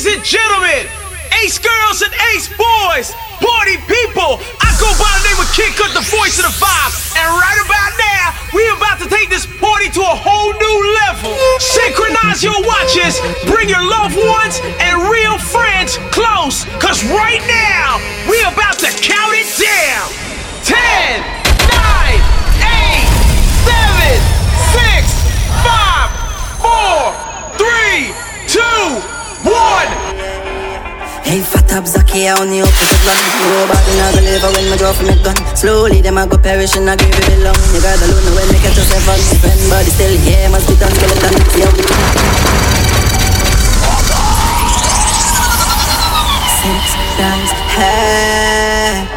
Ladies 0.00 0.16
and 0.16 0.24
gentlemen, 0.24 0.88
ace 1.44 1.60
girls 1.60 2.00
and 2.00 2.08
ace 2.32 2.48
boys, 2.48 3.12
party 3.36 3.76
people. 3.84 4.40
I 4.64 4.72
go 4.80 4.88
by 4.96 5.12
the 5.20 5.28
name 5.28 5.36
of 5.36 5.52
Kid 5.52 5.76
Cut, 5.76 5.92
the 5.92 6.00
voice 6.08 6.40
of 6.40 6.48
the 6.48 6.56
five. 6.56 6.88
And 7.20 7.28
right 7.28 7.60
about 7.60 7.92
now, 8.00 8.32
we 8.56 8.64
about 8.80 8.96
to 9.04 9.08
take 9.12 9.28
this 9.28 9.44
party 9.60 9.92
to 9.92 10.00
a 10.00 10.16
whole 10.16 10.56
new 10.56 10.76
level. 11.04 11.36
Synchronize 11.60 12.40
your 12.40 12.56
watches, 12.64 13.20
bring 13.44 13.68
your 13.68 13.84
loved 13.84 14.16
ones 14.16 14.64
and 14.80 15.04
real 15.04 15.36
friends 15.36 16.00
close. 16.16 16.64
Cause 16.80 17.04
right 17.12 17.44
now, 17.44 18.00
we 18.24 18.40
about 18.48 18.80
to 18.80 18.88
count 19.04 19.36
it 19.36 19.52
down. 19.52 20.08
10, 20.64 21.20
9, 21.76 22.24
8, 22.56 23.04
7, 23.68 24.16
6, 24.64 25.12
5, 25.60 26.08
4, 26.64 27.60
3, 27.60 28.16
2, 29.04 29.19
1. 29.44 29.50
Hey, 31.24 31.40
fat 31.40 31.72
up 31.72 31.86
Zaki, 31.86 32.28
I 32.28 32.36
only 32.36 32.58
hope 32.58 32.74
you 32.74 32.88
run 33.06 33.16
Nobody 33.40 33.92
not 33.96 34.12
gonna 34.12 34.26
live 34.26 34.42
when 34.52 34.66
my 34.68 34.76
draw 34.76 34.92
from 34.92 35.08
it 35.08 35.22
gun. 35.22 35.36
Slowly, 35.56 36.02
them 36.02 36.18
a 36.18 36.26
go 36.26 36.36
perish 36.36 36.76
and 36.76 36.90
I 36.90 36.96
give 36.96 37.08
it 37.08 37.24
belong 37.24 37.56
You 37.72 37.80
gotta 37.80 38.04
know 38.04 38.20
when 38.36 38.48
they 38.52 38.58
catch 38.58 38.76
yourself 38.76 39.08
on 39.08 39.20
Friend, 39.40 39.60
body 39.70 39.88
still 39.88 40.12
here, 40.26 40.50
must 40.50 40.68
be 40.68 40.74
done 40.76 40.92
skeleton. 40.92 41.32
See 41.54 41.64
Six 46.60 46.92
times, 47.16 47.50
hey. 47.78 49.08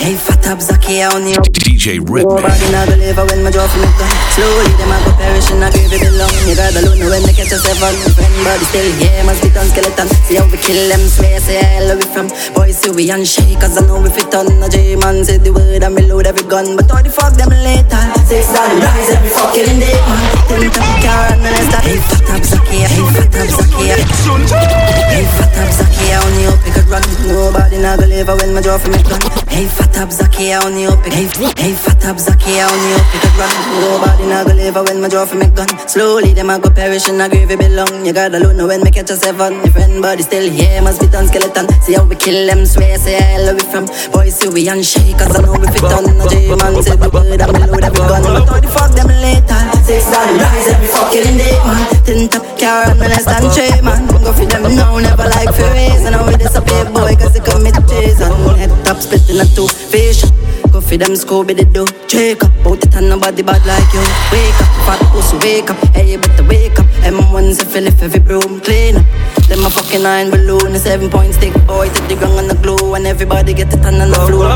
Hey, 0.00 0.14
fat 0.16 0.39
up 0.50 0.60
Zaki, 0.60 0.98
I 1.02 1.14
only 1.14 1.38
DJ 1.54 2.02
Redman. 2.02 2.42
Nobody 2.42 2.66
not 2.74 2.90
gonna 2.90 2.98
live 2.98 3.16
when 3.22 3.40
my 3.46 3.50
jaw 3.54 3.70
from 3.70 3.86
it 3.86 3.94
Slowly, 4.34 4.66
them 4.82 4.90
a 4.90 4.98
go 5.06 5.12
perish 5.14 5.50
and 5.54 5.62
I 5.62 5.70
give 5.70 5.94
it 5.94 6.02
belong 6.02 6.34
You 6.50 6.58
gotta 6.58 6.82
know 6.82 6.98
when 6.98 7.22
they 7.22 7.34
catch 7.34 7.54
yourself 7.54 7.78
on 7.78 7.94
Friend, 8.18 8.34
body 8.42 8.66
still 8.66 8.90
here, 8.98 9.22
must 9.22 9.42
be 9.46 9.50
done 9.54 9.70
skeleton. 9.70 10.08
See 10.26 10.34
how 10.34 10.46
we 10.50 10.58
kill 10.58 10.82
them, 10.90 11.02
swear, 11.06 11.38
say 11.38 11.62
I 11.62 11.86
love 11.86 12.02
it 12.02 12.10
from 12.10 12.26
Boys, 12.54 12.82
see 12.82 12.90
we 12.90 13.06
unshake, 13.14 13.62
cause 13.62 13.78
I 13.78 13.86
know 13.86 14.02
we 14.02 14.10
fit 14.10 14.34
on 14.34 14.50
A 14.50 14.66
J-man 14.66 15.22
said 15.22 15.46
the 15.46 15.54
word 15.54 15.82
and 15.86 15.94
me 15.94 16.02
load 16.10 16.26
every 16.26 16.42
gun. 16.50 16.74
But 16.74 16.90
how 16.90 16.98
the 17.02 17.10
fuck 17.14 17.38
them 17.38 17.54
later? 17.54 18.02
Six 18.26 18.50
down, 18.50 18.74
rise 18.82 19.10
every 19.14 19.30
fucking 19.30 19.78
day, 19.78 19.98
man. 20.02 20.24
Till 20.50 20.60
the 20.66 20.70
top 20.74 20.94
car 20.98 21.24
and 21.30 21.40
the 21.46 21.50
rest 21.54 21.74
of 21.78 21.82
Hey, 21.86 21.98
fat 22.02 22.26
up 22.34 22.42
Zaki, 22.42 22.76
hey, 22.82 22.98
fat 23.14 23.34
up 23.38 23.50
Zaki 23.54 23.86
Hey, 23.86 25.24
fat 25.30 25.54
up 25.62 25.70
Zaki, 25.78 26.04
I 26.10 26.18
only 26.26 26.42
hope 26.50 26.62
you 26.66 26.72
could 26.74 26.88
run. 26.90 27.02
Nobody 27.30 27.78
not 27.78 27.98
gonna 28.02 28.10
live 28.10 28.28
when 28.34 28.50
my 28.54 28.60
jaw 28.60 28.78
from 28.78 28.98
gun 29.06 29.20
Hey, 29.46 29.66
fat 29.66 29.94
up 29.98 30.10
Zaki, 30.10 30.39
Only 30.40 30.88
hope 30.88 31.04
you 31.04 31.12
Hey, 31.12 31.28
hey, 31.60 31.74
fat 31.76 32.00
up 32.08 32.16
Zaki, 32.16 32.56
I 32.56 32.64
only 32.64 32.96
hope 32.96 33.12
you 33.12 33.20
could 33.20 33.36
run 33.36 33.52
Nobody 33.76 34.24
not 34.24 34.46
gonna 34.48 34.56
live 34.56 34.76
when 34.88 35.00
my 35.04 35.08
jaw 35.12 35.26
from 35.28 35.42
it 35.44 35.52
gun. 35.52 35.68
Slowly, 35.84 36.32
them 36.32 36.48
a 36.48 36.58
go 36.58 36.70
perish 36.72 37.12
and 37.12 37.20
a 37.20 37.28
grave 37.28 37.52
belong. 37.60 38.06
You 38.06 38.14
gotta 38.14 38.40
know 38.40 38.66
when 38.66 38.80
me 38.80 38.90
catch 38.90 39.10
yourself 39.10 39.38
on 39.38 39.60
Your 39.60 39.68
friend 39.68 40.00
body 40.00 40.22
still 40.22 40.48
here, 40.48 40.80
must 40.80 41.02
be 41.02 41.08
done 41.08 41.28
skeleton. 41.28 41.68
See 41.84 41.92
how 41.92 42.08
we 42.08 42.16
kill 42.16 42.46
them, 42.46 42.64
swear, 42.64 42.96
say 42.96 43.20
love 43.44 43.60
it 43.60 43.68
from 43.68 43.84
Boys, 44.16 44.32
see 44.32 44.48
we 44.48 44.64
unshake, 44.64 45.12
cause 45.20 45.28
I 45.36 45.44
know 45.44 45.60
we 45.60 45.68
fit 45.68 45.84
on. 45.84 46.08
A 46.08 46.24
J-man 46.32 46.72
said 46.88 47.04
the 47.04 47.10
word 47.12 47.36
and 47.36 47.52
me 47.52 47.60
load 47.68 47.84
every 47.84 48.00
gun. 48.00 48.24
But 48.24 48.48
how 48.48 48.60
the 48.64 48.68
fuck 48.72 48.96
them 48.96 49.12
later? 49.12 49.60
Six 49.84 50.08
down, 50.08 50.40
rise 50.40 50.72
every 50.72 50.88
fucking 50.88 51.36
day, 51.36 51.60
man. 51.68 51.84
Tint 52.08 52.32
up 52.32 52.48
car 52.56 52.88
and 52.88 52.96
me 52.96 53.12
less 53.12 53.28
than 53.28 53.44
three, 53.52 53.76
man. 53.84 54.08
Go 54.24 54.32
for 54.32 54.48
them 54.48 54.64
now, 54.72 54.96
never 54.96 55.28
like 55.28 55.52
raise 55.52 56.00
And 56.08 56.16
now 56.16 56.24
we 56.24 56.40
disappear, 56.40 56.88
boy, 56.88 57.12
cause 57.20 57.36
they 57.36 57.44
commit 57.44 57.76
treason. 57.84 58.32
Head 58.56 58.72
top 58.88 59.04
split 59.04 59.28
in 59.28 59.44
a 59.44 59.46
two 59.52 59.68
fish 59.68 60.29
Go 60.72 60.80
for 60.80 60.96
them 60.96 61.14
Scooby 61.18 61.56
the 61.56 61.64
do 61.64 61.86
Check 62.06 62.42
up, 62.44 62.66
out 62.66 62.82
it 62.84 62.94
and 62.94 63.08
nobody 63.08 63.42
bad 63.42 63.64
like 63.66 63.92
you. 63.94 64.02
Wake 64.30 64.60
up, 64.60 64.70
fat 64.86 65.02
pussy, 65.12 65.36
wake 65.38 65.70
up. 65.70 65.78
Hey, 65.94 66.12
you 66.12 66.18
better 66.18 66.44
wake 66.44 66.78
up. 66.78 66.86
M1's 67.02 67.60
a 67.62 67.64
fill 67.64 67.86
if 67.86 68.02
every 68.02 68.20
broom 68.20 68.60
clean 68.60 68.96
up. 68.96 69.06
Them 69.48 69.66
a 69.66 69.70
fucking 69.70 70.02
nine 70.02 70.30
balloon 70.30 70.74
A 70.74 70.78
seven 70.78 71.10
point 71.10 71.34
stick 71.34 71.54
boy. 71.66 71.88
Take 71.90 72.08
the 72.08 72.16
ground 72.16 72.38
on 72.38 72.46
the 72.46 72.54
glue 72.54 72.94
And 72.94 73.06
everybody 73.06 73.52
get 73.52 73.72
it 73.72 73.84
on 73.84 73.98
the 73.98 74.14
floor. 74.26 74.46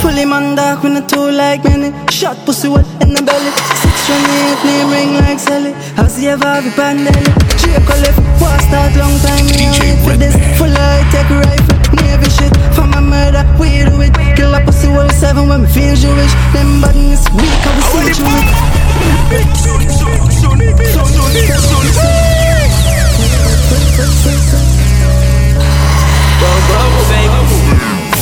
Fully 0.00 0.24
man 0.24 0.54
dark 0.54 0.82
with 0.82 0.96
a 0.96 1.02
two 1.06 1.30
like 1.30 1.64
many. 1.64 1.90
Shot 2.10 2.36
pussy 2.46 2.68
wet 2.68 2.86
in 3.02 3.14
the 3.14 3.22
belly. 3.22 3.50
Six 3.82 4.06
twenty-eight 4.06 4.60
name 4.62 4.90
ring 4.94 5.12
like 5.18 5.40
Sally. 5.40 5.72
House 5.98 6.20
you 6.20 6.30
ever 6.30 6.46
have 6.46 6.66
a 6.66 6.70
pandemic 6.70 7.34
Drake 7.58 7.82
a 7.82 7.96
left, 7.98 8.22
war 8.38 8.54
start 8.62 8.94
long 8.94 9.18
time 9.26 9.46
Me 9.50 9.66
wait 9.82 9.98
for 10.06 10.14
this. 10.14 10.34
Full 10.58 10.70
high 10.70 11.02
tech 11.10 11.28
rifle 11.30 11.78
Navy 11.98 12.30
shit 12.30 12.54
murder, 13.08 13.44
we 13.58 13.84
do 13.84 14.00
it 14.02 14.12
Kill 14.36 14.54
a 14.54 14.60
pussy 14.64 14.88
world 14.88 15.12
seven 15.12 15.48
when 15.48 15.62
me 15.62 15.68
feel 15.68 15.94
Jewish. 15.96 16.32
Them 16.52 16.80
buttons 16.80 17.26
weak, 17.34 17.66
I 17.66 17.74
will 17.74 17.82
see 17.82 18.12
through 18.14 18.36
it 18.36 18.78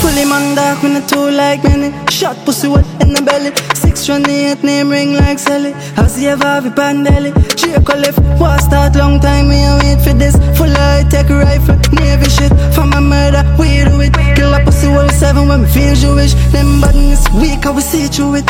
Fully 0.07 0.25
man 0.25 0.55
dark 0.55 0.83
with 0.85 1.03
a 1.03 1.03
two 1.09 1.31
like 1.33 1.65
many. 1.65 1.91
Shot 2.11 2.37
pussy 2.45 2.69
wet 2.69 2.87
in 3.03 3.13
the 3.13 3.23
belly. 3.23 3.51
Six 3.75 4.07
name 4.63 4.89
ring 4.89 5.15
like 5.15 5.41
Sally. 5.41 5.73
House 5.99 6.17
you 6.21 6.29
ever 6.29 6.47
have 6.47 6.65
a 6.65 6.71
pandemic? 6.71 7.35
Drake 7.59 7.89
a 7.89 7.97
left, 7.97 8.21
war 8.39 8.57
start 8.61 8.95
long 8.95 9.19
time 9.19 9.49
Me 9.49 9.65
a 9.67 9.75
wait 9.83 10.01
for 10.01 10.15
this. 10.15 10.37
Full 10.57 10.71
high 10.71 11.03
tech 11.11 11.29
rifle 11.29 11.75
Navy 11.99 12.31
shit. 12.31 12.53
For 12.73 12.87
my 12.87 13.01
murder, 13.01 13.43
we 13.59 13.83
do 13.83 14.01
it. 14.01 14.15
Kill 14.37 14.55
a 14.55 14.61
pussy 14.65 14.87
world 14.87 15.11
seven 15.11 15.49
when 15.49 15.63
me 15.63 15.69
feel 15.69 15.97
Jewish. 15.97 16.35
Them 16.55 16.81
badness 16.81 17.27
weak, 17.35 17.67
I 17.67 17.71
will 17.71 17.81
see 17.81 18.07
through 18.07 18.37
it 18.37 18.47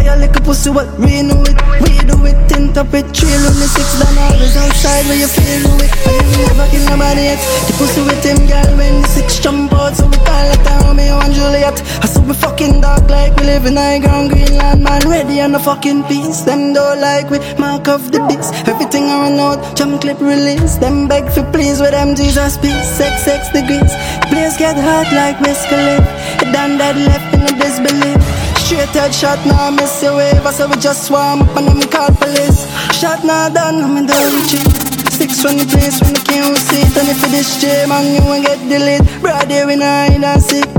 Expire 0.00 0.16
like 0.16 0.36
a 0.36 0.40
pussy, 0.40 0.70
what 0.70 0.88
we 0.98 1.20
know 1.20 1.44
it? 1.44 1.60
We 1.84 1.92
do 2.08 2.16
it, 2.24 2.48
tint 2.48 2.76
up 2.78 2.88
it 2.94 3.04
on 3.04 3.54
the 3.60 3.68
six, 3.68 4.00
then 4.00 4.16
always 4.16 4.56
outside 4.56 5.04
where 5.04 5.20
you 5.20 5.28
feel 5.28 5.76
it. 5.76 5.92
And 6.08 6.24
you 6.24 6.40
never 6.48 6.66
kill 6.72 6.84
nobody 6.88 7.28
yet 7.28 7.40
The 7.68 7.72
pussy 7.76 8.00
with 8.08 8.24
him, 8.24 8.48
girl, 8.48 8.70
when 8.80 9.02
the 9.02 9.08
six 9.08 9.38
jump 9.40 9.72
out 9.74 9.92
So 9.94 10.06
we 10.08 10.16
call 10.24 10.48
it 10.48 10.64
Romeo 10.88 11.20
and 11.20 11.34
Juliet. 11.34 11.76
I 12.00 12.06
saw 12.06 12.22
we 12.24 12.32
fucking 12.32 12.80
dark 12.80 13.10
like 13.10 13.36
we 13.36 13.44
live 13.44 13.66
in 13.66 13.76
high 13.76 13.98
ground 13.98 14.30
Greenland, 14.30 14.82
man, 14.82 15.02
ready 15.04 15.38
on 15.42 15.52
the 15.52 15.60
fucking 15.60 16.04
peace 16.04 16.40
Them 16.48 16.72
don't 16.72 16.98
like 16.98 17.28
we, 17.28 17.38
mark 17.60 17.86
of 17.88 18.10
the 18.10 18.24
beast. 18.24 18.54
Everything 18.68 19.04
I 19.04 19.28
run 19.28 19.38
out, 19.38 19.76
jump 19.76 20.00
clip 20.00 20.20
release. 20.20 20.76
Them 20.76 21.08
beg 21.08 21.28
for 21.28 21.44
please 21.52 21.78
with 21.78 21.92
them 21.92 22.16
Jesus 22.16 22.56
peace. 22.56 22.88
Sex, 22.88 23.28
sex 23.28 23.52
degrees. 23.52 23.92
Place 24.32 24.56
get 24.56 24.80
hot 24.80 25.12
like 25.12 25.36
mescaline. 25.44 26.08
It 26.40 26.48
done 26.56 26.78
that 26.78 26.96
left 26.96 27.34
in 27.36 27.44
the 27.44 27.52
disbelief 27.60 28.39
Straight 28.70 28.94
head 28.94 29.10
shot 29.12 29.44
now, 29.44 29.68
miss 29.72 30.00
your 30.00 30.14
wave 30.14 30.46
I 30.46 30.52
say 30.52 30.64
we 30.64 30.76
just 30.76 31.08
swarm 31.08 31.42
up 31.42 31.56
and 31.58 31.66
them 31.66 31.80
call 31.90 32.06
police 32.14 32.70
Shot 32.94 33.24
now 33.24 33.48
done, 33.48 33.82
I'm 33.82 33.96
in 33.98 34.06
the 34.06 34.14
retreat 34.14 34.62
Six 35.10 35.42
from 35.42 35.58
the 35.58 35.66
place 35.66 35.98
when 35.98 36.14
the 36.14 36.22
can't 36.22 36.54
see. 36.54 36.78
It 36.78 36.94
And 36.94 37.10
if 37.10 37.18
it 37.18 37.34
is 37.34 37.58
J 37.58 37.90
man, 37.90 38.14
you 38.14 38.22
won't 38.22 38.46
get 38.46 38.62
delayed 38.70 39.02
day 39.50 39.66
we 39.66 39.74
not 39.74 40.14
hide 40.14 40.22
and 40.22 40.38
sit 40.40 40.70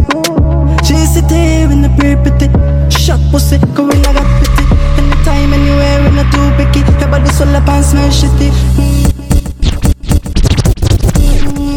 here 1.27 1.67
in 1.67 1.83
the 1.83 1.91
purity 1.99 2.47
Shot 2.95 3.19
pussy, 3.29 3.59
cause 3.59 3.83
we 3.83 3.99
not 4.07 4.15
got 4.15 4.23
pity. 4.39 4.63
Anytime, 4.95 5.51
anywhere, 5.51 5.99
we 6.07 6.15
not 6.15 6.31
too 6.31 6.47
picky. 6.55 6.87
Everybody 6.95 7.27
swell 7.35 7.51
up 7.55 7.67
and 7.67 7.83
smell 7.83 8.07
shitty. 8.07 8.55
Mm. 8.79 9.11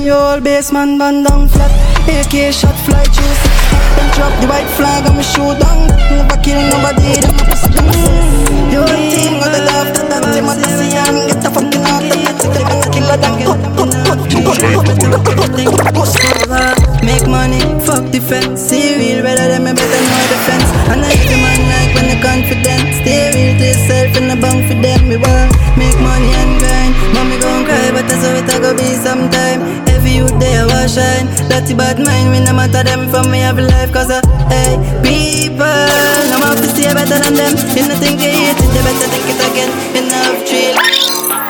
Your 0.06 0.22
old 0.34 0.44
baseman 0.44 0.96
band 0.96 1.26
down 1.26 1.48
flat. 1.48 1.72
AK 2.06 2.54
shot 2.54 2.76
fly 2.86 3.02
through 3.02 3.34
drop 4.15 4.34
the 4.41 4.47
white 4.47 4.71
flag 4.77 5.06
and 5.06 5.16
me 5.16 5.25
shoot 5.25 5.59
down 5.59 5.87
Never 6.10 6.38
kill 6.43 6.60
nobody, 6.71 7.21
them 7.21 7.34
a 7.38 7.43
pussy 7.47 7.69
them 7.75 7.87
Your 8.71 8.88
team 9.10 9.38
got 9.41 9.50
the 9.55 9.60
love, 9.66 9.91
the 9.94 10.03
sea 10.78 10.94
And 10.94 11.28
get 11.28 11.41
the 11.43 11.50
fucking 11.50 11.84
out, 11.87 12.03
the 12.03 12.16
pet, 12.22 12.38
they 12.55 12.65
gonna 12.65 12.87
kill 12.91 13.10
a 13.10 13.16
dang 13.19 13.38
Cut, 13.44 13.50
cut, 14.00 14.21
cut, 14.50 14.99
cut, 14.99 14.99
cut, 14.99 15.25
cut, 15.25 15.47
cut 15.47 16.94
Make 17.05 17.27
money, 17.28 17.60
fuck 17.84 18.10
defense 18.10 18.60
See 18.60 18.97
real 18.97 19.22
better 19.22 19.49
than 19.49 19.65
me 19.65 19.72
better 19.72 20.00
know 20.09 20.25
defense 20.32 20.69
And 20.88 21.05
I 21.05 21.12
every 21.12 21.38
man 21.43 21.61
like 21.69 21.93
when 21.94 22.06
they 22.09 22.21
confident 22.21 22.94
Stay 23.00 23.28
real 23.34 23.59
to 23.59 23.65
yourself 23.65 24.16
and 24.16 24.31
the 24.31 24.37
bang 24.41 24.66
for 24.66 24.76
them 24.81 25.09
Me 25.09 25.16
want 25.16 25.53
make 25.76 25.99
money 26.00 26.32
and 26.32 26.59
grind 26.61 26.94
Mommy 27.12 27.38
gon' 27.41 27.64
cry 27.64 27.91
but 27.93 28.08
that's 28.08 28.25
how 28.25 28.35
it 28.35 28.49
a 28.49 28.56
go 28.61 28.76
be 28.76 28.94
sometime 28.96 29.94
youth 30.14 30.34
there 30.38 30.64
will 30.64 30.87
shine. 30.87 31.26
Dirty 31.50 31.75
bad 31.75 31.99
mind 31.99 32.31
me 32.31 32.38
no 32.46 32.55
matter 32.55 32.87
them. 32.87 33.11
From 33.11 33.31
me 33.31 33.43
have 33.43 33.58
life 33.58 33.90
Cause 33.93 34.11
I, 34.11 34.22
hey, 34.49 34.78
people 35.02 35.66
I'm 35.66 36.43
to 36.55 36.69
see 36.70 36.87
better 36.94 37.19
than 37.19 37.34
them. 37.34 37.52
You 37.75 37.90
know 37.90 37.99
think 37.99 38.22
you 38.22 38.31
hate 38.31 38.55
it, 38.55 38.70
you 38.70 38.82
better 38.87 39.08
think 39.11 39.26
it 39.26 39.40
again. 39.43 39.70
Enough 39.99 40.46
drill 40.46 40.78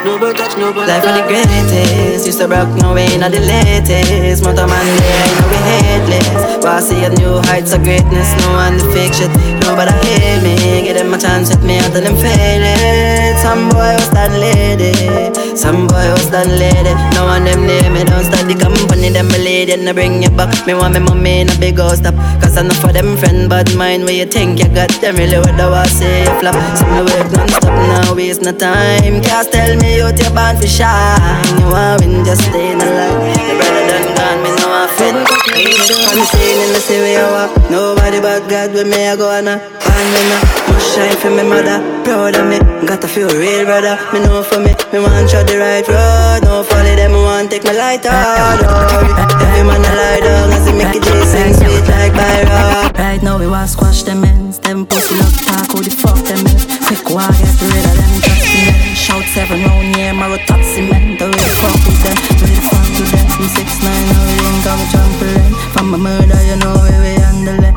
Nobody 0.04 0.36
touch 0.36 0.56
nobody 0.56 0.88
Life 0.88 1.04
of 1.04 1.14
the 1.16 1.24
greatest. 1.28 2.26
Used 2.26 2.40
to 2.40 2.48
broke, 2.48 2.72
no 2.80 2.94
way 2.94 3.08
not 3.16 3.32
the 3.32 3.40
latest. 3.40 4.44
Motor 4.44 4.66
man 4.66 4.84
you 4.84 5.36
know 5.36 5.48
we 5.48 5.58
headless. 5.68 6.28
But 6.64 6.66
I 6.66 6.80
see 6.80 7.04
a 7.04 7.10
new 7.10 7.40
heights 7.48 7.72
of 7.72 7.82
greatness. 7.84 8.28
No 8.44 8.52
one 8.56 8.76
the 8.76 8.84
fake 8.92 9.12
shit 9.12 9.32
Nobody 9.64 9.92
hate 10.08 10.40
me. 10.44 10.84
Give 10.84 10.96
them 10.96 11.12
a 11.12 11.18
chance 11.18 11.48
with 11.50 11.64
me 11.64 11.78
until 11.78 12.02
them 12.02 12.16
fail 12.16 12.62
it 12.64 13.40
Some 13.40 13.68
boy 13.68 13.92
was 13.96 14.10
that 14.12 14.32
lady 14.32 15.43
Some 15.56 15.86
boy 15.86 16.10
was 16.12 16.30
done 16.30 16.50
lady. 16.58 16.94
No 17.14 17.24
one 17.26 17.44
them 17.44 17.66
name 17.66 17.92
me. 17.94 18.04
Don't 18.04 18.24
start 18.24 18.46
the 18.50 18.54
company, 18.58 19.08
them 19.10 19.28
a 19.30 19.38
lady. 19.38 19.72
And 19.72 19.88
I 19.88 19.92
bring 19.92 20.22
you 20.22 20.30
back. 20.30 20.50
Me 20.66 20.74
want 20.74 20.94
me 20.94 21.00
mommy 21.00 21.40
in 21.40 21.48
a 21.50 21.56
big 21.58 21.78
house 21.78 21.98
stop. 21.98 22.14
Cause 22.42 22.56
enough 22.56 22.78
for 22.78 22.92
them 22.92 23.16
friend, 23.16 23.48
bad 23.48 23.74
mind. 23.76 24.04
Where 24.04 24.14
you 24.14 24.26
think 24.26 24.58
you 24.58 24.68
got 24.68 24.90
them 25.00 25.16
really 25.16 25.38
what 25.38 25.58
I 25.60 25.70
was 25.70 25.90
say 25.90 26.24
flop. 26.40 26.58
So 26.76 26.84
me 26.90 27.06
work 27.06 27.30
non 27.32 27.48
stop 27.48 27.70
now, 27.70 28.14
waste 28.14 28.42
no 28.42 28.52
time. 28.52 29.22
Can't 29.22 29.50
tell 29.50 29.76
me 29.78 29.96
you 29.96 30.10
you're 30.10 30.34
born 30.34 30.56
for 30.58 30.66
shine. 30.66 31.20
You 31.58 31.66
want 31.70 32.02
win, 32.02 32.24
just 32.24 32.42
stay 32.42 32.72
in 32.72 32.78
the 32.78 32.86
light. 32.86 33.38
Your 33.38 33.56
brother 33.58 33.84
done 33.90 34.08
gone, 34.16 34.38
me 34.42 34.50
know 34.58 34.70
I 34.74 34.86
fit. 34.98 35.33
I'm 35.54 36.24
staying 36.26 36.66
in 36.66 36.72
the 36.74 36.80
city, 36.80 37.16
I 37.16 37.30
walk. 37.30 37.70
Nobody 37.70 38.20
but 38.20 38.48
God 38.50 38.72
with 38.72 38.88
me, 38.88 39.06
I 39.06 39.16
go 39.16 39.30
on 39.30 39.46
a. 39.46 39.58
Find 39.58 40.08
me 40.12 40.20
now 40.30 40.64
shine 40.94 41.16
for 41.18 41.30
me 41.30 41.42
mother, 41.42 41.82
proud 42.06 42.36
of 42.38 42.46
me. 42.46 42.58
Got 42.86 43.02
to 43.02 43.08
feel 43.08 43.28
real, 43.28 43.64
brother. 43.66 43.98
Me 44.12 44.22
know 44.22 44.42
for 44.42 44.58
me, 44.62 44.72
me 44.92 44.98
want 45.02 45.26
try 45.30 45.42
the 45.42 45.58
right 45.58 45.86
road. 45.86 46.40
No 46.46 46.62
follow 46.62 46.94
them, 46.94 47.12
me 47.12 47.20
want 47.22 47.50
take 47.50 47.64
my 47.64 47.72
light 47.72 48.06
out. 48.06 48.62
Oh, 48.62 49.42
every 49.42 49.66
man 49.66 49.82
a 49.82 49.92
lie 49.98 50.20
down 50.22 50.52
as 50.54 50.64
they 50.66 50.74
make 50.74 50.94
it 50.94 51.02
Jason 51.02 51.50
sweet 51.58 51.86
like 51.90 52.14
Byron. 52.14 52.94
Right 52.94 53.22
now 53.22 53.38
we 53.38 53.46
want 53.46 53.66
to 53.66 53.72
squash 53.74 54.02
them 54.02 54.24
ends. 54.24 54.58
Them 54.60 54.86
pussy 54.86 55.14
love 55.18 55.38
talk, 55.46 55.70
who 55.74 55.82
the 55.82 55.90
fuck 55.90 56.18
them 56.22 56.46
in? 56.46 56.56
Quick 56.86 57.10
war, 57.10 57.26
get 57.34 57.54
rid 57.58 57.82
of 57.82 57.94
them, 57.98 58.12
trust 58.22 58.46
me. 58.54 58.94
Shout 58.94 59.26
seven 59.34 59.66
round 59.66 59.96
here, 59.96 60.14
marrow 60.14 60.38
taxi 60.46 60.86
man. 60.86 61.18
The 61.18 61.26
way 61.26 61.42
the 61.42 61.54
fuck 61.58 61.78
with 61.86 62.00
them, 62.06 62.16
the 62.22 62.34
way 62.38 62.54
the 62.54 62.62
fuck 62.70 62.88
with 62.94 63.10
them. 63.10 63.26
From 63.34 63.46
six 63.50 63.68
nine, 63.82 64.06
we 64.26 64.34
ain't 64.38 64.62
come 64.62 64.82
trampoline. 64.92 65.43
From 65.84 66.00
my 66.00 66.16
murder, 66.16 66.40
you 66.48 66.56
know 66.56 66.72
where 66.80 67.00
we 67.04 67.12
handle 67.20 67.60
it. 67.60 67.76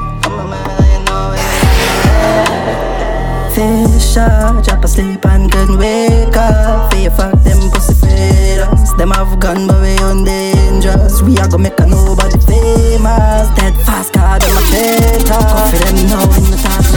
Fisher, 3.51 4.61
drop 4.63 4.85
asleep 4.85 5.25
and 5.25 5.51
couldn't 5.51 5.77
wake 5.77 6.37
up. 6.37 6.93
Fear 6.93 7.11
fuck 7.11 7.43
them 7.43 7.69
pussy 7.69 7.95
feeders. 7.95 8.93
Them 8.95 9.11
have 9.11 9.37
gun, 9.41 9.67
but 9.67 9.81
we 9.81 9.97
on 9.97 10.23
dangerous. 10.23 11.21
We 11.21 11.37
are 11.39 11.49
gonna 11.49 11.63
make 11.63 11.77
a 11.81 11.85
nobody 11.85 12.39
famous. 12.47 13.49
Dead 13.59 13.75
fast, 13.83 14.13
cause 14.13 14.39
them 14.39 14.55
a 14.55 14.61
traitor. 14.71 15.27
Come 15.27 15.67
for 15.67 15.79
them 15.83 16.07
now 16.07 16.23
in 16.31 16.43
the 16.47 16.57
top 16.63 16.87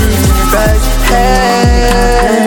right. 0.55 0.83
Hey, 1.11 2.47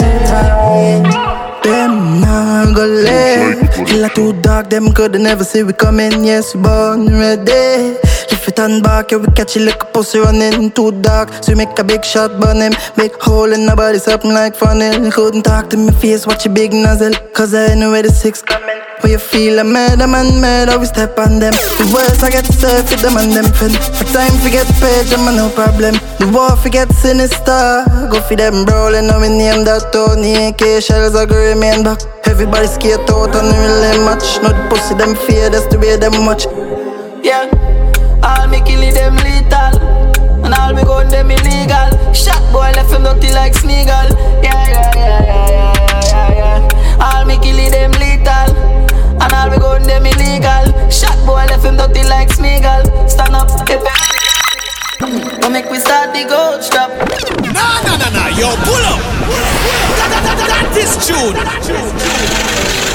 them 1.63 2.21
nah 2.21 2.71
go 2.73 2.85
let. 2.85 3.87
Killer 3.87 4.07
too 4.07 4.31
dark, 4.39 4.69
them 4.69 4.93
could 4.93 5.19
never 5.19 5.43
see 5.43 5.63
we 5.63 5.73
coming. 5.73 6.23
Yes, 6.23 6.55
we 6.55 6.61
born 6.61 7.07
ready. 7.07 7.99
Turn 8.55 8.83
back, 8.83 9.09
yeah, 9.09 9.17
we 9.17 9.25
catch 9.33 9.55
you 9.55 9.65
like 9.65 9.81
a 9.81 9.85
pussy 9.85 10.19
running 10.19 10.69
too 10.71 10.91
dark. 11.01 11.33
So 11.41 11.53
we 11.53 11.65
make 11.65 11.79
a 11.79 11.83
big 11.83 12.05
shot, 12.05 12.39
burn 12.39 12.61
him. 12.61 12.73
Big 12.95 13.11
hole 13.19 13.51
in 13.51 13.65
the 13.65 13.75
body, 13.75 13.97
something 13.97 14.31
like 14.31 14.55
funnel. 14.55 15.03
You 15.03 15.11
couldn't 15.11 15.41
talk 15.41 15.71
to 15.71 15.77
me 15.77 15.91
face, 15.93 16.27
watch 16.27 16.45
your 16.45 16.53
big 16.53 16.71
nozzle. 16.71 17.13
Cause 17.33 17.55
I 17.55 17.73
know 17.73 17.89
where 17.89 18.03
the 18.03 18.11
six 18.11 18.43
coming. 18.43 18.77
When 19.01 19.11
you 19.11 19.17
feel 19.17 19.57
a 19.57 19.63
murder 19.63 20.05
man, 20.05 20.39
murder, 20.39 20.77
we 20.77 20.85
step 20.85 21.17
on 21.17 21.39
them. 21.39 21.51
The 21.81 21.89
worst 21.89 22.21
I 22.21 22.29
get 22.29 22.45
served 22.45 22.93
for 22.93 23.01
them 23.01 23.17
and 23.17 23.33
them 23.33 23.49
friend. 23.57 23.73
For 23.73 24.05
time 24.13 24.37
to 24.45 24.49
get 24.53 24.69
paid, 24.77 25.09
them 25.09 25.25
no 25.33 25.49
problem. 25.49 25.97
The 26.21 26.29
war 26.29 26.55
for 26.55 26.69
get 26.69 26.93
sinister. 26.93 27.83
Go 28.13 28.21
for 28.21 28.35
them 28.35 28.65
brawling, 28.65 29.07
now 29.07 29.19
we 29.19 29.29
name 29.29 29.65
that 29.65 29.89
Tony. 29.91 30.53
AK 30.53 30.83
shells 30.83 31.15
are 31.15 31.25
gonna 31.25 31.57
remain 31.57 31.83
back. 31.83 32.05
Everybody 32.29 32.67
skate 32.67 33.09
out 33.09 33.33
and 33.33 33.49
really 33.49 33.97
match. 34.05 34.37
Not 34.45 34.55
pussy, 34.69 34.93
them 34.93 35.15
fear, 35.25 35.49
that's 35.49 35.65
the 35.73 35.79
way 35.79 35.97
them 35.97 36.21
much. 36.23 36.45
Yeah. 37.25 37.62
Me 38.53 38.61
kill 38.61 38.85
them 38.93 39.15
lethal. 39.25 39.73
And 40.45 40.53
all 40.53 40.73
me 40.73 40.83
gun 40.83 41.09
them 41.09 41.31
illegal. 41.31 41.89
Shot 42.13 42.37
boy 42.53 42.69
left 42.77 42.93
him 42.93 43.01
dirty 43.01 43.33
like 43.33 43.53
Smeagol. 43.53 44.13
Yeah, 44.43 44.53
yeah, 44.53 44.91
yeah, 44.93 45.25
yeah, 45.25 45.49
yeah, 45.49 46.05
yeah, 46.05 46.37
yeah. 46.37 47.01
All 47.01 47.25
me 47.25 47.39
kill 47.41 47.57
them 47.57 47.91
lethal. 47.97 48.53
And 49.17 49.33
all 49.33 49.49
me 49.49 49.57
gun 49.57 49.81
them 49.89 50.05
illegal. 50.05 50.69
Shot 50.91 51.17
boy 51.25 51.49
left 51.49 51.65
him 51.65 51.77
dirty 51.77 52.03
like 52.03 52.29
Smeagol. 52.29 53.09
Stand 53.09 53.33
up, 53.33 53.49
if 53.67 53.81
Don't 55.41 55.51
make 55.51 55.71
we 55.71 55.79
start 55.79 56.13
the 56.13 56.23
gold 56.29 56.61
stop. 56.61 56.91
Nah, 57.57 57.81
nah, 57.81 57.97
nah, 57.97 58.09
nah, 58.13 58.27
yo, 58.37 58.53
pull 58.69 58.85
up. 58.85 59.01
That, 59.97 60.09
that, 60.13 60.23
that, 60.29 60.47
that 60.53 60.77
is 60.77 60.93
June. 61.01 62.92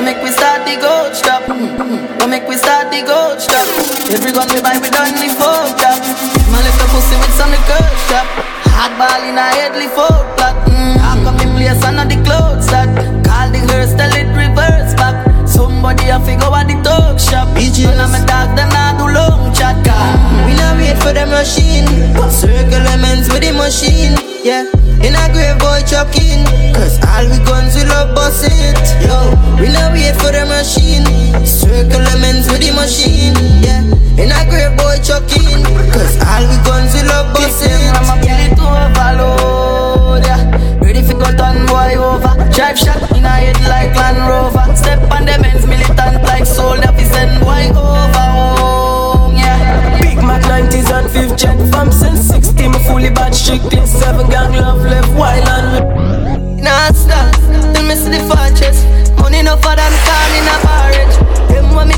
Don't 0.00 0.16
make 0.16 0.24
we 0.24 0.32
start 0.32 0.64
the 0.64 0.80
gold 0.80 1.12
stop. 1.12 1.44
Mm, 1.44 1.76
mm. 1.76 2.18
Don't 2.18 2.30
make 2.32 2.48
we 2.48 2.56
start 2.56 2.88
the 2.88 3.04
gold 3.04 3.36
stop. 3.36 3.68
Every 4.08 4.32
gun 4.32 4.48
we 4.48 4.56
buy, 4.64 4.80
we 4.80 4.88
done 4.88 5.12
the 5.12 5.28
fuck 5.36 5.76
up. 5.76 6.00
My 6.48 6.56
little 6.64 6.88
pussy 6.88 7.20
with 7.20 7.36
some 7.36 7.52
curve 7.68 8.00
stop. 8.08 8.24
Hard 8.80 8.96
ball 8.96 9.20
in 9.28 9.36
a 9.36 9.44
headly 9.60 9.92
fuck 9.92 10.24
plot. 10.40 10.56
Mm. 10.72 10.96
I 11.04 11.20
come 11.20 11.36
in 11.44 11.52
place 11.52 11.84
under 11.84 12.08
the 12.08 12.16
clothes 12.24 12.64
that. 12.72 12.88
Call 13.28 13.52
the 13.52 13.60
hearse, 13.68 13.92
tell 13.92 14.08
it 14.16 14.32
reverse 14.32 14.96
back. 14.96 15.20
Somebody 15.44 16.08
have 16.08 16.24
to 16.24 16.32
go 16.32 16.48
at 16.56 16.64
the 16.64 16.80
talk 16.80 17.20
shop. 17.20 17.52
None 17.52 18.00
of 18.00 18.08
my 18.08 18.24
dog, 18.24 18.56
them 18.56 18.72
not 18.72 18.96
do 18.96 19.04
long 19.04 19.52
chat. 19.52 19.76
Car. 19.84 20.16
We 20.48 20.56
not 20.56 20.80
wait 20.80 20.96
for 20.96 21.12
the 21.12 21.28
machine. 21.28 21.84
Circle 22.32 22.88
lemons 22.88 23.28
with 23.28 23.44
the 23.44 23.52
machine. 23.52 24.16
Yeah. 24.48 24.64
In 25.00 25.16
a 25.16 25.32
grave 25.32 25.56
boy 25.58 25.80
chucking 25.88 26.44
Cause 26.76 27.00
all 27.08 27.24
we 27.24 27.40
guns 27.48 27.74
we 27.74 27.84
love 27.88 28.14
bust 28.14 28.44
it 28.44 28.76
Yo, 29.00 29.32
the 32.60 32.70
machine 32.76 33.34
Yeah, 33.64 33.80
in 34.20 34.28
a 34.30 34.40
grave 34.48 34.76
boy 34.76 35.00
chucking 35.00 35.64
Cause 35.90 36.20
all 36.20 36.44
we 36.44 36.56
guns 36.62 36.92
we 36.92 37.02
love 37.08 37.32
bust 37.32 37.64
it 37.64 37.72
I'ma 37.96 38.20
kill 38.20 38.36
it 38.36 38.60
overload 38.60 40.24
Yeah, 40.24 40.44
ready 40.84 41.00
for 41.02 41.16
go 41.16 41.32
turn 41.32 41.64
boy 41.66 41.96
over. 41.96 42.36
Drive 42.52 42.78
shot 42.78 43.00
in 43.16 43.24
a 43.24 43.32
head 43.32 43.56
like 43.64 43.96
Land 43.96 44.20
Rover. 44.28 44.64
Step 44.76 45.00
on 45.10 45.24
them 45.24 45.44
ends 45.44 45.66
militant 45.66 46.22
like 46.24 46.44
soldier. 46.44 46.92
We 46.92 47.04
send 47.04 47.40
boy 47.40 47.72
over 47.72 48.28
home 48.36 49.34
Yeah, 49.36 50.00
Big 50.00 50.18
Mac 50.20 50.42
90s 50.44 50.92
and 50.92 51.08
5th 51.08 51.36
jet 51.40 51.58
From 51.72 51.90
since 51.90 52.28
60 52.28 52.68
me 52.68 52.78
fully 52.84 53.10
bad 53.10 53.34
strictly 53.34 53.84
Seven 53.86 54.28
gang 54.28 54.52
love 54.52 54.84
left 54.84 55.08
wild 55.16 55.48
and 55.48 56.60
Nah 56.62 56.92
stop, 56.92 57.32
tell 57.72 57.84
me 57.88 57.94
see 57.96 58.12
the 58.12 58.20
fortress. 58.28 58.84
Money 59.18 59.42
no 59.42 59.56
for 59.56 59.74
them 59.74 59.92
call 60.04 60.32
in 60.36 60.69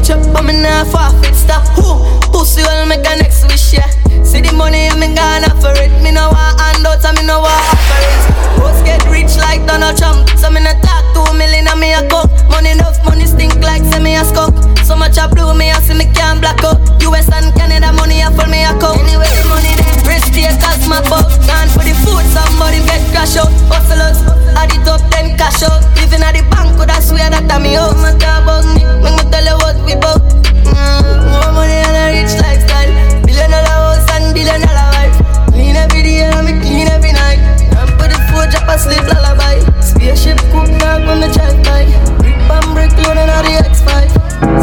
me 0.02 0.08
chop 0.08 0.32
but 0.34 0.44
me 0.44 0.52
nah 0.52 0.84
forfeit 0.84 1.34
Stop. 1.34 1.66
Who, 1.78 2.02
pussy 2.30 2.62
will 2.62 2.86
make 2.86 3.06
a 3.06 3.16
next 3.16 3.46
wish 3.46 3.74
yeah. 3.74 3.86
See 4.22 4.40
the 4.40 4.52
money 4.52 4.90
and 4.90 4.98
me 4.98 5.14
gonna 5.14 5.50
for 5.62 5.74
it. 5.78 5.90
Me 6.02 6.10
no 6.10 6.30
want 6.30 6.58
handouts 6.60 7.04
and 7.04 7.18
me 7.18 7.26
no 7.26 7.40
want 7.40 7.62
offerings. 7.70 8.24
Post 8.58 8.84
get 8.84 9.02
rich 9.10 9.36
like 9.38 9.66
Donald 9.66 9.96
Trump. 9.96 10.28
So 10.38 10.50
me 10.50 10.60
no 10.62 10.72
talk 10.82 11.06
two 11.14 11.26
million 11.38 11.66
and 11.68 11.78
me 11.78 11.94
a 11.94 12.02
cook 12.08 12.30
Money 12.50 12.74
enough, 12.74 12.98
money 13.04 13.26
stink 13.26 13.54
like 13.62 13.82
say 13.90 14.02
me 14.02 14.16
a 14.16 14.24
skunk. 14.24 14.54
So 14.82 14.96
much 14.96 15.18
a 15.18 15.28
blue 15.28 15.54
me 15.54 15.70
a 15.70 15.78
see 15.82 15.94
me 15.94 16.06
can't 16.14 16.40
black 16.42 16.62
up 16.66 16.78
US 17.06 17.30
and 17.30 17.54
Canada 17.54 17.92
money 17.92 18.22
a 18.22 18.30
full 18.34 18.46
me 18.50 18.66
a 18.66 18.74
cup 18.78 18.98
Anyway 18.98 19.30
the 19.38 19.44
money 19.46 19.72
there, 19.78 19.94
risk 20.10 20.34
takers 20.34 20.82
my 20.90 20.98
boat 21.06 21.30
Gone 21.46 21.70
for 21.70 21.86
the 21.86 21.94
food, 22.02 22.26
somebody 22.34 22.82
get 22.86 23.02
crash 23.14 23.38
out. 23.38 23.50
Hustlers, 23.70 24.18
add 24.58 24.74
it 24.74 24.86
up 24.90 25.02
then 25.14 25.38
cash 25.38 25.62
out. 25.62 25.82
Living 25.98 26.22
at 26.22 26.34
the 26.34 26.42
bank, 26.50 26.74
could 26.78 26.90
I 26.90 26.98
swear 26.98 27.30
that 27.30 27.46
I'm 27.50 27.62
me 27.62 27.76
out 27.78 27.94
My 28.02 28.10
talk 28.18 28.42
about 28.42 28.66
me, 28.74 28.82
make 29.02 29.14
me 29.16 29.24
tell 29.30 29.46
you 29.46 29.56
what 29.62 29.71
mm, 29.98 31.32
More 31.32 31.52
money 31.52 31.78
and 31.84 31.96
a 31.96 32.04
rich 32.16 32.34
lifestyle 32.40 32.92
Billion 33.26 33.50
dollar 33.50 33.76
house 33.76 34.08
and 34.16 34.32
billion 34.34 34.60
dollar 34.60 34.88
wife 34.96 35.16
Clean 35.52 35.76
every 35.76 36.02
day 36.02 36.24
and 36.24 36.46
me 36.46 36.52
clean 36.60 36.88
every 36.88 37.12
night 37.12 37.40
And 37.76 37.90
put 38.00 38.08
the 38.12 38.18
food 38.30 38.48
drop 38.52 38.68
a 38.68 38.76
lullaby 39.10 39.60
Spaceship 39.80 40.38
cook 40.52 40.68
knock 40.80 41.04
when 41.06 41.20
me 41.20 41.28
drive 41.32 41.58
by 41.64 41.84
Brick 42.20 42.38
and 42.38 42.68
brick 42.74 42.92
loading 43.04 43.30
on 43.30 43.42
the 43.44 43.60
X5 43.66 43.90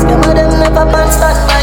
Scammer 0.02 0.34
them 0.34 0.52
never 0.60 0.86
pan 0.90 1.08
start 1.12 1.38
by 1.48 1.60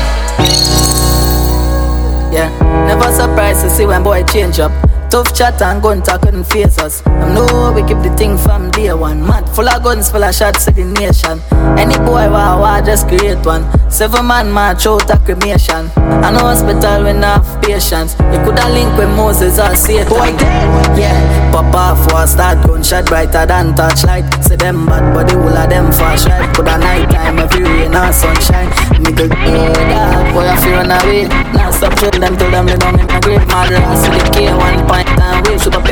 yeah, 2.32 2.50
never 2.86 3.10
surprised 3.12 3.62
to 3.62 3.70
see 3.70 3.86
when 3.86 4.02
boy 4.02 4.22
change 4.24 4.58
up. 4.58 4.70
Tough 5.08 5.34
chat 5.34 5.62
and 5.62 5.82
gun 5.82 6.02
talk 6.02 6.20
couldn't 6.20 6.44
face 6.44 6.78
us. 6.78 7.02
I 7.06 7.32
know 7.32 7.72
we 7.72 7.80
keep 7.82 7.98
the 8.02 8.14
thing 8.14 8.36
from 8.36 8.70
day 8.72 8.92
one. 8.92 9.26
Mad 9.26 9.48
full 9.48 9.66
of 9.66 9.82
guns, 9.82 10.10
full 10.10 10.22
of 10.22 10.34
shots 10.34 10.66
to 10.66 10.70
the 10.72 10.84
nation. 10.84 11.40
Any 11.78 11.96
boy 11.98 12.28
wow 12.30 12.60
wow 12.60 12.80
just 12.84 13.08
create 13.08 13.44
one. 13.44 13.64
Seven 13.90 14.26
man 14.26 14.50
march 14.50 14.86
out 14.86 15.08
a 15.10 15.18
cremation. 15.18 15.90
I 15.96 16.30
know 16.32 16.50
hospital 16.50 17.04
when 17.04 17.22
have 17.22 17.46
patience. 17.62 18.16
You 18.32 18.38
coulda 18.44 18.68
link 18.68 18.96
with 18.98 19.10
Moses 19.16 19.58
or 19.58 19.74
Satan. 19.76 20.08
Boy 20.08 20.36
dead, 20.36 20.98
yeah. 20.98 21.52
Pop 21.52 21.74
off 21.74 22.12
or 22.12 22.26
start 22.26 22.66
gunshot 22.66 23.06
brighter 23.06 23.46
than 23.46 23.74
touchlight. 23.74 24.26
Say 24.44 24.56
them 24.56 24.86
bad 24.86 25.14
body 25.14 25.36
all 25.36 25.56
of 25.56 25.70
them 25.70 25.92
fast 25.92 26.26
right. 26.28 26.54
Coulda 26.54 26.78
night 26.78 27.08
time 27.10 27.38
every 27.38 27.62
rain 27.62 27.94
or 27.94 28.12
sunshine. 28.12 28.68
Middle 29.00 29.28
dog, 29.28 30.34
boy 30.34 30.44
I 30.44 30.56
feel 30.60 30.80
on 30.82 30.88
the 30.88 30.98
way. 31.06 31.24
Now 31.54 31.70
stop 31.70 31.96
children 31.98 32.20
them 32.20 32.36
till 32.36 32.50
them 32.50 32.66
lay 32.66 32.76
down 32.76 32.98
in 32.98 33.06
my 33.06 33.20
grave. 33.20 33.46
Mad 33.48 33.72
ass 33.72 34.08
with 34.08 34.24
the 34.24 34.30
K 34.34 34.52
one 34.52 34.82
point 34.88 35.08
and 35.08 35.46
wave. 35.46 35.62
Shoot 35.62 35.74
up 35.74 35.85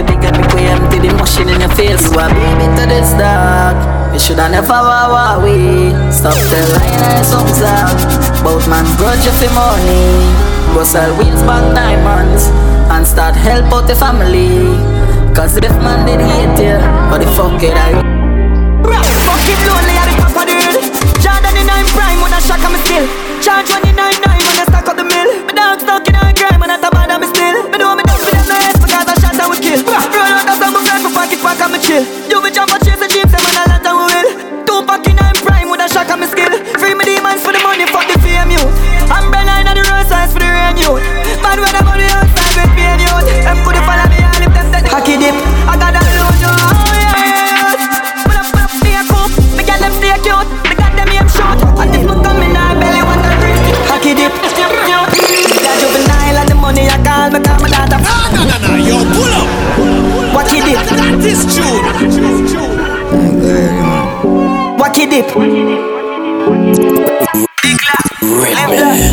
shoulda 4.35 4.51
never 4.51 4.69
wow 4.69 5.39
we. 5.43 5.95
Stop 6.11 6.35
telling 6.51 6.91
us 7.07 7.31
something. 7.31 8.43
Both 8.43 8.69
man 8.69 8.85
grudge 8.99 9.25
you 9.25 9.33
for 9.39 9.51
money. 9.55 10.19
Go 10.75 10.83
sell 10.83 11.15
wheels 11.19 11.43
back 11.47 11.63
diamonds 11.75 12.51
and 12.91 13.07
start 13.07 13.37
help 13.37 13.71
out 13.73 13.87
the 13.87 13.95
family. 13.95 14.75
Cause 15.35 15.57
if 15.59 15.75
man 15.83 16.07
did 16.07 16.21
hate 16.21 16.59
you, 16.59 16.79
what 17.11 17.23
the 17.23 17.31
fuck 17.39 17.63
it 17.63 17.75
I? 17.75 18.03
Fucking 18.83 19.63
lonely 19.71 19.97
at 20.03 20.07
the 20.11 20.17
top 20.19 20.35
of 20.35 20.47
the 20.51 20.55
hill. 20.55 20.83
Jordan 21.23 21.55
in 21.55 21.67
nine 21.67 21.87
prime 21.95 22.19
when 22.23 22.33
I 22.35 22.41
shock 22.43 22.63
I'm 22.63 22.75
still. 22.83 23.07
Charge 23.39 23.71
29 23.71 23.95
nine 23.95 24.19
nine 24.19 24.43
when 24.43 24.57
I 24.59 24.65
stack 24.67 24.87
up 24.91 24.97
the 24.99 25.07
mill. 25.07 25.31
My 25.47 25.53
dog 25.55 25.79
stuck 25.79 26.07
in 26.11 26.15
a 26.15 26.23
grime 26.35 26.63
and 26.63 26.73
I 26.75 26.79
top 26.83 26.91
bad 26.95 27.11
I'm 27.11 27.23
still. 27.23 27.71
Me 27.71 27.79
know 27.79 27.95
me 27.95 28.03
dance 28.03 28.23
with 28.27 28.35
them 28.35 28.51
S 28.51 28.79
because 28.83 29.07
I 29.07 29.15
shot 29.23 29.39
I 29.39 29.47
would 29.47 29.63
kill. 29.63 29.79
Roll 29.79 30.35
out 30.35 30.47
the 30.47 30.55
summer 30.59 30.83
fly 30.83 30.99
for 31.03 31.13
pocket 31.15 31.39
pack 31.39 31.63
I'm 31.63 31.75
a 31.75 31.79
chill. 31.79 32.03
You 32.31 32.43
be 32.43 32.51
jump 32.51 32.84
What 65.15 65.47
you 65.47 65.63
dip? 65.63 65.79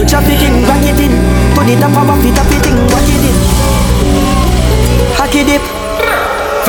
Trafficking, 0.10 0.66
rock 0.66 0.82
it 0.82 0.98
in 0.98 1.14
To 1.54 1.62
the 1.64 1.76
top 1.80 1.94
of 1.94 2.10
a 2.10 2.16
fit, 2.24 2.40
up 2.40 2.50
it 2.50 2.66
in 2.66 2.78
What 2.90 3.06
you 3.06 3.18
dip? 3.22 3.38
Hockey 5.14 5.44
dip 5.44 5.62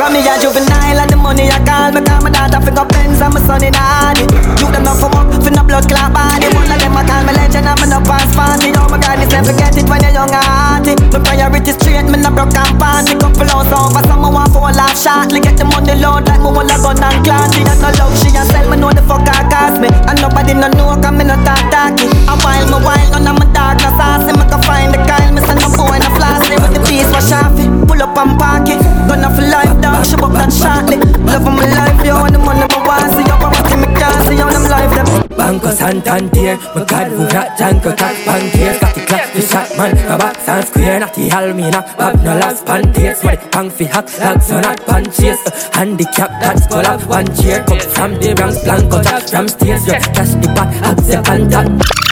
from 0.03 0.11
me 0.11 0.19
a 0.27 0.35
juvenile 0.35 0.99
and 0.99 1.09
the 1.09 1.15
money 1.15 1.47
I 1.47 1.63
call 1.63 1.95
me 1.95 2.03
Call 2.03 2.19
my 2.19 2.29
daughter 2.29 2.59
fi 2.59 2.71
go 2.75 2.83
Benz 2.83 3.23
and 3.23 3.31
my 3.31 3.39
son 3.39 3.63
in 3.63 3.71
a 3.71 4.11
You 4.59 4.67
them 4.67 4.83
not 4.83 4.99
for 4.99 5.07
work, 5.07 5.31
fi 5.39 5.49
no 5.55 5.63
blood 5.63 5.87
clot 5.87 6.11
body. 6.11 6.51
One 6.51 6.67
of 6.67 6.75
them 6.75 6.97
I 6.99 7.07
call 7.07 7.23
me 7.23 7.31
legend 7.31 7.71
and 7.71 7.79
me 7.79 7.87
no 7.87 8.03
pass 8.03 8.27
party 8.35 8.75
Oh 8.75 8.91
my 8.91 8.99
God, 8.99 9.23
this 9.23 9.31
never 9.31 9.55
get 9.55 9.79
it 9.79 9.87
when 9.87 10.03
you're 10.03 10.11
young 10.11 10.27
and 10.27 10.43
hearty. 10.43 10.93
My 11.07 11.23
priority 11.23 11.71
straight, 11.79 12.07
me 12.11 12.19
no 12.19 12.35
broke 12.35 12.51
and 12.51 12.75
party 12.75 13.15
Couple 13.15 13.47
hours 13.47 13.71
over, 13.71 14.03
some 14.03 14.27
want 14.27 14.51
for 14.51 14.67
a 14.67 14.75
laugh 14.75 14.95
shortly. 14.99 15.39
Get 15.39 15.55
the 15.55 15.63
money 15.71 15.95
load 15.95 16.27
like 16.27 16.43
me 16.43 16.51
want 16.51 16.73
a 16.73 16.77
gun 16.83 16.99
and 16.99 17.19
clan 17.23 17.47
She 17.55 17.63
a 17.63 17.73
no 17.79 17.89
love, 17.95 18.13
she 18.19 18.27
a 18.35 18.43
sell, 18.51 18.67
me 18.67 18.75
know 18.75 18.91
the 18.91 19.03
fuck 19.07 19.23
I 19.23 19.47
cost 19.47 19.79
me. 19.79 19.87
And 19.87 20.19
nobody 20.19 20.51
no 20.51 20.67
know, 20.75 20.99
cause 20.99 21.15
me 21.15 21.23
no 21.23 21.39
talk 21.47 21.63
talky. 21.71 22.11
A 22.27 22.35
while, 22.43 22.67
me 22.67 22.77
while, 22.83 23.07
none 23.15 23.23
of 23.31 23.39
my 23.39 23.47
dark 23.55 23.79
no 23.79 23.89
saucy 23.95 24.35
Me 24.35 24.43
can 24.51 24.59
find 24.67 24.91
the 24.91 24.99
Kyle, 25.07 25.31
me 25.31 25.39
send 25.47 25.63
a 25.63 25.69
boy 25.71 25.95
no 25.95 26.09
flossy 26.17 26.55
With 26.59 26.73
the 26.75 26.81
piece 26.83 27.07
was 27.15 27.23
sharpie, 27.31 27.71
pull 27.71 27.72
up 28.03 28.17
and 28.19 28.37
park 28.37 28.67
it. 28.67 28.81
Gonna 29.07 29.29
for 29.31 29.47
life 29.47 29.75
down, 29.79 30.03
she 30.03 30.15
up 30.15 30.31
that 30.35 30.51
shortly 30.51 30.97
Love 31.23 31.47
of 31.47 31.53
my 31.55 31.63
life, 31.71 31.99
yo, 32.03 32.23
and 32.23 32.35
the 32.35 32.39
money 32.39 32.67
my 32.67 32.79
want 32.83 33.07
See 33.15 33.23
you, 33.23 33.35
I'm 33.35 33.79
me 33.79 33.87
can't 33.95 34.19
see 34.27 34.35
how 34.35 34.51
them 34.51 34.67
life 34.67 34.91
them? 34.91 35.07
Banco 35.37 35.71
Santander, 35.71 36.55
my 36.75 36.83
card 36.85 37.11
who 37.11 37.23
got 37.31 37.57
Janko 37.57 37.95
Cat 37.95 38.15
Bankiers, 38.27 38.79
got 38.79 38.95
the 38.95 39.01
clap, 39.07 39.33
the 39.33 39.41
shot 39.41 39.69
man, 39.77 39.95
my 40.07 40.17
box 40.17 40.47
and 40.47 40.67
square, 40.67 40.99
not 40.99 41.13
the 41.15 41.29
Almina, 41.29 41.81
Bob 41.97 42.15
no 42.23 42.35
last 42.37 42.65
panties, 42.65 43.23
my 43.23 43.35
pang 43.35 43.69
fi 43.69 43.85
hack, 43.85 44.07
lags 44.19 44.51
on 44.51 44.61
not 44.61 44.79
punches, 44.85 45.39
handicap, 45.73 46.29
that's 46.39 46.67
call 46.67 46.85
up, 46.85 47.01
one 47.07 47.25
cheer, 47.35 47.63
come 47.65 47.79
from 47.79 48.13
the 48.19 48.35
ranks, 48.39 48.63
Blanco 48.63 49.01
Jack, 49.01 49.27
from 49.29 49.47
stairs, 49.47 49.85
you 49.87 49.93
cash 49.93 50.33
the 50.39 50.47
back, 50.55 50.71
up 50.83 50.97
the 50.97 51.21
contact. 51.25 52.03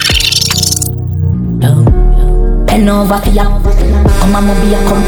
Bend 2.72 2.88
over 2.88 3.20
for 3.20 3.30
ya. 3.32 3.44
Come 3.44 4.32
on, 4.32 4.48
be 4.64 4.72
a 4.72 4.80
come. 4.88 5.04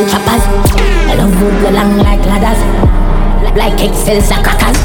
The 0.00 0.04
choppers. 0.08 0.44
I 0.80 1.12
love 1.12 1.42
wood 1.42 1.74
long 1.74 1.98
like 1.98 2.24
ladders. 2.24 2.56
Like 3.54 3.76
Excel 3.84 4.22
crackers. 4.42 4.80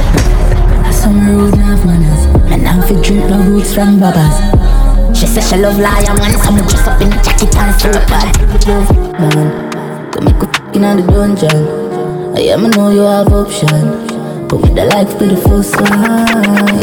Some 0.94 1.24
rude 1.26 1.54
enough 1.54 1.86
manners. 1.86 2.26
And 2.52 2.64
now 2.64 2.82
fi 2.82 3.00
drink 3.02 3.30
no 3.30 3.40
roots 3.44 3.74
from 3.74 4.02
babas. 4.02 4.36
She 5.18 5.26
say 5.26 5.40
she 5.40 5.56
love 5.56 5.80
lion 5.80 6.18
man 6.18 6.36
So 6.44 6.52
me 6.52 6.60
dress 6.68 6.86
up 6.86 7.00
in 7.02 7.14
a 7.14 7.24
jacket 7.24 7.56
and 7.56 7.72
bad 8.12 8.36
Man, 9.18 10.12
come 10.12 10.26
make 10.26 10.44
a 10.44 10.48
inna 10.76 11.02
the 11.02 11.08
dungeon. 11.08 12.36
I 12.36 12.42
am 12.52 12.70
know 12.72 12.90
you 12.90 13.08
have 13.08 13.32
option. 13.32 14.04
But 14.50 14.58
with 14.64 14.76
the 14.76 14.84
life 14.84 15.18
be 15.18 15.28
the 15.28 15.38
first 15.48 15.80
one. 15.80 16.04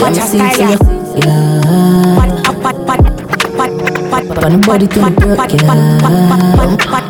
Yeah, 0.01 0.09
me 0.09 0.21
see 0.21 0.39
it 0.39 0.57
so 0.57 0.63
you 0.65 1.21
Yeah 1.21 3.14
Put 4.45 4.53
body 4.67 4.87
to 4.87 5.01
the 5.01 5.09
brook, 5.09 5.41
yeah 5.57 5.65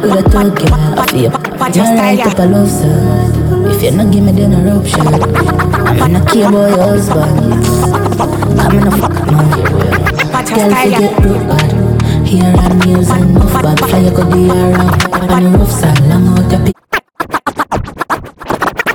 With 0.00 0.14
a 0.14 0.30
talk, 0.30 0.54
yeah 0.62 0.94
I 0.94 1.04
feel 1.10 1.34
You're 1.74 1.90
right 1.98 2.22
up 2.22 2.38
a 2.38 2.46
love 2.46 2.70
song 2.70 3.66
If 3.66 3.82
you 3.82 3.90
not 3.90 4.12
give 4.12 4.22
me 4.22 4.30
then 4.30 4.52
a 4.54 4.70
option 4.70 5.02
I'm 5.02 6.12
not 6.12 6.30
care 6.30 6.46
about 6.46 6.70
your 6.70 6.94
husband 6.94 7.66
I'm 8.54 8.78
in 8.78 8.86
a 8.86 8.90
fuck 8.94 9.18
man 9.26 9.50
Girl, 10.46 10.70
forget 10.78 11.22
broke 11.22 11.46
bad 11.50 11.70
Here 12.24 12.54
and 12.54 12.78
nails 12.86 13.10
and 13.10 13.24
enough 13.30 13.52
bad 13.52 13.80
you 14.04 14.12
go 14.14 14.22
the 14.30 14.38
around 14.54 15.32
On 15.32 15.42
the 15.42 15.58
rough 15.58 15.72
side, 15.72 16.06
long 16.06 16.38
out 16.38 16.52
your 16.52 16.60
pick 16.64 16.76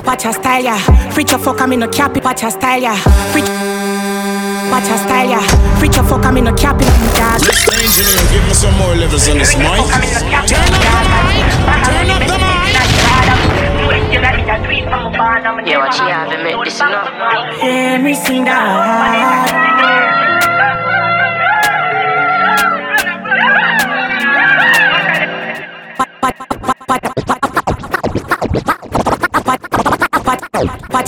Watch 0.05 0.23
your 0.23 0.33
style, 0.33 0.63
yeah. 0.63 0.79
Your 1.17 1.39
fuck, 1.39 1.59
I'm 1.59 1.73
in 1.73 1.83
a 1.83 1.87
cap. 1.89 2.15
Watch 2.23 2.43
your 2.43 2.51
style, 2.51 2.81
yeah. 2.81 2.95
Freak. 3.33 3.88
Watch 4.69 4.87
your 4.87 4.97
style, 4.97 5.29
yeah. 5.29 5.41
Freak 5.79 5.95
your 5.95 6.03
fuck, 6.03 6.23
I'm 6.25 6.37
in 6.37 6.47
a 6.47 6.53
cap 6.55 6.77
it. 6.79 6.85
Dog. 7.17 7.41
Engineer, 7.73 8.21
give 8.31 8.45
me 8.45 8.53
some 8.53 8.75
more 8.77 8.95
levels 8.95 9.27
on 9.27 9.37
this 9.39 9.57
mic. 9.57 9.65
Turn 9.65 9.73
up 9.73 10.45
the 10.45 11.01
mic. 11.25 11.43
Turn 11.85 12.09
up 12.09 12.21
the 12.21 12.37
mic. 12.37 12.59
Yeah, 15.65 15.79
what 15.79 15.93
you 15.97 16.07
have 16.07 16.29
to 16.31 16.37
make 16.43 16.63
this 16.63 16.79
enough. 16.79 17.61
Hear 17.61 17.99
me 17.99 18.13
sing 18.13 18.45
that. 18.45 19.79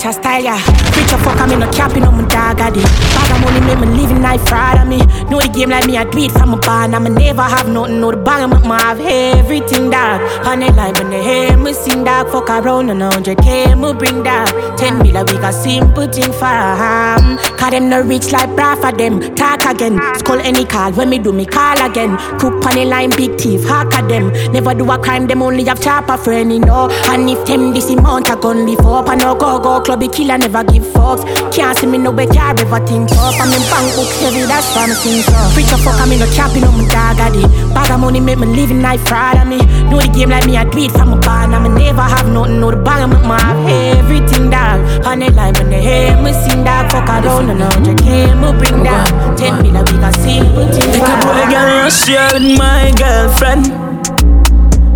Watch 0.02 0.16
your 0.16 0.22
style, 0.24 0.42
yeah. 0.42 0.58
Freak 0.90 1.10
your 1.10 1.18
fuck, 1.20 1.38
I'm 1.38 1.52
in 1.52 1.62
a 1.62 1.94
you 1.94 2.00
know 2.00 2.10
my 2.10 2.26
dog 2.26 2.58
got 2.58 2.76
it. 2.76 2.82
Bag 2.82 3.30
of 3.30 3.40
money, 3.40 3.60
make 3.60 3.78
me 3.78 4.02
living 4.02 4.20
life 4.20 4.42
fraud 4.48 4.78
on 4.78 4.88
me. 4.88 4.98
Know 5.30 5.38
the 5.38 5.48
game 5.54 5.70
like 5.70 5.86
me, 5.86 5.96
I 5.96 6.02
do 6.02 6.18
it 6.18 6.32
from 6.32 6.54
a 6.54 6.56
barn. 6.56 6.92
I'ma 6.92 7.08
never 7.08 7.42
have 7.42 7.68
nothing, 7.68 8.00
know 8.00 8.10
the 8.10 8.16
bag, 8.16 8.42
I'ma 8.42 8.78
have 8.78 8.98
everything, 8.98 9.90
dog. 9.90 10.20
On 10.44 10.58
the 10.58 10.72
line, 10.72 10.94
when 10.94 11.10
they 11.10 11.22
hear 11.22 11.56
me 11.56 11.72
sing, 11.72 12.02
dog. 12.02 12.30
Fuck 12.30 12.50
around 12.50 12.90
and 12.90 13.00
100k, 13.00 13.78
me 13.78 13.92
bring 13.94 14.24
dog. 14.24 14.50
10 14.76 14.98
mil 15.06 15.16
a 15.16 15.22
week, 15.22 15.38
a 15.38 15.52
simple 15.52 16.08
thing 16.10 16.32
for 16.32 16.50
um. 16.50 17.38
Cause 17.54 17.70
them 17.70 17.88
no 17.88 18.00
rich 18.02 18.32
like 18.32 18.50
bra 18.56 18.74
for 18.74 18.90
them. 18.90 19.20
Talk 19.36 19.62
again, 19.66 20.00
skull 20.18 20.40
any 20.40 20.64
call, 20.64 20.90
when 20.94 21.10
me 21.10 21.20
do 21.20 21.32
me 21.32 21.46
call 21.46 21.78
again. 21.78 22.16
Crook 22.40 22.66
on 22.66 22.74
the 22.74 22.84
line, 22.86 23.10
big 23.10 23.38
thief, 23.38 23.62
hack 23.68 23.94
at 23.94 24.08
them. 24.08 24.32
Never 24.50 24.74
do 24.74 24.90
a 24.90 24.98
crime, 24.98 25.28
them 25.28 25.42
only 25.42 25.62
have 25.66 25.80
chopper 25.80 26.16
friend, 26.16 26.52
you 26.52 26.58
know. 26.58 26.90
And 27.06 27.30
if 27.30 27.46
them 27.46 27.72
this 27.72 27.88
amount, 27.88 28.28
I 28.28 28.34
gun 28.40 28.66
live 28.66 28.80
up. 28.80 29.08
I 29.08 29.14
no 29.14 29.36
go 29.36 29.60
go 29.60 29.91
clubby 29.92 30.08
killer, 30.08 30.38
never 30.38 30.64
give 30.64 30.84
fucks. 30.96 31.20
Can't 31.52 31.76
see 31.76 31.86
me 31.86 31.98
no 31.98 32.10
way, 32.10 32.26
car 32.26 32.56
ever 32.56 32.80
think 32.86 33.12
up. 33.12 33.36
I'm 33.36 33.52
in 33.52 33.60
bank 33.68 33.92
book 33.92 34.08
heavy, 34.24 34.48
that's 34.48 34.72
why 34.74 34.88
I'm 34.88 34.94
sing 34.96 35.20
so. 35.20 35.36
Freak 35.52 35.68
your 35.68 35.76
fuck, 35.84 36.00
I'm 36.00 36.10
in 36.12 36.20
no 36.20 36.26
capping 36.32 36.64
on 36.64 36.72
my 36.80 36.88
dog, 36.88 37.20
I 37.20 37.28
did. 37.28 37.44
Bag 37.74 37.90
of 37.90 38.00
money 38.00 38.20
make 38.20 38.38
me 38.38 38.46
living 38.46 38.80
life 38.80 39.04
fraud 39.04 39.36
on 39.36 39.50
me. 39.50 39.58
Know 39.92 40.00
the 40.00 40.08
game 40.08 40.30
like 40.30 40.46
me, 40.46 40.56
I 40.56 40.64
do 40.64 40.78
it 40.78 40.92
from 40.92 41.12
a 41.12 41.20
barn. 41.20 41.52
I'ma 41.52 41.68
never 41.68 42.00
have 42.00 42.26
nothing, 42.32 42.60
know 42.60 42.70
the 42.70 42.80
bag, 42.80 43.04
I'ma 43.04 43.36
have 43.36 43.68
everything, 43.68 44.48
dog. 44.48 44.80
On 45.04 45.18
the 45.18 45.28
line, 45.36 45.52
when 45.60 45.68
they 45.68 45.82
hear 45.82 46.16
me 46.24 46.32
sing, 46.32 46.64
dog, 46.64 46.88
fuck 46.88 47.08
around 47.12 47.52
and 47.52 47.60
100k, 47.60 48.32
me 48.40 48.48
bring 48.56 48.80
dog. 48.80 49.36
10 49.36 49.60
mil 49.60 49.76
a 49.76 49.84
week, 49.84 50.00
a 50.00 50.10
simple 50.16 50.72
thing. 50.72 50.88
Take 50.88 51.04
a 51.04 51.16
boy, 51.20 51.44
girl, 51.52 51.84
rush 51.84 52.08
here 52.08 52.32
with 52.32 52.48
my 52.56 52.88
girlfriend. 52.96 53.68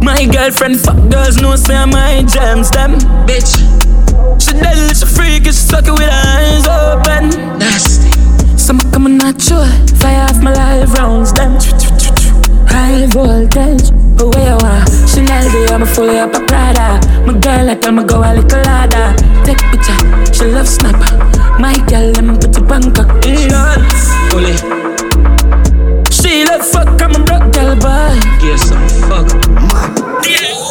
My 0.01 0.25
girlfriend, 0.25 0.81
fuck 0.81 0.97
girls, 1.13 1.37
no 1.37 1.55
say 1.57 1.85
my 1.85 2.25
gems, 2.25 2.71
them. 2.71 2.97
Bitch. 3.29 3.86
She 4.39 4.53
dead, 4.53 4.97
she 4.97 5.07
freaky, 5.07 5.47
she 5.47 5.53
suck 5.53 5.87
it 5.87 5.93
with 5.93 6.03
her 6.03 6.25
eyes 6.37 6.67
open. 6.67 7.59
Nasty. 7.59 8.11
Some 8.57 8.81
coming 8.93 9.21
at 9.23 9.39
you, 9.49 9.63
fire 9.97 10.29
off 10.29 10.43
my 10.43 10.53
live 10.53 10.93
rounds, 10.95 11.33
them. 11.33 11.53
High 12.69 13.07
voltage, 13.07 13.91
oh, 13.91 14.15
but 14.17 14.27
where 14.35 14.49
you 14.51 14.67
are? 14.67 14.85
Chanel, 15.07 15.51
day, 15.51 15.67
I'm 15.73 15.87
fully 15.87 16.19
up 16.19 16.35
a 16.35 16.41
Prada. 16.47 17.01
My 17.27 17.33
girl, 17.39 17.71
I 17.71 17.75
tell 17.77 17.93
me 17.93 18.05
go 18.05 18.19
a 18.21 18.35
little 18.35 18.61
ladder. 18.63 19.15
Take 19.45 19.63
picture, 19.71 19.99
she 20.33 20.45
love 20.45 20.69
snapper. 20.69 21.17
My 21.59 21.79
girl, 21.89 22.11
let 22.13 22.25
me 22.25 22.37
put 22.37 22.69
bank 22.69 22.99
up. 22.99 23.09
Nuts. 23.25 24.13
She 26.11 26.45
love 26.45 26.67
fuck, 26.67 27.01
I'm 27.01 27.15
a 27.15 27.25
broke 27.25 27.53
girl, 27.53 27.77
boy. 27.77 28.21
Give 28.41 28.59
some 28.59 28.89
fuck. 29.09 30.66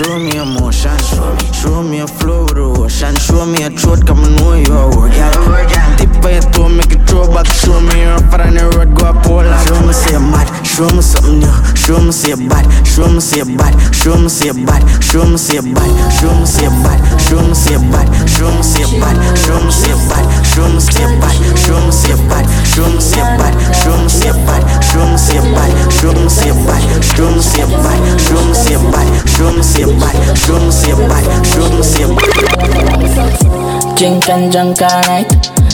Show 0.00 0.18
me 0.18 0.34
emotion, 0.38 0.96
show 0.96 1.34
me. 1.34 1.52
Show 1.52 1.82
me 1.82 2.00
a 2.00 2.06
flow 2.06 2.44
with 2.44 2.54
the 2.54 2.62
ocean. 2.62 3.14
Show 3.16 3.44
me 3.44 3.64
a 3.64 3.68
throat, 3.68 4.06
come 4.06 4.24
and 4.24 4.34
know 4.36 4.54
you 4.54 4.72
are 4.72 4.88
work. 4.96 5.12
Yeah, 5.12 5.96
tip 5.98 6.08
by 6.22 6.40
your 6.40 6.42
toe, 6.56 6.70
make 6.70 6.90
it 6.92 7.04
throw 7.06 7.28
back. 7.28 7.44
Show 7.44 7.78
me 7.82 8.00
your 8.00 8.16
far 8.32 8.40
on 8.40 8.54
the 8.54 8.64
road, 8.80 8.96
go 8.96 9.12
up 9.12 9.26
all 9.26 9.40
out. 9.40 9.68
Show 9.68 9.76
me 9.84 9.92
say 9.92 10.12
you're 10.12 10.20
mad. 10.20 10.48
Show 10.64 10.88
me 10.96 11.02
something 11.02 11.40
new. 11.40 11.69
Show 11.90 11.98
me 11.98 12.12
say 12.12 12.36
bad. 12.46 12.70
Show 12.86 13.08
me 13.10 13.18
say 13.18 13.42
bad. 13.42 13.74
Show 13.92 14.14
me 14.16 14.28
say 14.28 14.52
bad. 14.64 15.02
Show 15.02 15.26
me 15.26 15.36
say 15.36 15.58
bad. 15.58 15.90
Show 16.14 16.30
me 16.38 16.46
say 16.46 16.70
bad. 16.70 17.18
Show 17.18 17.42
me 17.42 17.52
say 17.52 17.74
bad. 17.90 18.06
Show 18.30 18.46
me 18.54 18.62
say 18.62 18.86
bad. 19.02 19.18
Show 19.34 19.58
me 19.58 19.72
say 19.74 19.98
bad. 19.98 20.46
Show 20.46 20.70
me 20.70 20.78
say 20.78 21.02
bad. 21.18 21.34
Show 21.58 21.82
me 21.82 21.90
say 21.90 22.14
bad. 22.30 22.46
Show 22.70 22.86
me 22.86 23.00
say 23.02 23.26
bad. 23.34 23.50
Show 23.74 23.98
me 23.98 24.06
say 24.06 24.30
bad. 24.46 24.62
Show 24.86 25.02
me 25.10 25.18
say 25.18 25.42
bad. 25.42 25.82
Show 25.90 26.14
me 26.14 26.30
say 26.30 26.52
bad. 26.54 27.02
Show 27.02 27.26
me 27.34 27.42
say 27.42 27.58
you're 27.58 27.82
bad. 27.82 27.98
Show 28.22 28.38
me 28.46 28.54
say 28.54 28.70
you're 28.70 28.92
bad. 28.94 29.08
Show 29.26 29.50
me 29.50 29.62
say 29.62 29.80
you're 29.82 29.98
bad. 29.98 30.38
Show 30.38 30.60
me 30.62 30.70
say 30.70 30.90
you're 30.94 31.08
bad. 31.08 31.24
Show 31.44 31.66
me 31.74 31.82
say 31.82 32.06
you're 32.06 32.14
bad. 32.14 33.96
Drink 33.98 34.28
and 34.28 34.52
drunk 34.52 34.80
all 34.82 35.02
night. 35.10 35.28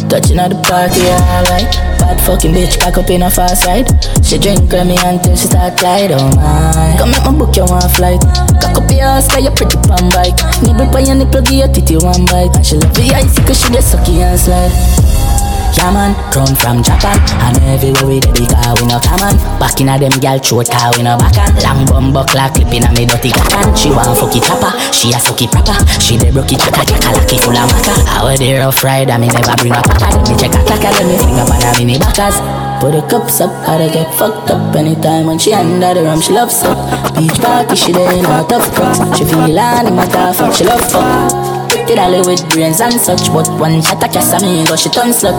Touching 0.08 0.38
at 0.38 0.48
the 0.48 0.56
party 0.64 1.02
alright. 1.12 1.95
Bad 2.06 2.20
fucking 2.22 2.52
bitch 2.54 2.78
back 2.78 2.96
up 2.98 3.10
in 3.10 3.22
a 3.22 3.30
fast 3.30 3.66
ride. 3.66 3.90
She 4.24 4.38
drink 4.38 4.70
me 4.70 4.94
until 5.02 5.34
she 5.34 5.48
start 5.48 5.76
glide. 5.76 6.12
Oh 6.12 6.30
my. 6.38 6.94
Come 6.98 7.10
make 7.10 7.24
my 7.24 7.34
book 7.34 7.56
you 7.56 7.64
one 7.64 7.82
flight. 7.98 8.22
Cock 8.62 8.78
up 8.78 8.90
your 8.94 9.10
ass, 9.10 9.26
you 9.34 9.50
pretty 9.50 9.74
pan 9.90 10.06
bike. 10.14 10.38
Nibble 10.62 10.86
by 10.92 11.00
your 11.00 11.16
nipple, 11.16 11.42
give 11.42 11.66
your 11.66 11.68
titty 11.68 11.96
one 11.96 12.24
bite. 12.26 12.54
And 12.54 12.64
she 12.64 12.76
love 12.76 12.94
the 12.94 13.10
icy 13.10 13.42
cause 13.42 13.58
she 13.58 13.72
get 13.72 13.82
sucky 13.82 14.22
and 14.22 14.38
slide. 14.38 15.25
Yeah 15.74 15.90
man, 15.92 16.14
come 16.32 16.54
from 16.56 16.82
Japan. 16.82 17.18
And 17.42 17.58
everywhere 17.66 18.06
we 18.06 18.20
dey 18.20 18.32
because 18.32 18.54
uh, 18.54 18.74
we 18.78 18.86
no 18.86 18.98
common. 19.02 19.34
Back 19.58 19.80
in 19.80 19.88
a 19.90 19.98
them 19.98 20.14
gal 20.20 20.38
throat 20.38 20.70
car 20.70 20.92
we 20.96 21.02
no 21.02 21.16
backan 21.18 21.50
Long 21.62 21.84
bum 21.86 22.12
buckler 22.12 22.48
clipping 22.54 22.84
a 22.84 22.90
me 22.94 23.04
dirty 23.06 23.30
cotton 23.30 23.74
She 23.76 23.90
want 23.90 24.12
fuck 24.16 24.34
it 24.34 24.42
chopper, 24.44 24.72
she 24.92 25.12
a 25.12 25.18
suck 25.20 25.40
it 25.42 25.50
proper. 25.52 25.76
She 26.00 26.16
dey 26.16 26.30
broke 26.30 26.52
it 26.52 26.60
chaka 26.60 26.82
chaka 26.86 27.10
lucky 27.16 27.36
full 27.38 27.56
of 27.56 27.68
maca. 27.68 27.92
I 28.08 28.24
wear 28.24 28.38
the 28.38 28.54
rough 28.60 28.82
ride 28.84 29.10
and 29.10 29.20
me 29.20 29.28
never 29.28 29.56
bring 29.60 29.72
a 29.76 29.82
packer 29.84 30.16
Me 30.24 30.32
check 30.38 30.52
a 30.54 30.60
clacker 30.64 30.92
then 30.96 31.06
me 31.12 31.16
fling 31.18 31.38
up 31.40 31.50
on 31.50 31.60
a 31.62 31.70
mini 31.76 31.98
backers. 31.98 32.36
Put 32.80 32.92
the 32.92 33.00
cups 33.08 33.40
up, 33.40 33.52
how 33.64 33.78
to 33.78 33.88
get 33.88 34.12
fucked 34.14 34.50
up 34.50 34.74
Anytime 34.76 35.26
when 35.26 35.38
she 35.38 35.52
under 35.54 35.94
the 35.94 36.02
rum, 36.04 36.20
she 36.20 36.32
loves 36.32 36.62
up. 36.62 36.76
Beach 37.16 37.32
party, 37.40 37.74
she 37.74 37.92
dey 37.92 38.18
in 38.18 38.24
her 38.24 38.44
tough 38.48 38.68
cup 38.74 39.16
She 39.16 39.24
feel 39.24 39.58
animal 39.58 40.04
fuck, 40.34 40.52
she 40.54 40.64
love 40.64 40.84
fuck 40.90 41.55
Pretty 41.86 42.02
dolly 42.02 42.18
with 42.26 42.42
brains 42.50 42.80
and 42.80 42.98
such 42.98 43.30
But 43.30 43.46
one 43.62 43.80
shot 43.80 44.02
a 44.02 44.10
a 44.10 44.36
me 44.42 44.66
go 44.66 44.74
she 44.74 44.90
turn 44.90 45.14
slut 45.14 45.38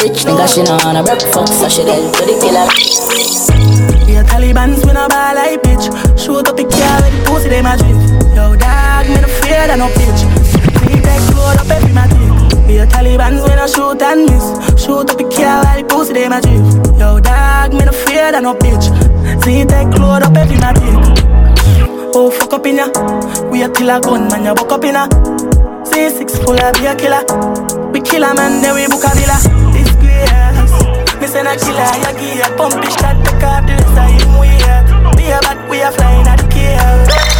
Rich 0.00 0.24
nigga 0.24 0.48
she 0.48 0.62
know 0.64 0.80
on 0.80 0.96
a 0.96 1.04
break 1.04 1.20
fuck 1.28 1.46
So 1.46 1.68
she 1.68 1.84
dead 1.84 2.08
to 2.08 2.24
the 2.24 2.32
killer. 2.40 2.64
We 4.08 4.16
are 4.16 4.24
Taliban's 4.24 4.80
when 4.86 4.96
I 4.96 5.08
ball 5.12 5.34
like 5.36 5.60
bitch. 5.60 5.92
Shoot 6.16 6.48
up 6.48 6.56
the 6.56 6.64
car 6.64 7.04
with 7.04 7.12
the 7.12 7.20
pussy 7.28 7.48
they 7.50 7.60
my 7.60 7.76
drip 7.76 8.00
Yo 8.32 8.56
dog, 8.56 9.12
me 9.12 9.20
no 9.20 9.28
fear 9.44 9.68
that 9.68 9.76
no 9.76 9.92
bitch. 9.92 10.24
See 10.88 11.00
that 11.04 11.20
load 11.36 11.60
up 11.60 11.68
every 11.68 11.92
my 11.92 12.08
thing 12.08 12.64
We 12.64 12.80
are 12.80 12.86
Taliban's 12.86 13.44
when 13.44 13.58
I 13.58 13.66
shoot 13.68 14.00
and 14.00 14.24
miss. 14.24 14.80
Shoot 14.80 15.12
up 15.12 15.18
the 15.20 15.28
car 15.36 15.68
with 15.68 15.84
the 15.84 15.94
pussy 15.94 16.14
they 16.14 16.28
my 16.32 16.40
drip 16.40 16.64
Yo 16.96 17.20
dog, 17.20 17.76
me 17.76 17.84
no 17.84 17.92
fear 17.92 18.32
that 18.32 18.42
no 18.42 18.54
bitch. 18.54 18.88
See 19.44 19.64
that 19.64 19.92
load 20.00 20.24
up 20.24 20.32
every 20.32 20.56
my 20.56 20.72
thing 20.72 21.43
Oh 22.16 22.30
fuck 22.30 22.52
up 22.52 22.66
in 22.66 22.76
ya 22.76 22.86
We 23.50 23.62
a 23.62 23.68
killer 23.68 23.98
gun 24.00 24.28
man 24.28 24.44
you 24.44 24.54
buck 24.54 24.70
up 24.70 24.84
in 24.84 24.94
ya 24.94 25.08
C6 25.90 26.44
full 26.44 26.54
of 26.54 26.72
be 26.78 26.86
a 26.86 26.94
killer 26.94 27.26
We 27.90 28.00
kill 28.00 28.22
a 28.22 28.34
man 28.34 28.62
then 28.62 28.74
we 28.74 28.86
book 28.86 29.02
a 29.02 29.10
villa 29.18 29.34
Disgrace 29.74 31.18
Me 31.18 31.26
send 31.26 31.48
a 31.48 31.58
killer 31.58 31.90
ya 32.06 32.14
give 32.14 32.38
a 32.38 32.48
pumpy 32.54 32.86
shot 32.94 33.18
Take 33.26 33.42
off 33.42 33.66
the 33.66 33.74
rest 33.74 33.98
of 33.98 34.06
him 34.14 34.38
weird 34.38 34.86
Be 35.18 35.26
a 35.34 35.42
bat 35.42 35.58
we 35.68 35.82
a 35.82 35.90
flying 35.90 36.28
at 36.28 36.38
the 36.38 36.46
kill 36.54 37.34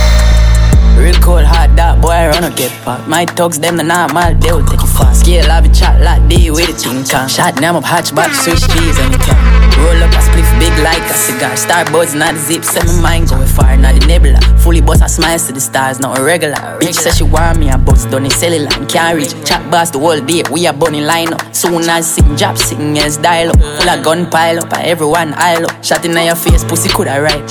Real 0.98 1.14
cold 1.22 1.44
hard 1.44 1.76
that 1.76 2.00
boy 2.02 2.10
I 2.10 2.28
run 2.28 2.44
a 2.44 2.50
get 2.54 2.72
pop. 2.82 3.06
My 3.06 3.26
thugs 3.26 3.58
them 3.58 3.76
the 3.76 3.82
normal, 3.82 4.34
they 4.38 4.52
will 4.52 4.64
take 4.64 4.80
it 4.80 4.86
fast. 4.86 5.20
Scale 5.20 5.50
have 5.50 5.66
a 5.66 5.68
chat 5.68 6.00
like 6.00 6.26
they 6.30 6.50
with 6.50 6.66
the 6.66 6.72
thing 6.72 7.04
can. 7.04 7.28
Shot 7.28 7.60
name 7.60 7.74
up 7.74 7.84
hatchback, 7.84 8.32
switch 8.32 8.62
cheese 8.72 8.96
can. 8.96 9.63
Roll 9.78 10.02
up 10.02 10.12
a 10.12 10.20
spliff 10.22 10.50
big 10.58 10.72
like 10.82 11.02
a 11.10 11.14
cigar. 11.14 11.56
Star 11.56 11.84
buds 11.86 12.14
not 12.14 12.36
zip, 12.36 12.64
send 12.64 12.86
my 13.02 13.18
mind 13.18 13.28
going 13.28 13.46
far. 13.46 13.76
Not 13.76 13.94
the 14.00 14.06
nebula. 14.06 14.40
Fully 14.58 14.80
bust 14.80 15.02
a 15.02 15.08
smile 15.08 15.38
to 15.38 15.52
the 15.52 15.60
stars, 15.60 16.00
not 16.00 16.18
a 16.18 16.22
regular. 16.22 16.56
Bitch 16.80 16.94
says 16.94 17.16
she 17.16 17.24
want 17.24 17.58
me, 17.58 17.70
a 17.70 17.78
bust 17.78 18.10
done 18.10 18.26
it 18.26 18.32
cellular. 18.32 18.70
Can't 18.86 19.16
reach. 19.16 19.34
Chat 19.44 19.70
boss 19.70 19.90
the 19.90 19.98
whole 19.98 20.20
day, 20.20 20.42
we 20.50 20.66
a 20.66 20.72
bunny 20.72 21.00
line 21.00 21.32
up. 21.32 21.42
Soon 21.54 21.88
as 21.88 22.06
sitting 22.14 22.36
job, 22.36 22.56
sitting 22.56 22.98
as 22.98 23.16
dial 23.16 23.50
up. 23.50 23.60
Full 23.60 23.90
of 23.90 24.04
gun 24.04 24.30
pile 24.30 24.58
up, 24.58 24.72
everyone 24.78 25.34
aisle 25.34 25.66
up. 25.66 25.84
Shot 25.84 26.04
in 26.04 26.12
your 26.12 26.34
face, 26.34 26.64
pussy 26.64 26.88
coulda 26.88 27.20
right. 27.20 27.42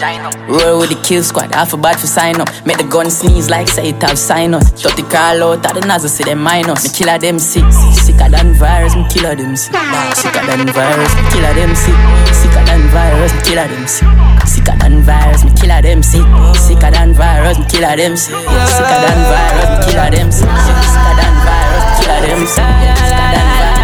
Roll 0.49 0.79
with 0.79 0.89
the 0.89 1.01
kill 1.03 1.23
squad, 1.23 1.53
half 1.53 1.73
a 1.73 1.77
bad 1.77 1.99
for 1.99 2.07
sign 2.07 2.39
up. 2.41 2.49
Make 2.65 2.77
the 2.77 2.83
gun 2.83 3.09
sneeze 3.09 3.49
like 3.49 3.67
say 3.67 3.89
it 3.89 4.01
have 4.01 4.17
sinus. 4.17 4.69
Thought 4.71 4.97
the 4.97 5.03
call 5.03 5.43
out 5.43 5.65
of 5.65 5.81
the 5.81 5.87
nozzle, 5.87 6.09
see 6.09 6.23
them 6.23 6.41
minus. 6.41 6.83
Me 6.83 6.89
killer 6.97 7.17
them 7.19 7.39
sick, 7.39 7.69
sicker 7.71 8.29
than 8.29 8.53
virus, 8.53 8.95
me 8.95 9.05
killer 9.09 9.35
them 9.35 9.55
sick. 9.55 9.75
Sicker 10.15 10.45
than 10.45 10.67
virus, 10.73 11.13
me 11.15 11.21
killer 11.31 11.53
them 11.53 11.75
sick. 11.75 12.12
Sicker 12.33 12.63
than 12.65 12.81
virus, 12.89 13.33
me 13.33 13.41
killer 13.43 13.67
them 13.67 13.87
sick. 13.87 14.07
Sicker 14.45 14.77
than 14.79 15.01
virus, 15.01 15.43
me 15.43 15.51
killer 15.53 15.81
them 15.81 16.03
sick. 16.03 16.25
Sicker 16.55 16.91
than 16.91 17.13
virus, 17.13 17.57
me 17.59 17.65
killer 17.69 17.95
them 17.95 18.15
sick. 18.15 18.35
Sicker 18.35 18.99
than 19.03 19.19
virus, 19.29 19.69
me 19.71 19.77
killer 19.85 20.09
them 20.11 20.29
sick. 20.31 20.49
Sicker 20.49 21.13
than 21.19 21.35
virus, 21.45 21.83
me 21.83 21.91
killer 21.99 22.21
them 22.25 22.41
sick. 22.45 22.65
Sicker 22.97 23.31
than 23.33 23.47
virus. 23.57 23.83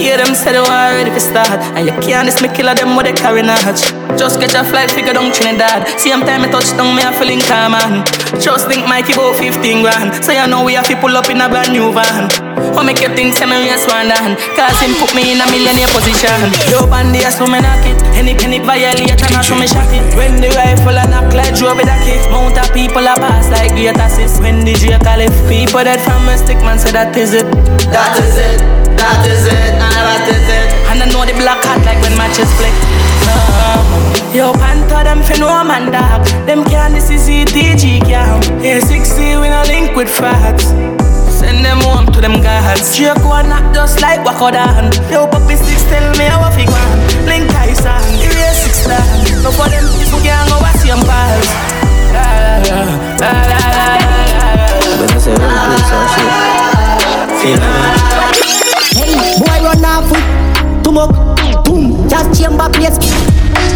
Hear 0.00 0.16
them 0.16 0.34
say 0.34 0.52
they 0.52 0.60
want 0.60 0.96
ready 0.96 1.10
for 1.10 1.20
start 1.20 1.60
And 1.76 1.84
you 1.84 1.92
can't 2.00 2.24
diss 2.24 2.40
me 2.40 2.48
killer 2.48 2.74
them 2.74 2.96
with 2.96 3.04
they 3.04 3.12
carry 3.12 3.42
notch 3.42 3.92
Just 4.16 4.40
get 4.40 4.54
your 4.54 4.64
flight 4.64 4.90
figure 4.90 5.12
down 5.12 5.30
Trinidad 5.30 5.86
Same 6.00 6.20
time 6.20 6.40
I 6.40 6.48
touch 6.48 6.70
down 6.72 6.96
me 6.96 7.02
a 7.02 7.12
feeling 7.12 7.40
calm 7.44 7.72
man 7.72 8.06
Just 8.40 8.66
think 8.66 8.88
Mikey 8.88 9.12
about 9.12 9.36
15 9.36 9.82
grand 9.82 10.24
So 10.24 10.32
you 10.32 10.46
know 10.46 10.64
we 10.64 10.72
have 10.72 10.88
to 10.88 10.96
pull 10.96 11.14
up 11.16 11.28
in 11.28 11.42
a 11.42 11.50
brand 11.50 11.72
new 11.72 11.92
van 11.92 12.30
What 12.80 12.96
make 12.96 13.04
you 13.04 13.12
think 13.12 13.36
me 13.44 13.68
race 13.68 13.84
one 13.92 14.08
down 14.08 14.40
Cause 14.56 14.80
him 14.80 14.96
put 14.96 15.12
me 15.12 15.36
in 15.36 15.36
a 15.36 15.44
millionaire 15.52 15.92
position 15.92 16.48
Yo 16.72 16.88
bandy 16.88 17.20
so 17.28 17.44
me 17.44 17.60
knock 17.60 17.84
it 17.84 18.00
Any 18.16 18.32
penny 18.32 18.56
violate 18.56 19.20
and 19.20 19.36
I 19.36 19.44
show 19.44 19.52
me 19.52 19.68
shot 19.68 19.84
it 19.92 20.00
When 20.16 20.40
the 20.40 20.48
rifle 20.56 20.96
a 20.96 21.04
knock 21.04 21.28
like 21.36 21.52
Joe 21.52 21.76
be 21.76 21.84
that 21.84 22.00
kid 22.08 22.24
Mount 22.32 22.56
of 22.56 22.72
people 22.72 23.04
a 23.04 23.12
pass 23.20 23.52
like 23.52 23.76
great 23.76 24.00
assist 24.00 24.40
When 24.40 24.64
the 24.64 24.72
J 24.72 24.96
call 24.96 25.20
if 25.20 25.28
people 25.44 25.84
dead 25.84 26.00
from 26.00 26.24
a 26.24 26.40
stick 26.40 26.56
man 26.64 26.80
say 26.80 26.88
that 26.96 27.12
is 27.20 27.36
it 27.36 27.44
That 27.92 28.16
is 28.16 28.40
it 28.40 28.80
that 28.96 29.24
is 29.24 29.46
it, 29.46 29.72
and 29.80 29.96
that 29.96 30.28
is 30.28 30.44
it. 30.44 30.68
And 30.92 31.00
I 31.00 31.08
know 31.08 31.24
the 31.24 31.32
black 31.40 31.64
hat 31.64 31.80
like 31.88 31.96
when 32.04 32.12
matches 32.20 32.52
flick. 32.60 32.74
Uh, 33.24 33.80
yo, 34.28 34.52
Panther, 34.52 35.04
them 35.04 35.22
fin 35.24 35.40
no 35.40 35.48
man 35.64 35.88
dog. 35.88 36.26
Them 36.44 36.64
can't 36.68 36.92
this 36.92 37.08
is 37.08 37.24
ETG 37.24 38.04
can. 38.04 38.44
Yeah, 38.60 38.80
60 38.80 39.40
we 39.40 39.48
no 39.48 39.62
link 39.68 39.96
with 39.96 40.10
facts. 40.10 40.68
Send 41.50 41.66
them 41.66 41.80
home 41.82 42.06
to 42.14 42.20
them 42.20 42.38
gods. 42.40 42.94
Drake 42.94 43.26
one 43.26 43.48
not 43.48 43.74
just 43.74 44.00
like 44.00 44.20
Wakodan. 44.22 44.94
Yo, 45.10 45.26
puppy 45.26 45.56
six 45.58 45.82
tell 45.90 46.06
me 46.14 46.30
how 46.30 46.46
I 46.46 46.54
figure. 46.54 46.78
Blink 47.26 47.50
Tyson, 47.50 47.98
erase 48.22 48.62
six 48.62 48.86
star. 48.86 49.02
No 49.42 49.50
for 49.50 49.66
them, 49.66 49.82
who 49.82 50.22
can't 50.22 50.46
go 50.46 50.62
watch 50.62 50.78
them 50.86 51.02
pals. 51.02 51.50
La 52.14 52.22
la 52.62 52.86
la 52.86 52.94
la 53.18 53.34
la 53.50 53.66
la. 53.66 53.98
When 54.94 55.10
I 55.10 55.18
say 55.18 55.34
run 55.34 55.50
place 55.50 55.90
or 55.90 56.06
shit, 56.14 56.30
feel 57.42 57.58
me. 57.58 57.66
Hey, 58.94 59.10
boy 59.42 59.58
run 59.66 59.82
off 59.90 60.06
with 60.06 60.22
Tumok, 60.86 61.10
boom, 61.66 62.08
just 62.08 62.30
chamber 62.38 62.70
place 62.70 62.94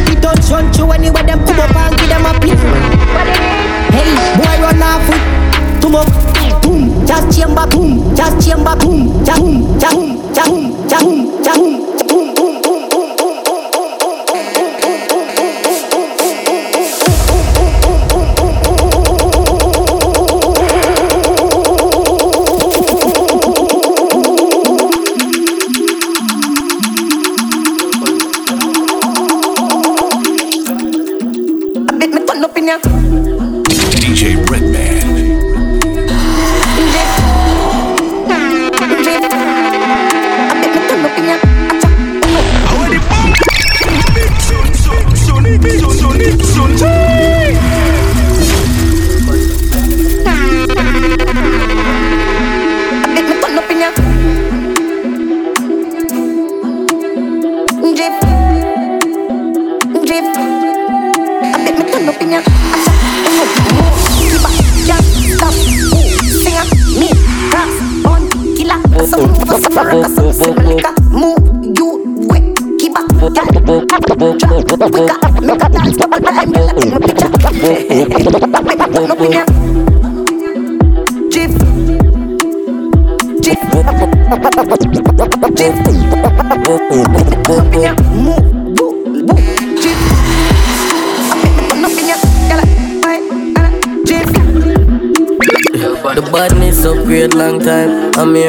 We 0.07 0.15
don't 0.15 0.39
run 0.47 0.71
through 0.73 0.93
anywhere 0.93 1.25
them 1.25 1.43
come 1.45 1.59
up 1.59 1.75
and 1.75 1.99
give 1.99 2.09
them 2.09 2.23
a 2.23 2.39
play 2.39 2.55
Hey, 3.91 4.15
boy 4.39 4.63
run 4.63 4.79
off 4.79 5.03
with 5.11 5.83
Tumok, 5.83 6.07
boom, 6.07 6.34
just 7.07 7.39
chamber, 7.39 7.67
boom, 7.67 8.15
just 8.17 8.47
chamber, 8.49 8.77
boom, 8.77 9.25
just 9.25 9.41
boom, 9.41 9.79
just 9.79 9.97
boom, 9.97 10.35
just 10.35 10.51
boom, 10.51 10.89
just 10.89 11.05
boom, 11.05 11.45
just 11.45 11.61
boom, 11.61 11.84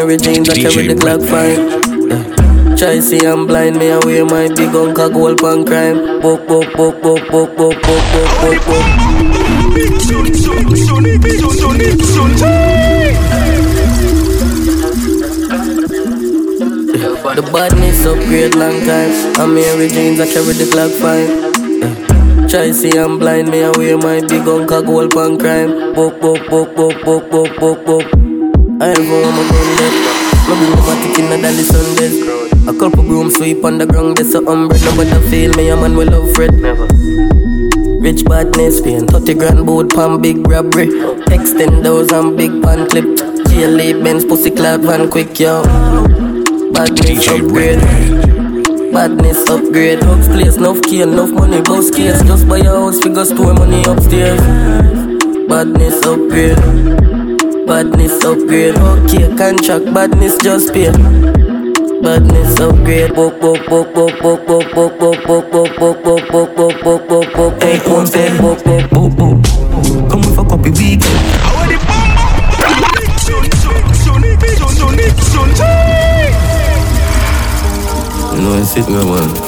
Mary 0.06 0.18
James, 0.18 0.48
I 0.50 0.54
carry 0.54 0.86
the 0.86 0.94
Glock 0.94 1.18
fine. 1.26 2.78
Try 2.78 3.00
see 3.00 3.26
I'm 3.26 3.48
blind, 3.48 3.78
me 3.80 3.90
away 3.90 4.22
my 4.22 4.50
big 4.54 4.70
uncle 4.70 5.10
gold 5.10 5.40
pan 5.42 5.66
crime. 5.66 6.22
Book, 6.22 6.48
book, 6.48 6.72
book, 6.78 7.02
book, 7.02 7.28
book, 7.32 7.58
book, 7.58 7.76
book, 7.82 8.06
book, 8.14 8.30
book, 8.40 8.66
book. 8.70 8.86
The 17.34 17.42
badness 17.52 18.06
upgrade 18.06 18.54
long 18.54 18.80
time. 18.86 19.10
I'm 19.42 19.56
Mary 19.56 19.88
James, 19.88 20.20
I 20.20 20.28
carry 20.32 20.54
the 20.54 20.66
Glock 20.70 20.94
fine. 21.02 22.48
Try 22.48 22.70
see 22.70 22.96
I'm 22.96 23.18
blind, 23.18 23.50
me 23.50 23.64
away 23.64 23.96
my 23.96 24.22
big 24.22 24.48
uncle 24.48 24.84
gold 24.84 25.16
pan 25.16 25.40
crime. 25.40 25.96
Book, 25.96 26.22
book, 26.22 26.48
book, 26.48 26.76
book, 26.76 27.04
book, 27.04 27.32
book, 27.32 27.58
book, 27.58 27.86
book. 27.88 28.15
I 28.86 28.90
ever 28.90 29.02
want 29.02 29.36
my 29.36 29.44
gun 29.50 29.70
dead. 29.82 29.94
My 30.46 30.54
a 30.86 31.02
tick 31.02 31.18
in 31.18 32.70
a 32.70 32.80
couple 32.80 33.02
broom 33.02 33.32
sweep 33.32 33.66
on 33.66 33.80
the 33.80 33.88
ground, 33.88 34.18
that's 34.18 34.36
a 34.36 34.38
umbrella. 34.38 34.86
Nobody 34.86 35.30
feel 35.32 35.52
me, 35.56 35.70
a 35.70 35.76
man 35.76 35.98
will 35.98 36.08
love 36.08 36.32
Fred. 36.36 36.54
Never. 36.54 36.86
Rich 38.00 38.26
badness, 38.26 38.82
paying 38.82 39.08
30 39.08 39.34
grand 39.34 39.66
boat, 39.66 39.90
pan 39.90 40.22
big 40.22 40.48
robbery. 40.48 40.86
Extend 41.34 41.84
and 41.84 42.38
big 42.38 42.62
pan 42.62 42.88
clip. 42.88 43.06
GLA 43.50 44.04
Benz, 44.04 44.24
pussy 44.24 44.52
clad 44.52 44.82
van 44.82 45.10
quick, 45.10 45.40
yo. 45.40 45.64
Badness 46.72 47.28
upgrade. 47.28 47.82
Badness 48.94 49.50
upgrade. 49.50 50.02
Dogs 50.02 50.28
place, 50.28 50.58
enough 50.58 50.84
key, 50.84 51.02
enough 51.02 51.32
money, 51.32 51.60
boss 51.64 51.90
case. 51.90 52.22
Just 52.22 52.48
buy 52.48 52.60
a 52.60 52.66
house, 52.66 53.02
figure, 53.02 53.26
store 53.26 53.56
money 53.56 53.84
upstairs. 53.86 54.40
Badness 55.50 56.06
upgrade. 56.06 56.85
Badness 57.68 58.24
upgrade, 58.24 58.76
okay, 58.78 59.28
contract, 59.36 59.92
badness 59.94 60.38
just 60.38 60.72
pay. 60.74 60.92
Badness 62.02 62.60
upgrade, 62.60 63.14
book, 63.16 63.40
book, 63.42 63.66
book, 63.68 63.94
book, 63.94 64.22
book, 64.22 64.46
book, 64.46 64.74
book, 64.74 65.00
book, 65.00 65.26
book, 65.26 65.76
book, 65.76 65.76
book, 65.76 66.06
book, 66.06 66.30
book, 66.32 66.54
book, 66.54 66.84
book, 66.84 67.08
book, 67.10 67.34
book, 67.34 67.64
hey, 67.64 67.80
come 67.80 68.06
say, 68.06 68.38
book, 68.38 68.64
book, 68.64 68.90
book, 68.92 69.12
book. 69.18 69.44
Come 70.10 70.22
with 70.22 70.38
a 70.38 70.44
copy 70.48 70.70
weekend. 70.70 71.04
I 71.04 71.54
want 71.56 71.72
the 71.72 71.78
bomb. 71.88 72.06
No, 78.38 78.60
it's 78.62 78.76
it, 78.78 78.88
man. 78.90 79.45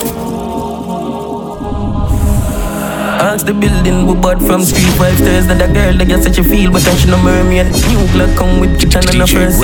Ask 3.17 3.47
the 3.47 3.53
building, 3.53 4.05
we 4.05 4.13
bought 4.13 4.37
from 4.39 4.61
street 4.61 4.93
five 4.93 5.17
stairs. 5.17 5.47
That 5.47 5.73
girl, 5.73 5.97
that 5.97 6.07
get 6.07 6.21
such 6.21 6.37
a 6.37 6.43
feel, 6.43 6.71
but 6.71 6.81
she 6.85 7.09
no 7.09 7.17
mermaid. 7.17 7.65
New 7.89 8.05
clock 8.13 8.29
come 8.37 8.59
with 8.59 8.79
kitchen 8.79 9.01
and 9.09 9.21
a 9.21 9.27
first. 9.27 9.57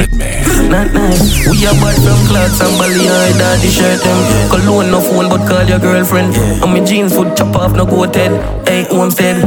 Not 0.73 0.89
nice. 0.89 1.45
We 1.45 1.61
are 1.69 1.77
bought 1.77 1.93
from 2.01 2.17
clocks 2.25 2.59
and 2.65 2.73
belly 2.81 3.05
high, 3.05 3.37
daddy 3.37 3.69
shirt 3.69 4.01
them. 4.01 4.19
Cologne 4.49 4.89
no 4.89 5.01
phone, 5.01 5.29
but 5.29 5.47
call 5.47 5.63
your 5.69 5.79
girlfriend. 5.79 6.33
And 6.35 6.71
my 6.73 6.83
jeans 6.83 7.13
foot 7.13 7.37
chop 7.37 7.55
off, 7.55 7.75
no 7.75 7.85
coated. 7.85 8.33
Hey, 8.67 8.89
homestead. 8.89 9.37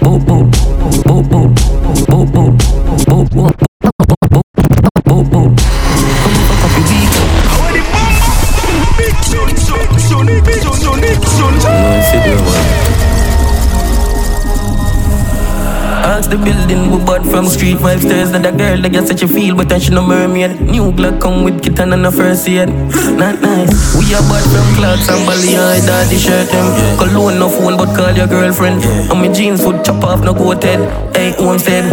Boop, 0.00 0.24
boop, 0.24 0.48
boop, 1.04 1.24
boop, 1.28 1.52
boop, 2.08 2.32
boop, 2.32 2.56
boop, 3.04 3.28
boop. 3.28 3.59
the 16.30 16.36
building, 16.38 16.90
we 16.90 17.04
bought 17.04 17.26
from 17.26 17.46
street 17.46 17.78
vibes 17.78 18.06
Thursday. 18.08 18.38
that 18.38 18.56
girl 18.56 18.80
that 18.80 18.92
got 18.92 19.08
said 19.08 19.22
a 19.22 19.28
feel, 19.28 19.56
but 19.56 19.68
that 19.68 19.82
she 19.82 19.90
no 19.90 20.02
mermaid. 20.06 20.60
New 20.60 20.92
Glock 20.92 21.20
come 21.20 21.42
with 21.42 21.62
kitten 21.62 21.92
and 21.92 22.06
a 22.06 22.12
first 22.12 22.48
aid. 22.48 22.68
Not 23.18 23.40
nice. 23.42 23.74
We 23.98 24.14
are 24.14 24.22
bought 24.30 24.46
from 24.52 24.66
clothes 24.78 25.08
and 25.10 25.26
Bali, 25.26 25.56
I 25.56 25.80
daddy 25.84 26.16
shirt 26.16 26.48
them. 26.48 26.66
Yeah. 26.70 26.96
Cologne 26.98 27.38
no 27.38 27.48
phone, 27.48 27.76
but 27.76 27.96
call 27.96 28.12
your 28.12 28.28
girlfriend. 28.28 28.82
Yeah. 28.82 29.10
And 29.10 29.20
my 29.20 29.28
jeans 29.32 29.62
foot 29.62 29.84
chop 29.84 30.04
off, 30.04 30.22
no 30.22 30.32
coated. 30.34 30.80
Hey, 31.16 31.34
homestead. 31.36 31.84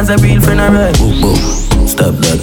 as 0.00 0.08
a 0.08 0.16
real 0.24 0.40
friend, 0.40 0.60
alright. 0.60 0.96
Boom, 0.96 1.20
boom, 1.20 1.36
stop 1.86 2.14
that. 2.24 2.40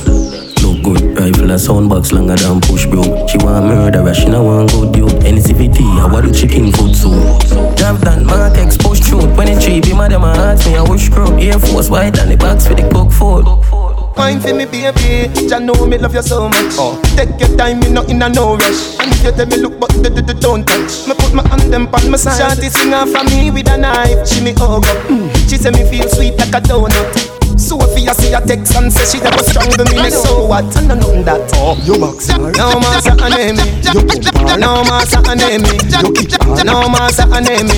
No 0.62 0.78
good, 0.84 1.18
rifle 1.18 1.50
a 1.50 1.58
sound 1.58 1.90
box 1.90 2.12
longer 2.12 2.36
than 2.36 2.62
push 2.62 2.86
broom. 2.86 3.28
She 3.28 3.38
want 3.40 3.66
murder, 3.66 4.14
she 4.14 4.30
no 4.30 4.44
want 4.44 4.72
good 4.72 4.96
you. 4.96 5.08
NCVT, 5.26 5.82
I 5.98 6.06
want 6.06 6.28
the 6.28 6.34
chicken 6.34 6.72
food 6.72 6.96
soup. 6.96 7.18
Drive 7.76 8.02
that 8.02 8.22
mark 8.22 8.58
expose 8.58 9.00
truth. 9.00 9.24
through. 9.24 9.36
When 9.36 9.48
it 9.48 9.60
cheap, 9.60 9.90
my 9.96 10.08
them 10.08 10.22
me, 10.22 10.76
I 10.78 10.86
wish 10.86 11.10
crew. 11.10 11.34
Air 11.40 11.58
Force 11.58 11.90
white 11.90 12.20
and 12.20 12.32
the 12.32 12.38
box 12.38 12.68
for 12.68 12.76
the 12.76 12.86
cook 12.94 13.12
food. 13.12 13.46
Fine 14.16 14.40
for 14.40 14.54
me, 14.54 14.66
baby. 14.66 15.34
Jah 15.50 15.60
know 15.60 15.86
me 15.88 15.98
love 15.98 16.14
you 16.14 16.22
so 16.22 16.50
much. 16.50 16.78
Oh. 16.78 17.02
Take 17.18 17.40
your 17.40 17.58
time, 17.58 17.80
me 17.80 17.90
not 17.90 18.10
in 18.10 18.22
a 18.22 18.30
no 18.30 18.56
rush. 18.58 19.00
And 19.02 19.10
if 19.14 19.24
you 19.24 19.32
tell 19.32 19.48
me 19.48 19.58
look, 19.58 19.80
but 19.80 19.90
the, 19.90 20.10
the, 20.10 20.34
don't 20.34 20.66
touch. 20.66 21.08
Me 21.08 21.14
put 21.18 21.34
my 21.34 21.48
hand 21.48 21.74
them 21.74 21.88
on 21.90 22.12
my 22.12 22.18
side. 22.18 22.38
Shanty 22.38 22.70
sing 22.70 22.94
off 22.94 23.10
for 23.10 23.24
me 23.26 23.50
with 23.50 23.70
a 23.70 23.78
knife. 23.78 24.28
She 24.28 24.44
me 24.44 24.54
hug 24.54 24.86
up. 24.86 24.98
Mm. 25.10 25.34
She 25.50 25.58
say 25.58 25.72
me 25.72 25.90
feel 25.90 26.08
sweet 26.10 26.38
like 26.38 26.54
a 26.54 26.62
donut. 26.62 27.37
Sophia 27.58 28.14
see 28.14 28.34
a 28.34 28.42
text 28.42 28.76
and 28.76 28.92
say 28.94 29.18
she 29.18 29.24
never 29.24 29.44
strangle 29.44 29.86
me. 29.86 30.10
So 30.10 30.46
what? 30.46 30.66
I 30.78 30.82
know 30.88 30.96
nothing 30.96 31.24
that. 31.26 31.52
Oh, 31.56 31.76
you 31.84 31.98
boxer. 32.00 32.38
No 32.38 32.80
master 32.80 33.18
enemy. 33.26 33.66
You 33.82 34.02
pumper. 34.06 34.58
No 34.58 34.84
master 34.86 35.22
enemy. 35.26 35.78
You 35.90 36.14
keeper. 36.14 36.64
No 36.64 36.88
master 36.90 37.28
enemy. 37.34 37.78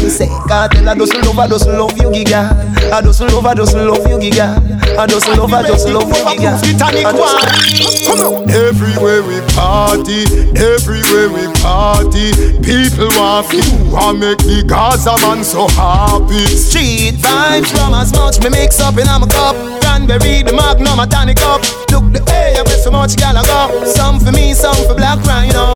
You 0.00 0.10
say 0.10 0.28
cartel. 0.48 0.88
I 0.88 0.94
just 0.94 1.14
love, 1.14 1.38
I 1.38 1.48
just 1.48 1.66
love 1.68 1.96
you, 1.98 2.08
giga. 2.10 2.52
I 2.92 3.00
just 3.00 3.20
love, 3.20 3.44
I 3.44 3.54
just 3.54 3.74
love 3.76 4.06
you, 4.08 4.18
giga. 4.18 4.56
I 4.98 5.06
just 5.06 5.28
love, 5.28 5.52
I 5.52 5.62
just 5.66 5.88
love 5.88 6.08
you, 6.08 6.24
giga. 6.24 6.58
Ah, 7.04 8.44
everywhere 8.54 9.22
we 9.22 9.40
party, 9.54 10.24
everywhere 10.54 11.28
we 11.28 11.46
party, 11.60 12.32
people 12.62 13.08
want 13.18 13.50
you, 13.52 13.62
I 13.96 14.12
make 14.12 14.38
the 14.38 14.62
Gaza 14.66 15.16
man 15.26 15.42
so 15.42 15.66
happy. 15.68 16.46
Street 16.46 17.14
vibes, 17.16 17.70
from 17.74 17.94
as 17.94 18.12
much 18.12 18.40
me 18.42 18.50
mix 18.50 18.80
up 18.80 18.93
up 18.94 19.00
in 19.00 19.20
my 19.20 19.26
cup. 19.26 19.56
Cranberry, 19.82 20.42
the 20.42 20.52
magnum, 20.52 21.00
a 21.00 21.06
tonic 21.06 21.40
up. 21.42 21.62
Look 21.90 22.12
the 22.12 22.22
way 22.30 22.54
I 22.56 22.62
wear 22.62 22.78
so 22.78 22.90
much 22.90 23.16
girl 23.16 23.36
I 23.36 23.42
go. 23.44 23.84
Some 23.84 24.20
for 24.20 24.32
me, 24.32 24.54
some 24.54 24.76
for 24.86 24.94
black 24.94 25.18
rhino. 25.26 25.74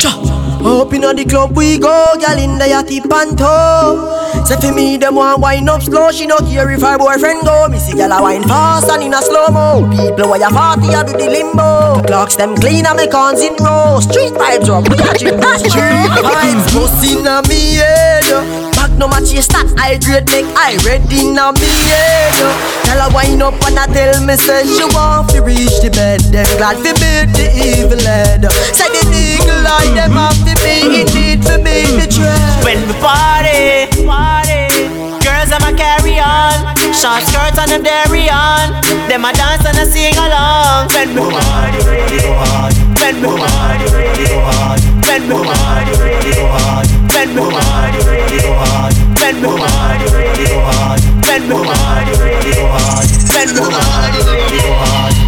Up 0.58 0.92
inna 0.92 1.14
the 1.14 1.24
club 1.24 1.56
we 1.56 1.78
go, 1.78 2.14
girl 2.18 2.38
in 2.38 2.58
the 2.58 2.66
yachty 2.66 2.98
panto. 3.02 4.44
Say 4.44 4.58
for 4.60 4.74
me, 4.74 4.96
them 4.96 5.14
want 5.14 5.40
wine 5.40 5.68
up 5.68 5.82
slow. 5.82 6.10
She 6.10 6.26
no 6.26 6.38
care 6.38 6.70
if 6.70 6.82
her 6.82 6.98
boyfriend 6.98 7.42
go. 7.42 7.68
Me 7.68 7.78
see 7.78 7.94
girl 7.94 8.12
a 8.12 8.22
wine 8.22 8.42
fast 8.42 8.90
and 8.90 9.02
in 9.02 9.14
a 9.14 9.22
slow 9.22 9.48
mo. 9.48 9.86
People 9.90 10.30
where 10.30 10.40
you 10.40 10.50
party, 10.50 10.88
I 10.94 11.04
do 11.04 11.12
the 11.12 11.30
limbo. 11.30 12.02
The 12.02 12.06
clocks 12.06 12.36
them 12.36 12.56
clean 12.56 12.86
and 12.86 12.96
me 12.96 13.06
cons 13.08 13.40
in 13.40 13.54
row. 13.62 14.00
Street 14.00 14.34
vibes 14.34 14.68
up, 14.68 14.86
we 14.90 14.98
a 14.98 15.14
chip 15.14 15.38
Street 15.58 16.10
vibes 16.22 16.66
bustin' 16.74 17.26
a 17.26 17.42
me 17.48 17.78
head. 17.78 18.77
Back 18.78 18.94
no 18.94 19.10
a 19.10 19.18
you 19.26 19.42
start, 19.42 19.66
I 19.74 19.98
grade 19.98 20.30
make 20.30 20.46
I 20.54 20.78
ready 20.86 21.26
now 21.26 21.50
me 21.50 21.66
head 21.66 22.30
Tell 22.86 23.02
her 23.02 23.10
wind 23.10 23.42
up 23.42 23.58
and 23.66 23.74
I 23.74 23.90
tell 23.90 24.22
me 24.22 24.38
say 24.38 24.62
she 24.62 24.86
want 24.94 25.34
fi 25.34 25.42
reach 25.42 25.82
the 25.82 25.90
bed. 25.90 26.22
Then 26.30 26.46
glad 26.56 26.78
fi 26.78 26.94
beat 26.94 27.34
the 27.34 27.50
evil 27.58 27.98
head. 27.98 28.46
Say 28.70 28.86
the 28.86 29.02
eagle 29.10 29.66
eye 29.66 29.90
them 29.98 30.14
have 30.14 30.38
to 30.46 30.54
be 30.62 31.02
indeed 31.02 31.42
fi 31.42 31.58
the 31.58 31.98
betrayed 31.98 32.62
When 32.62 32.78
we 32.86 32.94
party, 33.02 33.90
party 34.06 34.70
Girls 35.26 35.50
them 35.50 35.66
a 35.66 35.74
carry 35.74 36.22
on. 36.22 36.70
Short 36.94 37.26
skirts 37.26 37.58
and 37.58 37.70
them 37.74 37.82
dairy 37.82 38.30
on. 38.30 38.78
Them 39.10 39.26
a 39.26 39.34
dance 39.34 39.66
and 39.66 39.74
a 39.74 39.86
sing 39.90 40.14
along. 40.14 40.86
When 40.94 41.18
we 41.18 41.26
party, 41.34 41.78
when 41.82 42.06
we 42.14 42.30
party 42.38 42.78
When 42.94 43.16
we 43.26 43.30
party, 43.42 43.86
when 45.02 45.22
we 45.26 46.32
party 46.46 46.97
spend 47.18 47.34
my 47.34 47.42
money, 47.42 47.98
spend 49.16 49.42
my 49.42 49.50
money, 49.50 50.06
spend 51.26 51.48
my 51.48 51.58
money, 51.58 52.14
spend 53.26 53.58
my 53.58 53.68
money, 53.68 54.22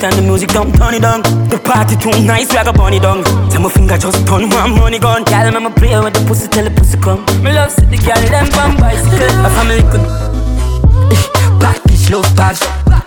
Big 0.02 0.18
the 0.18 0.22
music 0.22 0.50
don't 0.50 0.74
turn 0.74 0.98
it 0.98 1.02
down. 1.06 1.22
The 1.46 1.62
party 1.62 1.94
too 1.94 2.10
nice, 2.26 2.50
we 2.50 2.58
a 2.58 2.66
it 2.66 3.02
down. 3.06 3.22
Tell 3.54 3.62
my 3.62 3.70
finger 3.70 3.94
just 3.94 4.18
turn 4.26 4.50
one 4.50 4.74
money 4.74 4.98
gun. 4.98 5.22
Girl, 5.22 5.46
me 5.54 5.70
play 5.78 5.94
with 5.94 6.18
the 6.18 6.26
pussy 6.26 6.50
till 6.50 6.66
the 6.66 6.74
pussy 6.74 6.98
come. 6.98 7.22
Me 7.38 7.54
love 7.54 7.70
see 7.70 7.86
the 7.86 8.02
girl 8.02 8.18
them 8.18 8.50
from 8.50 8.74
bicycle. 8.82 9.30
A 9.46 9.50
family 9.54 9.78
good. 9.94 10.02
Bad 11.62 11.78
bitch 11.86 12.10
love 12.10 12.26
bad 12.34 12.58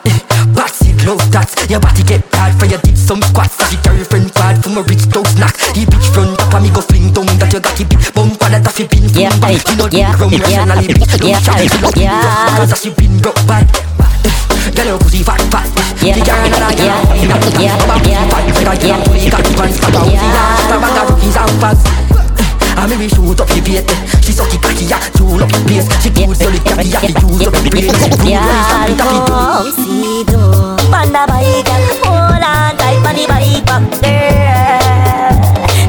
Backseat 0.56 1.04
love 1.04 1.20
that 1.36 1.52
Your 1.68 1.82
body 1.82 2.04
get 2.04 2.24
bad 2.32 2.56
For 2.56 2.66
your 2.66 2.80
did 2.80 2.98
some 2.98 3.20
squats 3.22 3.58
That 3.58 3.74
your 3.74 3.82
girlfriend 3.84 4.32
bad 4.34 4.64
For 4.64 4.70
my 4.70 4.80
rich 4.88 5.10
dog 5.10 5.28
snack 5.28 5.52
The 5.76 5.84
bitch 5.84 6.08
front 6.16 6.40
up 6.40 6.54
And 6.54 6.64
me 6.64 6.70
go 6.72 6.80
fling 6.80 7.12
down 7.12 7.28
That 7.42 7.52
you 7.52 7.60
got 7.60 7.76
big 7.76 7.92
bump 8.16 8.40
And 8.40 8.64
that 8.64 8.80
you 8.80 8.88
been 8.88 9.12
Yeah, 9.12 9.36
bad 9.44 9.60
You 9.68 9.76
know 9.76 9.92
yeah, 9.92 10.16
the 10.16 10.18
ground 10.18 10.32
yeah, 10.32 10.48
Rationally 10.48 10.88
bitch 10.96 11.20
Don't 11.20 11.28
yeah, 11.28 11.44
shout 11.44 11.60
You 11.60 11.82
know 11.84 11.92
the 11.92 12.08
Because 12.08 12.70
that 12.72 12.86
you 12.88 12.92
been 12.96 13.20
broke 13.20 13.42
bad 13.44 13.68
Girl, 14.76 14.86
your 14.86 15.00
pussy 15.00 15.24
fat 15.24 15.35
yeah, 16.06 16.18
yeah, 16.18 16.46
yeah, 16.46 16.70
yeah, 16.70 17.02
yeah, 17.60 18.06
I 22.78 22.86
mean 22.88 23.00
we 23.00 23.10
shoot 23.10 23.42
up 23.42 23.48
the 23.50 23.62
bait 23.66 23.90
She 24.22 24.32
suck 24.32 24.54
it 24.54 24.62
cocky, 24.62 24.86
yeah, 24.86 25.02
tool 25.18 25.42
up 25.42 25.50
the 25.50 25.58
bass 25.66 25.90
She 26.04 26.14
good, 26.14 26.38
solid, 26.38 26.62
cocky, 26.62 26.94
yeah, 26.94 27.02
the 27.10 27.26
use 27.26 27.48
up 27.50 27.58
the 27.58 27.70
brain 27.74 27.90
Yeah, 28.22 28.86
don't 28.94 29.74
see 29.74 30.22
do 30.30 30.38
Panda 30.94 31.26
bike, 31.26 31.66
hold 32.06 32.38
on 32.38 32.78
tight 32.78 33.02
on 33.02 33.16
the 33.18 33.26
bike 33.26 33.66
back 33.66 33.90
girl 34.06 35.34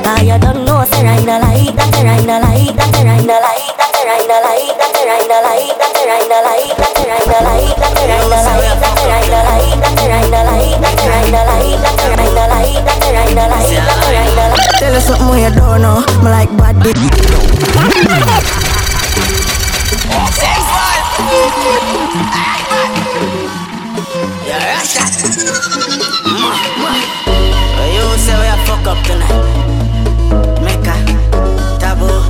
Now 0.01 0.17
you. 0.25 0.41
don't 0.41 0.65
know, 0.65 0.81
say 0.89 1.05
rhino 1.05 1.37
like 1.45 1.77
that, 1.77 1.93
say 1.93 2.09
rhino 2.09 2.41
like 2.41 2.73
that, 2.73 2.89
say 2.97 3.05
rhino 3.05 3.37
like 3.37 3.77
that 3.77 3.87
Rhino 4.07 4.39
like, 4.39 4.71
that's 4.79 4.97
a 4.97 5.03
rhino 5.03 5.43
like, 5.43 5.75
that's 5.83 5.99
a 5.99 6.07
rhino 6.07 6.39
like, 6.47 6.79
that's 6.79 6.95
a 6.95 7.11
rhino 7.11 7.39
like, 7.43 7.75
that's 7.75 7.99
a 7.99 8.07
rhino 8.07 8.39
like, 8.39 8.79
that's 8.79 9.03
a 9.03 9.09
rhino 9.11 9.41
like 9.43 9.76
Tell 14.79 14.95
you 14.95 15.01
something 15.01 15.43
you 15.43 15.51
don't 15.51 15.81
know. 15.83 16.05
Me 16.23 16.31
like 16.31 16.51
bad 16.57 16.77
bitch. 16.77 16.95
Yeah, 24.47 24.79
Russia. 24.79 25.05
Well, 27.77 27.91
you 27.95 28.05
say 28.19 28.37
we 28.39 28.47
a 28.47 28.57
fuck 28.67 28.87
up 28.87 28.99
tonight. 29.05 29.43
Mecca, 30.63 30.95
taboo. 31.81 32.23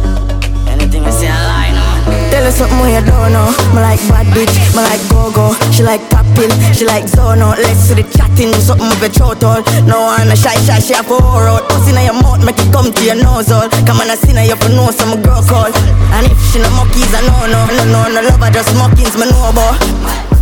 Anything 0.70 1.04
I 1.04 1.10
say, 1.10 1.28
I 1.28 1.30
lie, 1.46 1.72
no. 1.76 1.84
Tell 2.30 2.44
you 2.44 2.50
something 2.50 2.90
you 2.94 3.02
don't 3.04 3.32
know. 3.32 3.50
Me 3.74 3.80
like 3.80 4.00
bad 4.08 4.26
bitch. 4.34 4.54
Me 4.74 4.82
like 4.82 5.02
go-go. 5.10 5.54
She 5.72 5.82
like 5.82 6.02
pop 6.10 6.25
pill. 6.36 6.52
She 6.76 6.84
like 6.84 7.08
zono. 7.08 7.56
Let's 7.56 7.88
see 7.88 7.96
the 7.96 8.04
chatting. 8.04 8.52
Something 8.60 8.92
mm, 8.92 9.00
with 9.00 9.16
your 9.16 9.34
throat 9.34 9.64
all. 9.64 9.88
No 9.88 10.12
one 10.12 10.28
a 10.28 10.36
shy 10.36 10.54
shy. 10.68 10.78
She 10.78 10.92
have 10.92 11.08
a 11.08 11.16
whore 11.16 11.48
out. 11.48 11.64
Pussy 11.72 11.96
in 11.96 12.04
your 12.04 12.14
mouth. 12.20 12.44
Make 12.44 12.60
it 12.60 12.68
come 12.70 12.92
to 12.92 13.02
your 13.02 13.16
nose 13.16 13.50
all. 13.50 13.68
Come 13.88 14.04
on, 14.04 14.12
I 14.12 14.14
see 14.20 14.36
now 14.36 14.44
you 14.44 14.56
for 14.60 14.68
know 14.68 14.92
some 14.92 15.16
girl 15.24 15.40
call. 15.42 15.72
And 16.12 16.28
if 16.28 16.38
she 16.52 16.60
no 16.60 16.68
monkeys, 16.76 17.10
I 17.16 17.24
know 17.24 17.48
no. 17.48 17.60
No, 17.72 17.82
no, 17.88 18.00
no 18.12 18.20
love 18.20 18.44
her. 18.44 18.52
Just 18.52 18.76
mockings. 18.76 19.16
Me 19.16 19.24
know 19.26 19.48
about. 19.48 19.80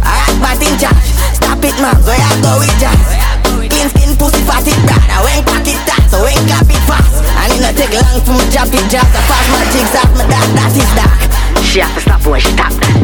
Alright, 0.02 0.36
but 0.42 0.60
in 0.60 0.74
charge. 0.76 1.08
Stop 1.38 1.62
it, 1.62 1.78
man. 1.78 1.96
Where 2.02 2.18
you 2.18 2.42
go 2.42 2.58
with 2.58 2.74
jazz? 2.82 2.98
Skin, 3.74 3.88
skin, 3.88 4.16
pussy, 4.18 4.42
fat 4.44 4.66
it, 4.66 4.76
brother. 4.86 5.18
When 5.24 5.42
cock 5.46 5.66
it 5.66 5.80
tight, 5.88 6.06
so 6.10 6.22
when 6.22 6.36
clap 6.46 6.68
it 6.68 6.82
fast. 6.86 7.24
And 7.42 7.52
it 7.52 7.60
no 7.64 7.70
take 7.72 7.94
long 7.96 8.20
for 8.22 8.36
me 8.36 8.44
drop 8.52 8.68
it, 8.70 8.84
drop 8.90 9.08
the 9.10 9.20
pass 9.26 9.46
My 9.50 9.64
jigs 9.72 9.94
off, 9.98 10.10
my 10.14 10.24
dark, 10.28 10.48
that 10.54 10.76
is 10.76 10.90
dark. 10.94 11.64
She 11.64 11.80
have 11.80 11.94
to 11.94 12.00
stop 12.00 12.26
when 12.26 12.40
she 12.40 12.52
tap. 12.54 13.03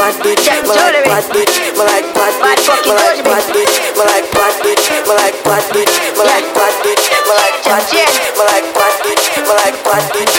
bad 0.00 0.16
bitch, 0.24 0.48
me 0.48 0.64
like 0.64 1.04
bad 1.04 1.24
bitch, 1.28 1.60
me 1.60 1.84
like 1.84 2.08
bad 2.16 2.32
bitch, 2.40 2.64
me 2.88 2.92
like 2.96 3.20
bad 3.20 3.44
bitch, 3.52 3.76
me 3.92 4.00
like 4.00 4.32
bad 4.32 4.54
bitch, 4.64 4.88
me 4.88 5.12
like 5.12 5.36
bad 5.44 5.64
bitch, 5.68 5.92
me 6.00 6.24
like 6.24 6.48
bad 6.56 6.74
bitch, 6.80 7.04
me 7.04 7.20
like 7.28 7.60
bad 7.68 7.84
bitch, 7.92 8.16
me 8.16 8.40
like 8.40 8.64
bad 8.72 8.94
bitch, 9.04 9.24
me 9.36 9.42
like 9.60 9.76
bad 9.84 10.04
bitch. 10.08 10.36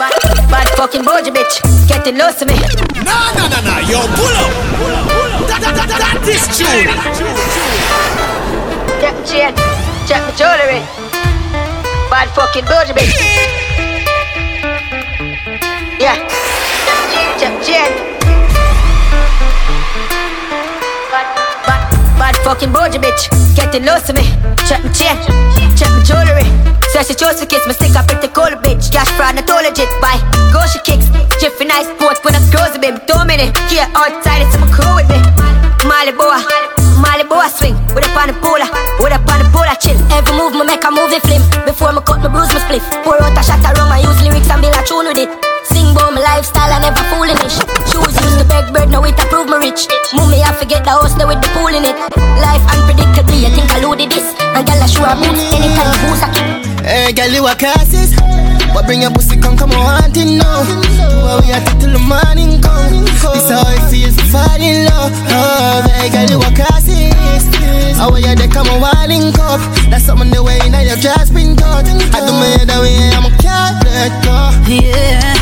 Bad, 0.00 0.14
bad 0.48 0.68
fucking 0.78 1.04
bougie 1.04 1.30
bitch, 1.30 1.60
getting 1.86 2.16
lost 2.16 2.38
to 2.38 2.46
me. 2.46 2.56
Nah, 3.04 3.32
nah, 3.36 3.48
nah, 3.52 3.60
nah, 3.60 3.78
yo, 3.84 4.00
pull 4.16 4.36
up. 4.40 4.52
That, 5.48 5.60
that, 5.60 5.74
that, 5.76 5.88
that 6.00 6.16
is 6.24 6.48
tune. 6.56 6.88
Check 9.00 9.14
my 9.14 9.22
chain, 9.28 9.52
check 10.08 10.24
my 10.24 10.32
jewelry. 10.32 10.80
Bad 12.08 12.28
fucking 12.32 12.64
bougie 12.64 12.94
bitch. 12.96 13.12
Yeah. 16.00 16.57
My. 17.38 17.46
Bad, 21.06 21.26
bad, 21.62 21.82
bad 22.18 22.34
fucking 22.42 22.72
bougie 22.74 22.98
bitch, 22.98 23.30
getting 23.54 23.86
lost 23.86 24.10
to 24.10 24.12
me. 24.12 24.26
Check 24.66 24.82
my 24.82 24.90
chain, 24.90 25.14
check 25.78 25.86
my 25.94 26.02
jewelry. 26.02 26.42
Says 26.90 27.06
she 27.06 27.14
chose 27.14 27.38
to 27.38 27.46
kiss 27.46 27.62
me, 27.70 27.74
stick 27.78 27.94
up 27.94 28.10
pretty 28.10 28.26
cool 28.34 28.50
bitch. 28.58 28.90
Cash 28.90 29.06
fraud, 29.14 29.38
not 29.38 29.46
all 29.54 29.62
legit. 29.62 29.86
Bye. 30.02 30.18
Go 30.50 30.66
she 30.66 30.82
kicks, 30.82 31.06
Jiffy 31.38 31.64
nice 31.70 31.86
sport 31.86 32.18
when 32.26 32.34
I 32.34 32.42
close 32.50 32.74
a 32.74 32.78
baby. 32.82 32.98
Minutes, 33.06 33.54
here 33.70 33.86
outside, 33.94 34.42
it's 34.42 34.50
some 34.58 34.66
crew 34.74 34.98
with 34.98 35.06
me. 35.06 35.22
Molly 35.86 36.10
boy, 36.10 36.42
Molly 36.98 37.22
boy 37.22 37.46
swing 37.54 37.78
with 37.94 38.02
a 38.02 38.10
pan 38.18 38.34
polar, 38.42 38.66
with 38.98 39.14
a 39.14 39.20
pan 39.22 39.46
polar 39.54 39.78
chill. 39.78 39.94
Every 40.10 40.34
move 40.34 40.58
me 40.58 40.66
make 40.66 40.82
a 40.82 40.90
movie 40.90 41.22
film. 41.22 41.44
Before 41.62 41.94
me 41.94 42.02
cut 42.02 42.18
me 42.18 42.28
bruise 42.34 42.50
me 42.50 42.58
spliff. 42.66 42.82
Pour 43.06 43.14
out 43.22 43.38
a 43.38 43.42
shot 43.46 43.62
around 43.62 43.86
my 43.86 44.02
use 44.02 44.18
lyrics 44.26 44.50
and 44.50 44.58
build 44.58 44.74
a 44.74 44.82
tune 44.82 45.06
with 45.06 45.22
it. 45.22 45.57
Sing 45.70 45.92
about 45.92 46.14
my 46.14 46.20
lifestyle, 46.20 46.70
I 46.70 46.78
never 46.80 47.04
fooling 47.12 47.38
it. 47.38 47.52
Shoes 47.88 48.14
use 48.24 48.36
the 48.36 48.46
beg 48.48 48.72
bird, 48.72 48.88
now 48.90 49.04
it 49.04 49.18
approve 49.18 49.48
me 49.48 49.68
rich. 49.68 49.88
Mummy 50.14 50.38
Me 50.38 50.42
I 50.42 50.52
forget 50.52 50.84
the 50.84 50.90
house 50.90 51.14
there 51.14 51.26
with 51.26 51.40
the 51.40 51.48
pool 51.52 51.72
in 51.72 51.84
it. 51.84 51.96
Life 52.40 52.64
unpredictable, 52.72 53.36
you 53.36 53.50
think 53.52 53.70
I 53.70 53.80
loaded 53.80 54.10
this? 54.10 54.34
And 54.54 54.66
girl, 54.66 54.80
I 54.80 54.86
show 54.86 55.04
her 55.04 55.16
boots 55.16 55.42
anytime 55.52 55.90
you 55.92 56.00
boost 56.08 56.24
a 56.24 56.28
kick. 56.32 56.68
Hey, 56.84 57.12
girl, 57.12 57.28
you 57.28 57.46
a 57.46 57.54
classes. 57.54 58.16
But 58.72 58.86
bring 58.86 59.02
your 59.02 59.10
pussy, 59.10 59.36
come, 59.36 59.56
come 59.56 59.72
on, 59.72 59.84
wanting 59.84 60.38
now. 60.38 60.64
Well, 61.24 61.40
we 61.42 61.52
are 61.52 61.64
till 61.80 61.92
the 61.92 62.00
morning 62.00 62.60
come. 62.60 63.04
This 63.04 63.50
how 63.50 63.64
it 63.68 63.82
feels 63.90 64.16
to 64.16 64.24
fall 64.32 64.60
in 64.60 64.86
love. 64.88 65.12
Oh, 65.32 65.84
hey, 65.92 66.08
girl, 66.08 66.28
you 66.28 66.40
a 66.40 66.50
classes. 66.54 67.44
How 67.96 68.12
are 68.12 68.20
you, 68.20 68.34
they 68.36 68.48
come 68.48 68.68
on, 68.68 68.80
wilding 68.80 69.32
cup. 69.32 69.60
That's 69.90 70.04
something 70.04 70.30
the 70.30 70.42
way 70.42 70.58
now 70.70 70.80
your 70.80 70.96
dress 70.96 71.30
been 71.30 71.56
cut. 71.56 71.88
I 71.88 72.20
do 72.22 72.32
me 72.32 72.64
the 72.64 72.78
way 72.80 73.10
I'm 73.12 73.26
a 73.26 73.36
cat, 73.42 73.82
let 73.84 74.12
go. 74.24 74.52
Yeah. 74.70 75.37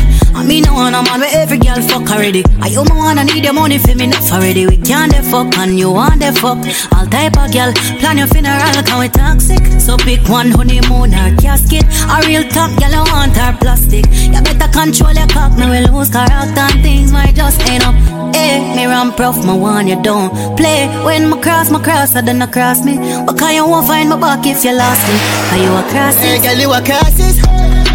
Mean, 0.47 0.63
no 0.63 0.75
one, 0.75 0.95
I'm 0.95 1.05
on 1.07 1.19
where 1.19 1.29
every 1.43 1.57
girl 1.57 1.75
fuck 1.81 2.09
already. 2.09 2.41
I 2.61 2.67
you 2.67 2.81
wanna 2.87 3.25
need 3.25 3.43
your 3.43 3.51
money 3.51 3.77
for 3.77 3.93
me 3.95 4.05
enough 4.05 4.31
already. 4.31 4.65
We 4.65 4.77
can't 4.77 5.11
the 5.11 5.21
fuck 5.21 5.51
and 5.57 5.77
you 5.77 5.91
want 5.91 6.21
the 6.21 6.31
fuck. 6.31 6.63
All 6.95 7.05
type 7.05 7.35
of 7.35 7.51
girl, 7.51 7.73
plan 7.99 8.17
your 8.17 8.27
funeral, 8.27 8.79
can 8.87 8.99
we 8.99 9.09
toxic? 9.09 9.59
So 9.81 9.97
pick 9.97 10.23
one 10.29 10.51
honeymoon 10.51 11.11
or 11.11 11.35
casket. 11.35 11.83
A 11.83 12.23
real 12.23 12.47
top 12.47 12.71
girl, 12.79 12.95
I 12.95 13.03
want 13.11 13.35
her 13.35 13.57
plastic. 13.59 14.07
You 14.07 14.39
better 14.39 14.71
control 14.71 15.11
your 15.11 15.27
cock, 15.27 15.51
now 15.59 15.67
we 15.67 15.83
lose 15.83 16.09
character 16.09 16.63
and 16.63 16.79
things 16.81 17.11
might 17.11 17.35
just 17.35 17.59
end 17.67 17.83
up. 17.83 17.95
Hey, 18.33 18.63
me 18.73 18.85
run 18.85 19.11
prof, 19.11 19.43
my 19.43 19.51
one 19.53 19.87
you 19.87 20.01
don't 20.01 20.31
play. 20.55 20.87
When 21.03 21.29
my 21.29 21.41
cross, 21.41 21.69
my 21.69 21.83
cross, 21.83 22.15
I 22.15 22.21
don't 22.21 22.39
cross 22.53 22.85
me. 22.85 22.95
But 23.25 23.37
can 23.37 23.53
you 23.53 23.67
won't 23.67 23.85
find 23.85 24.07
my 24.07 24.15
back 24.15 24.47
if 24.47 24.63
you 24.63 24.71
lost 24.71 25.03
me? 25.11 25.19
Are 25.51 25.59
you 25.59 25.71
a 25.75 25.83
cross? 25.91 26.15
Hey, 26.23 26.39
girl, 26.39 26.55
you 26.55 26.71
a 26.71 26.79
crosses. 26.79 27.35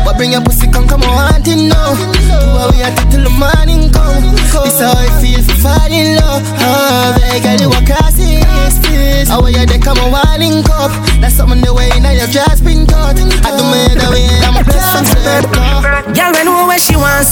But 0.05 0.19
bring 0.19 0.33
your 0.33 0.43
pussy, 0.43 0.67
come, 0.69 0.87
come 0.87 1.03
on, 1.03 1.33
wanting 1.33 1.69
now. 1.69 2.42
Well, 2.51 2.71
we 2.73 2.83
are 2.83 2.95
till 3.11 3.25
the 3.25 3.35
morning 3.35 3.91
come. 3.93 4.35
This 4.35 4.81
how 4.81 4.95
it 4.99 5.15
feels 5.23 5.47
to 5.47 5.55
fall 5.63 5.91
in 5.91 6.17
love. 6.19 6.43
Oh, 6.59 7.15
baby, 7.19 7.43
girl, 7.43 7.59
you 7.61 7.69
a 7.71 7.81
crosses. 7.87 9.29
How 9.29 9.41
are 9.41 9.51
you, 9.51 9.65
they 9.65 9.79
come 9.79 9.99
on, 9.99 10.13
wilding 10.13 10.63
cup. 10.63 10.93
That's 11.21 11.35
something 11.35 11.61
the 11.63 11.73
way 11.73 11.89
now 12.01 12.13
your 12.13 12.29
dress 12.29 12.61
been 12.61 12.87
cut. 12.87 13.17
I 13.17 13.51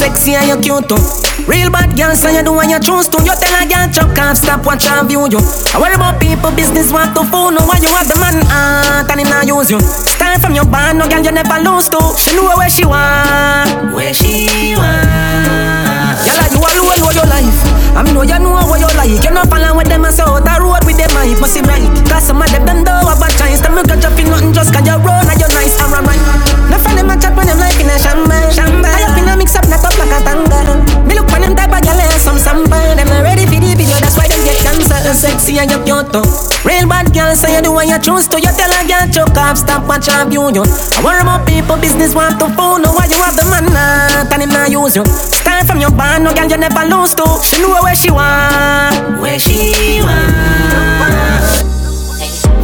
sexy 0.01 0.33
and 0.33 0.49
you 0.49 0.57
cute 0.65 0.89
too. 0.89 0.97
Real 1.45 1.69
bad 1.69 1.93
girl, 1.93 2.17
so 2.17 2.33
you 2.33 2.41
do 2.41 2.57
what 2.57 2.65
you 2.73 2.81
choose 2.81 3.05
to. 3.13 3.21
You 3.21 3.37
tell 3.37 3.53
a 3.53 3.69
girl, 3.69 3.85
chuck 3.93 4.17
off, 4.17 4.41
stop, 4.41 4.65
watch 4.65 4.89
and 4.89 5.05
view 5.05 5.29
you. 5.29 5.41
I 5.77 5.77
worry 5.77 5.93
about 5.93 6.17
people, 6.17 6.49
business, 6.57 6.89
want 6.89 7.13
to 7.17 7.23
fool. 7.29 7.53
No, 7.53 7.61
why 7.69 7.77
you 7.85 7.93
have 7.93 8.09
the 8.09 8.17
man, 8.17 8.41
ah, 8.49 9.05
and 9.05 9.21
him 9.21 9.29
not 9.29 9.45
use 9.45 9.69
you. 9.69 9.81
Start 9.85 10.41
from 10.41 10.57
your 10.57 10.65
band, 10.65 10.99
no 10.99 11.05
girl, 11.05 11.21
you 11.21 11.33
never 11.37 11.61
lose 11.61 11.93
to. 11.93 12.01
She 12.17 12.33
know 12.33 12.49
where 12.57 12.73
she 12.73 12.89
want, 12.89 13.93
where 13.93 14.17
she 14.17 14.73
want. 14.73 16.17
Girl, 16.25 16.49
you 16.49 16.61
alone 16.65 16.97
know 17.05 17.13
your 17.13 17.29
life. 17.29 17.61
I 17.93 18.01
mean, 18.01 18.15
know 18.17 18.25
you 18.25 18.39
know 18.41 18.57
what 18.57 18.81
you 18.81 18.89
like. 18.97 19.13
You're 19.21 19.37
not 19.37 19.53
follow 19.53 19.77
with 19.77 19.89
them 19.93 20.09
so 20.09 20.25
out 20.25 20.49
the 20.49 20.55
road 20.65 20.81
with 20.89 20.97
them, 20.97 21.13
I 21.13 21.37
must 21.37 21.53
be 21.53 21.61
right. 21.69 21.85
Cause 22.09 22.25
some 22.25 22.41
of 22.41 22.49
them 22.49 22.65
don't 22.65 22.89
know 22.89 23.05
about 23.05 23.37
chance. 23.37 23.61
Them 23.61 23.77
you 23.77 23.85
got 23.85 24.01
up 24.01 24.17
in 24.17 24.33
nothing 24.33 24.57
just 24.57 24.73
cause 24.73 24.87
you 24.87 24.97
run 24.97 25.29
and 25.29 25.37
you're 25.37 25.53
nice 25.53 25.77
and 25.77 25.93
right. 26.09 26.40
No 26.71 26.79
friend 26.79 26.99
them 26.99 27.11
a 27.11 27.19
chat 27.19 27.35
when 27.35 27.47
them 27.47 27.59
like 27.59 27.79
in 27.83 27.91
a 27.91 27.99
shamba. 27.99 28.39
Shamba. 28.55 28.87
I 28.87 29.05
up 29.11 29.19
in 29.19 29.29
a 29.29 29.35
mix 29.37 29.59
up, 29.59 29.67
not 29.67 29.83
up 29.83 29.95
like 29.99 30.15
a 30.15 30.23
tanga. 30.23 30.79
Me 31.05 31.19
look 31.19 31.27
when 31.35 31.43
them 31.43 31.55
type 31.59 31.75
of 31.75 31.83
and 31.83 32.21
some 32.23 32.39
samba. 32.39 32.95
Them 32.95 33.11
not 33.11 33.27
ready 33.27 33.45
for 33.45 33.59
the 33.59 33.75
video, 33.75 33.99
that's 33.99 34.17
why 34.17 34.31
them 34.31 34.39
get 34.47 34.63
cancer. 34.63 34.99
Sexy 35.11 35.59
and 35.59 35.71
you 35.71 35.83
cute 35.83 36.07
too. 36.15 36.23
Real 36.63 36.87
bad 36.87 37.11
girl, 37.13 37.35
say 37.35 37.57
you 37.57 37.63
do 37.63 37.73
what 37.73 37.89
you 37.89 37.99
choose 37.99 38.29
to. 38.29 38.39
You 38.39 38.53
tell 38.55 38.71
a 38.71 38.87
girl 38.87 39.07
choke 39.11 39.37
off, 39.37 39.59
stop 39.59 39.83
watch 39.91 40.09
and 40.09 40.31
view 40.31 40.47
you. 40.55 40.63
I 40.63 41.03
worry 41.03 41.21
about 41.21 41.47
people, 41.49 41.77
business 41.77 42.15
want 42.15 42.39
to 42.39 42.47
phone. 42.55 42.83
No, 42.87 42.95
why 42.95 43.11
you 43.11 43.19
have 43.19 43.35
the 43.35 43.45
man 43.51 43.67
not 43.73 44.31
and 44.31 44.43
him 44.43 44.51
not 44.51 44.71
use 44.71 44.95
you. 44.95 45.05
Start 45.05 45.67
from 45.67 45.81
your 45.81 45.91
band, 45.91 46.25
no 46.25 46.33
girl 46.33 46.47
you 46.47 46.57
never 46.57 46.85
lose 46.87 47.15
to. 47.19 47.27
She 47.43 47.59
know 47.61 47.75
where 47.83 47.97
she 47.97 48.11
want, 48.11 49.19
where 49.21 49.39
she 49.39 49.99
want. 50.07 51.40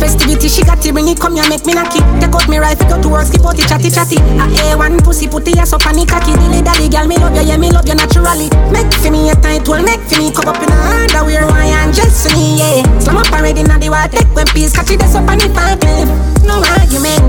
Festivity, 0.06 0.46
she 0.46 0.62
got 0.62 0.78
to 0.86 0.92
bring 0.94 1.10
it, 1.10 1.18
come 1.18 1.34
here, 1.34 1.42
make 1.50 1.66
me 1.66 1.74
knock 1.74 1.90
it. 1.90 2.06
Take 2.22 2.30
out 2.30 2.46
me 2.46 2.62
rifle, 2.62 2.86
go 2.86 3.02
to 3.02 3.08
work, 3.10 3.26
skip 3.26 3.42
out 3.42 3.58
the 3.58 3.66
chatty 3.66 3.90
chatty. 3.90 4.22
I 4.38 4.46
A1 4.70 5.02
pussy, 5.02 5.26
put 5.26 5.42
the 5.42 5.58
ass 5.58 5.74
up 5.74 5.82
on 5.82 5.98
the 5.98 6.06
cocky. 6.06 6.30
Dilly 6.30 6.62
dally, 6.62 6.86
girl, 6.86 7.10
me 7.10 7.18
love 7.18 7.34
you, 7.34 7.42
yeah, 7.42 7.58
me 7.58 7.74
love 7.74 7.90
you 7.90 7.98
naturally. 7.98 8.46
Make 8.70 8.86
for 9.02 9.10
me 9.10 9.26
a 9.30 9.34
tight 9.34 9.66
well, 9.66 9.82
make 9.82 9.98
for 10.06 10.22
me 10.22 10.30
come 10.30 10.46
up 10.46 10.62
in 10.62 10.70
a 10.70 10.78
underwear, 11.10 11.42
why 11.50 11.74
and 11.82 11.90
just 11.90 12.30
me, 12.38 12.62
yeah. 12.62 12.86
Slam 13.02 13.18
up 13.18 13.34
already, 13.34 13.66
now 13.66 13.82
the 13.82 13.90
water, 13.90 14.14
take 14.14 14.30
when 14.30 14.46
peace, 14.54 14.70
catch 14.70 14.94
it, 14.94 15.02
that's 15.02 15.18
up 15.18 15.26
on 15.26 15.42
the 15.42 15.50
pipe, 15.50 15.82
no 16.46 16.62
argument. 16.78 17.26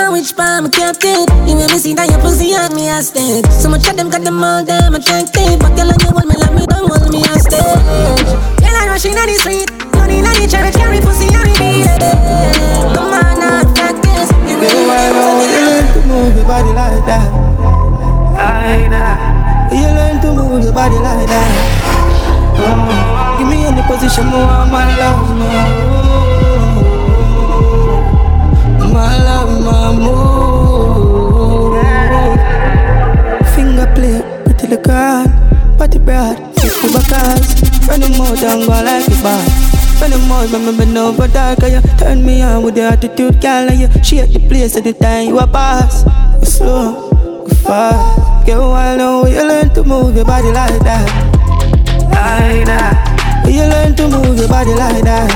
On 0.00 0.12
which 0.16 0.32
I 0.38 0.64
kept 0.70 1.02
it 1.02 1.28
You 1.48 1.56
me 1.56 1.66
see 1.76 1.94
that 1.94 2.08
your 2.08 2.20
pussy 2.20 2.54
on 2.54 2.72
me 2.76 2.88
a 2.88 3.02
stage 3.02 3.44
So 3.50 3.68
much 3.68 3.88
of 3.90 3.96
them 3.96 4.08
got 4.08 4.22
them 4.22 4.42
all 4.42 4.64
damn 4.64 4.94
attractive 4.94 5.58
But 5.58 5.74
girl, 5.74 5.90
you 5.90 6.14
want 6.14 6.28
me 6.28 6.36
like 6.38 6.54
me, 6.54 6.64
don't 6.64 6.88
want 6.88 7.10
me 7.10 7.18
a 7.26 7.34
stage 7.42 8.30
Girl, 8.62 8.70
I 8.70 8.86
rushing 8.86 9.18
on 9.18 9.26
the 9.26 9.34
street 9.34 9.89
Money 10.20 10.36
on 10.36 10.42
the 10.44 10.48
church, 10.52 10.74
carry 10.76 11.00
pussy 11.00 11.32
on 11.32 11.48
the 11.48 11.56
beat. 11.56 11.88
Come 12.92 13.08
on, 13.08 13.40
now, 13.40 13.64
practice. 13.72 14.28
You 14.44 14.60
Girl, 14.60 14.84
why 14.84 15.08
don't 15.16 15.48
you 15.48 15.60
learn 15.64 15.86
to 15.96 16.00
move 16.04 16.36
your 16.36 16.44
body 16.44 16.72
like 16.76 17.00
that? 17.08 17.24
Like 18.36 18.90
that. 18.92 19.72
You 19.72 19.88
learn 19.96 20.20
to 20.20 20.28
move 20.36 20.60
your 20.64 20.74
body 20.76 20.96
like 21.00 21.24
that. 21.24 21.48
Oh. 22.60 23.36
Give 23.38 23.48
me 23.48 23.64
any 23.64 23.80
position, 23.88 24.26
more 24.26 24.66
my 24.68 24.84
love, 25.00 25.24
more 25.40 25.64
My 28.92 29.16
love, 29.24 29.64
my 29.64 29.96
move. 29.96 30.20
Finger 33.54 33.88
play, 33.94 34.20
pretty 34.44 34.66
the 34.66 34.76
card 34.76 35.30
Party 35.78 35.98
broad, 35.98 36.36
fifty 36.60 36.88
backers 36.92 37.62
Run 37.88 38.00
them 38.00 38.20
out 38.20 38.42
and 38.44 38.66
go 38.68 38.76
like 38.84 39.08
a 39.08 39.22
bar 39.22 39.79
Run 40.00 40.10
them 40.12 40.32
out, 40.32 40.50
me 40.50 40.78
bend 40.78 40.96
over 40.96 41.28
dark 41.28 41.58
You 41.60 41.82
turn 41.98 42.24
me 42.24 42.40
on 42.40 42.62
with 42.62 42.74
the 42.74 42.82
attitude, 42.82 43.40
girl 43.40 43.68
And 43.68 43.80
you 43.80 43.88
shake 44.02 44.32
the 44.32 44.40
place 44.48 44.74
at 44.76 44.84
the 44.84 44.94
time 44.94 45.28
you 45.28 45.38
a 45.38 45.46
boss 45.46 46.04
Go 46.04 46.44
slow, 46.44 47.10
go 47.46 47.54
fast 47.54 48.46
Get 48.46 48.56
wild 48.56 48.98
now, 48.98 49.26
you 49.26 49.46
learn 49.46 49.68
to 49.74 49.84
move 49.84 50.16
your 50.16 50.24
body 50.24 50.48
like 50.48 50.80
that 50.84 51.04
Like 52.08 52.64
that 52.64 53.44
You 53.46 53.64
learn 53.68 53.94
to 53.96 54.08
move 54.08 54.38
your 54.38 54.48
body 54.48 54.72
like 54.72 55.04
that 55.04 55.28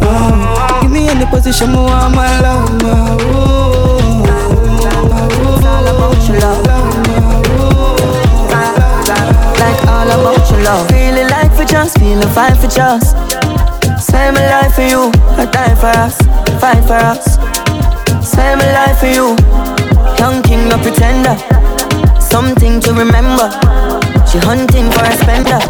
Oh, 0.00 0.78
give 0.80 0.90
me 0.90 1.08
any 1.08 1.26
position, 1.26 1.70
more 1.72 1.84
want 1.84 2.14
my 2.14 2.40
love, 2.40 2.82
my 2.82 3.12
ooh, 3.20 3.68
Like 9.60 9.86
all 9.86 10.08
about 10.08 10.50
your 10.50 10.62
love. 10.62 10.88
Feeling 10.88 11.28
like 11.28 11.52
for 11.54 11.64
just, 11.64 11.98
feeling 11.98 12.28
fine 12.28 12.56
for 12.56 12.68
just. 12.68 13.27
Spend 14.08 14.36
my 14.36 14.46
life 14.48 14.74
for 14.74 14.82
you, 14.82 15.12
I 15.36 15.44
die 15.44 15.74
for 15.76 15.92
us, 16.00 16.16
fight 16.60 16.82
for 16.88 16.96
us. 16.96 17.36
Spend 18.26 18.60
my 18.60 18.72
life 18.72 18.98
for 19.00 19.06
you, 19.06 19.36
young 20.18 20.42
king, 20.42 20.68
no 20.68 20.78
pretender. 20.78 21.36
Something 22.18 22.80
to 22.80 22.92
remember. 22.92 23.48
She 24.28 24.38
hunting 24.38 24.90
for 24.92 25.04
a 25.04 25.12
spender. 25.16 25.60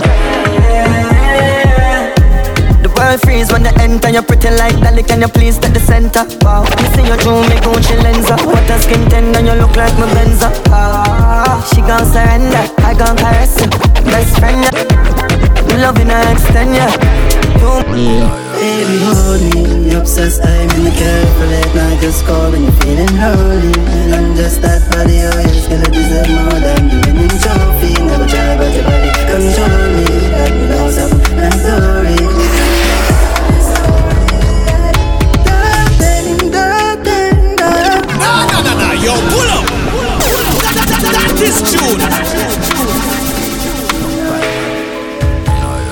The 2.82 2.90
world 2.94 3.20
freeze 3.22 3.52
when 3.52 3.64
you 3.64 3.72
enter. 3.78 4.10
You're 4.10 4.22
pretty 4.22 4.50
like 4.50 4.78
Dolly, 4.80 5.02
can 5.02 5.20
you 5.20 5.28
please 5.28 5.58
take 5.58 5.74
the 5.74 5.80
center? 5.80 6.24
Wow, 6.42 6.64
see 6.94 7.06
you 7.06 7.16
through 7.18 7.42
me 7.42 7.56
Gucci 7.62 7.94
lensa. 8.02 8.34
What 8.46 8.70
a 8.70 8.78
skin 8.80 9.08
tender, 9.10 9.40
you 9.40 9.54
look 9.60 9.76
like 9.76 9.94
my 9.98 10.06
Benza. 10.14 10.50
Ah, 10.70 11.62
she 11.70 11.80
gon' 11.82 12.06
surrender, 12.06 12.64
I 12.82 12.94
gon' 12.94 13.16
caress 13.16 13.60
you. 13.60 13.68
Best 14.10 14.38
friend, 14.38 14.62
yeah. 14.62 15.82
Loving 15.82 16.08
her 16.08 16.32
extend, 16.32 16.74
yeah. 16.74 17.37
You, 17.58 18.22
Baby, 18.54 18.98
hold 19.02 19.42
me, 19.42 19.94
obsessed, 19.94 20.40
I'm 20.44 20.70
in 20.78 20.84
the 20.84 20.90
careful 20.94 21.46
late 21.46 21.74
night. 21.74 22.00
Just 22.00 22.24
call 22.24 22.52
when 22.52 22.62
you're 22.62 22.72
feeling 22.80 23.16
holy. 23.18 23.74
I'm 24.14 24.36
just 24.36 24.62
that 24.62 24.86
body, 24.92 25.18
oh 25.26 25.38
yes, 25.42 25.66
gonna 25.66 25.90
deserve 25.90 26.30
more 26.30 26.60
than 26.62 26.88
the 26.88 26.98
winning 27.06 27.34
trophy 27.42 27.92
Never 28.06 28.26
try 28.28 28.56
but 28.56 28.70
your 28.74 28.84
body 28.84 29.10
control 29.26 29.82
me. 29.98 30.06
Got 30.30 30.50
me 30.54 30.64
lost 30.70 30.98
up, 31.02 31.10
I'm 31.42 31.52
sorry. 31.58 32.18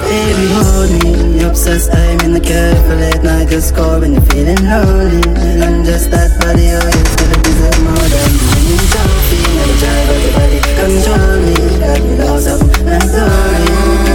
Baby, 0.06 0.46
hold 0.54 0.90
me, 1.02 1.25
obsessed, 1.46 1.94
I'm 1.94 2.20
in 2.20 2.32
the 2.32 2.40
careful 2.40 2.96
late 2.96 3.22
night 3.22 3.48
call 3.74 4.00
when 4.00 4.12
you're 4.12 4.28
feeling 4.32 4.62
lonely. 4.64 5.22
I'm 5.62 5.84
just 5.84 6.10
that 6.10 6.30
body, 6.40 6.68
oh 6.74 6.86
yes, 6.86 7.16
gonna 7.16 7.42
deserve 7.42 7.82
more 7.84 8.08
than 8.14 8.32
winning 8.50 8.86
trophy 8.92 9.40
Never 9.56 9.76
try 9.82 9.98
but 10.06 10.18
your 10.24 10.32
body 10.36 10.58
control 10.78 11.36
me 11.46 11.54
Got 11.80 12.00
me 12.02 12.12
lost 12.24 12.48
up, 12.48 12.60
I'm 12.86 13.08
sorry 13.08 14.05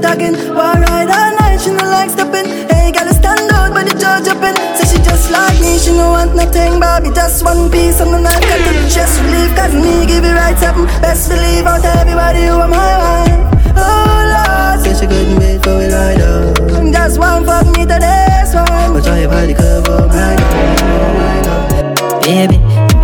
talking. 0.00 0.34
Why 0.56 0.80
ride 0.80 1.10
all 1.12 1.30
night, 1.38 1.60
she 1.60 1.70
no 1.70 1.84
like 1.84 2.10
stepping. 2.10 2.48
Hey, 2.68 2.90
gotta 2.92 3.14
stand 3.14 3.50
out, 3.52 3.72
but 3.72 3.86
the 3.86 3.94
judge 3.98 4.28
up 4.28 4.42
in. 4.42 4.56
Say 4.76 4.96
she 4.96 4.98
just 5.04 5.30
like 5.30 5.60
me, 5.60 5.78
she 5.78 5.92
no 5.92 6.10
want 6.10 6.34
nothing, 6.34 6.80
Bobby. 6.80 7.10
Just 7.14 7.44
one 7.44 7.70
piece 7.70 8.00
of 8.00 8.10
the 8.10 8.18
night, 8.20 8.40
got 8.40 8.60
the 8.64 8.72
chest 8.88 9.20
relief, 9.20 9.54
cause 9.54 9.74
me 9.74 10.06
give 10.06 10.24
it 10.24 10.34
right 10.34 10.56
something. 10.58 10.86
Best 11.00 11.28
believe 11.28 11.66
out 11.66 11.84
everybody 11.84 12.48
you 12.48 12.56
are 12.56 12.68
my 12.68 12.92
wife. 13.04 13.38
Oh 13.76 14.18
Lord, 14.34 14.80
say 14.82 14.94
she 14.98 15.06
couldn't 15.06 15.38
wait 15.38 15.62
for 15.62 15.78
it 15.80 15.92
right 15.92 16.20
up. 16.20 16.56
Just 16.92 17.18
one 17.18 17.44
fuck 17.44 17.66
me 17.76 17.84
to 17.86 17.98
this 18.00 18.54
one. 18.54 18.92
But 18.92 19.04
try 19.04 19.20
your 19.20 19.30
body 19.30 19.54
cover 19.54 20.06
my 20.08 20.36
God. 20.36 20.50
Baby, 22.22 22.56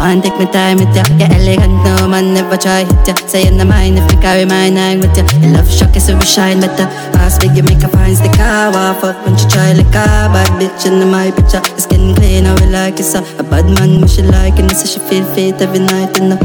want 0.06 0.22
take 0.22 0.38
me 0.38 0.46
time 0.46 0.78
with 0.78 0.94
ya. 0.94 1.02
You 1.18 1.26
elegant, 1.26 1.74
no 1.84 2.06
man 2.06 2.32
never 2.34 2.56
try 2.56 2.84
hit 2.84 3.08
ya. 3.08 3.14
Say 3.26 3.46
in 3.46 3.58
the 3.58 3.64
mind 3.64 3.98
if 3.98 4.06
you 4.12 4.18
carry 4.20 4.44
my 4.44 4.70
nine 4.70 5.00
with 5.00 5.16
ya. 5.18 5.24
Your 5.42 5.58
love 5.58 5.70
shock 5.70 5.96
is 5.96 6.06
so 6.06 6.14
we 6.14 6.24
shine 6.24 6.60
better. 6.60 6.86
Ass 7.18 7.38
big, 7.38 7.56
you 7.56 7.62
make 7.62 7.82
her 7.82 7.88
find 7.88 8.16
the 8.16 8.30
car 8.38 8.70
ah, 8.70 8.74
Walk 8.74 9.02
up 9.04 9.16
when 9.26 9.36
she 9.36 9.46
try 9.48 9.72
like 9.72 9.90
a 9.90 10.30
bad 10.30 10.50
bitch 10.60 10.86
in 10.86 11.02
my 11.10 11.30
picture. 11.34 11.62
Your 11.74 11.82
skin 11.82 12.14
clean, 12.14 12.44
how 12.44 12.54
we 12.62 12.66
like 12.70 13.00
it, 13.00 13.04
so 13.04 13.18
A 13.38 13.42
bad 13.42 13.66
man, 13.66 14.00
what 14.00 14.10
she 14.10 14.22
like 14.22 14.58
And 14.58 14.70
so 14.70 14.86
she 14.86 15.00
feel 15.08 15.24
fit 15.34 15.60
every 15.60 15.80
night, 15.80 16.14
you 16.18 16.28
know. 16.30 16.38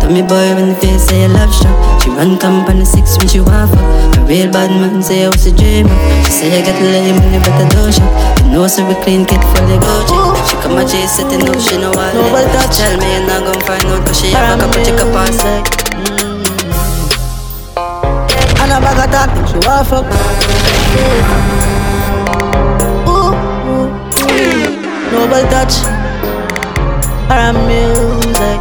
Tell 0.00 0.10
me 0.10 0.22
boy 0.22 0.48
when 0.58 0.74
the 0.74 0.76
face 0.82 1.06
say 1.06 1.22
you 1.22 1.28
love 1.32 1.54
shot 1.54 2.02
She 2.02 2.10
run 2.10 2.36
company 2.38 2.84
six 2.84 3.16
when 3.16 3.28
she 3.28 3.40
want 3.40 3.70
fuck 3.70 4.18
A 4.18 4.20
real 4.26 4.50
bad 4.50 4.68
man 4.68 5.02
say 5.02 5.24
I 5.24 5.28
was 5.28 5.46
a 5.46 5.52
dreamer 5.54 5.94
She 6.26 6.32
say 6.44 6.48
I 6.50 6.60
got 6.66 6.76
lame 6.82 7.16
when 7.16 7.32
you 7.32 7.40
better 7.40 7.68
do 7.72 7.88
shot 7.88 8.10
You 8.44 8.52
know 8.52 8.66
so 8.66 8.84
we 8.84 8.94
clean 9.00 9.24
kid 9.24 9.40
fully 9.54 9.78
Gucci 9.80 10.12
She 10.12 10.33
come 10.64 10.78
a 10.78 10.84
chase 10.88 11.20
it, 11.20 11.28
you 11.28 11.60
she 11.60 11.76
know 11.76 11.92
what 11.92 12.14
Nobody 12.16 12.48
touch 12.56 12.80
Tell 12.80 12.96
me 12.96 13.06
you're 13.12 13.28
not 13.28 13.44
gonna 13.44 13.64
find 13.68 13.84
out 13.84 14.06
Cause 14.06 14.20
she 14.20 14.32
have 14.32 14.58
a 14.58 14.62
couple 14.64 14.84
chick 14.84 15.00
up 15.00 15.14
on 15.14 15.32
side 15.32 15.84
And 18.64 18.72
a 18.72 18.80
bag 18.80 18.96
of 18.96 19.10
talk, 19.12 19.28
think 19.34 19.48
she 19.48 19.58
want 19.68 19.86
fuck. 19.86 20.06
Ooh, 23.06 23.32
ooh, 23.68 23.86
ooh. 24.24 25.12
Nobody 25.12 25.46
touch. 25.50 25.74
Her 27.28 27.52
music. 27.68 28.60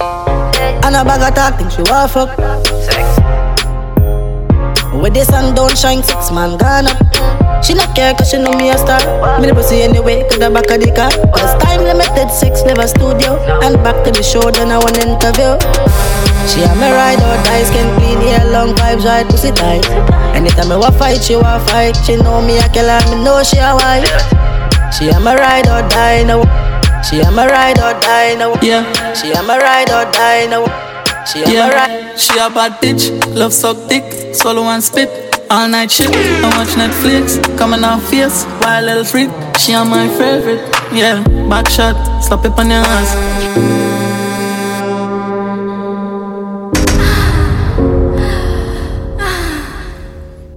Mm. 0.00 0.84
And 0.86 0.96
a 0.96 1.04
bag 1.04 1.22
of 1.28 1.34
talk, 1.34 1.58
think 1.58 1.70
she 1.70 1.82
want 1.82 2.10
fuck. 2.10 2.30
With 5.02 5.12
the 5.12 5.24
sun 5.24 5.54
don't 5.54 5.76
shine, 5.76 6.02
six 6.02 6.30
man 6.30 6.56
gone 6.56 6.86
up. 6.86 7.41
She 7.62 7.74
not 7.74 7.94
care 7.94 8.12
cause 8.14 8.30
she 8.30 8.38
know 8.38 8.52
me 8.58 8.70
a 8.70 8.78
star. 8.78 8.98
Me 9.40 9.46
the 9.46 9.54
pussy 9.54 9.82
anyway, 9.82 10.26
cause 10.28 10.38
the 10.38 10.50
back 10.50 10.66
of 10.70 10.82
the 10.82 10.90
car. 10.90 11.10
Cause 11.30 11.54
time 11.62 11.82
limited, 11.86 12.28
six 12.30 12.62
never 12.66 12.86
studio. 12.86 13.38
And 13.62 13.78
back 13.86 14.02
to 14.04 14.10
the 14.10 14.22
show, 14.22 14.50
then 14.50 14.70
I 14.74 14.78
want 14.82 14.98
interview. 14.98 15.54
She 16.50 16.66
a 16.66 16.74
me 16.74 16.90
ride 16.90 17.22
or 17.22 17.38
die, 17.46 17.62
skin 17.62 17.86
clean, 17.96 18.18
hair 18.26 18.50
long 18.50 18.74
vibes, 18.74 19.06
right 19.06 19.24
pussy 19.26 19.52
tight. 19.54 19.86
Anytime 20.34 20.72
I 20.72 20.76
want 20.76 20.96
fight, 20.98 21.22
she 21.22 21.36
want 21.36 21.62
fight. 21.70 21.94
She 22.02 22.16
know 22.16 22.42
me 22.42 22.58
a 22.58 22.66
killer, 22.74 22.98
me 23.14 23.22
know 23.22 23.42
she 23.46 23.58
a 23.62 23.78
wife. 23.78 24.10
She 24.90 25.08
a 25.08 25.20
me 25.22 25.32
ride 25.38 25.70
or 25.70 25.86
die 25.88 26.26
now. 26.26 26.42
She 27.06 27.20
a 27.22 27.30
me 27.30 27.46
ride 27.46 27.78
or 27.78 27.94
die 28.02 28.34
now. 28.34 28.58
Yeah. 28.60 28.82
She 29.14 29.30
a 29.30 29.40
me 29.42 29.54
ride 29.54 29.90
or 29.94 30.10
die 30.10 30.50
now. 30.50 30.66
She 31.24 31.42
a 31.42 31.46
me 31.46 31.62
ride. 31.62 32.18
She 32.18 32.34
a 32.38 32.50
bad 32.50 32.82
bitch, 32.82 33.06
love 33.34 33.52
suck 33.52 33.88
dick, 33.88 34.34
swallow 34.34 34.64
and 34.64 34.82
spit. 34.82 35.31
All 35.52 35.68
night 35.68 35.90
shit, 35.90 36.08
I 36.08 36.48
watch 36.56 36.72
Netflix, 36.80 37.36
coming 37.58 37.84
off 37.84 38.08
face, 38.08 38.46
wild 38.62 38.86
little 38.86 39.04
freak. 39.04 39.28
She 39.58 39.74
a 39.74 39.84
my 39.84 40.08
favorite, 40.08 40.62
yeah. 40.90 41.22
Back 41.46 41.68
shot, 41.68 42.22
slap 42.24 42.46
it 42.46 42.58
on 42.58 42.70
your 42.70 42.80
ass. 42.80 43.10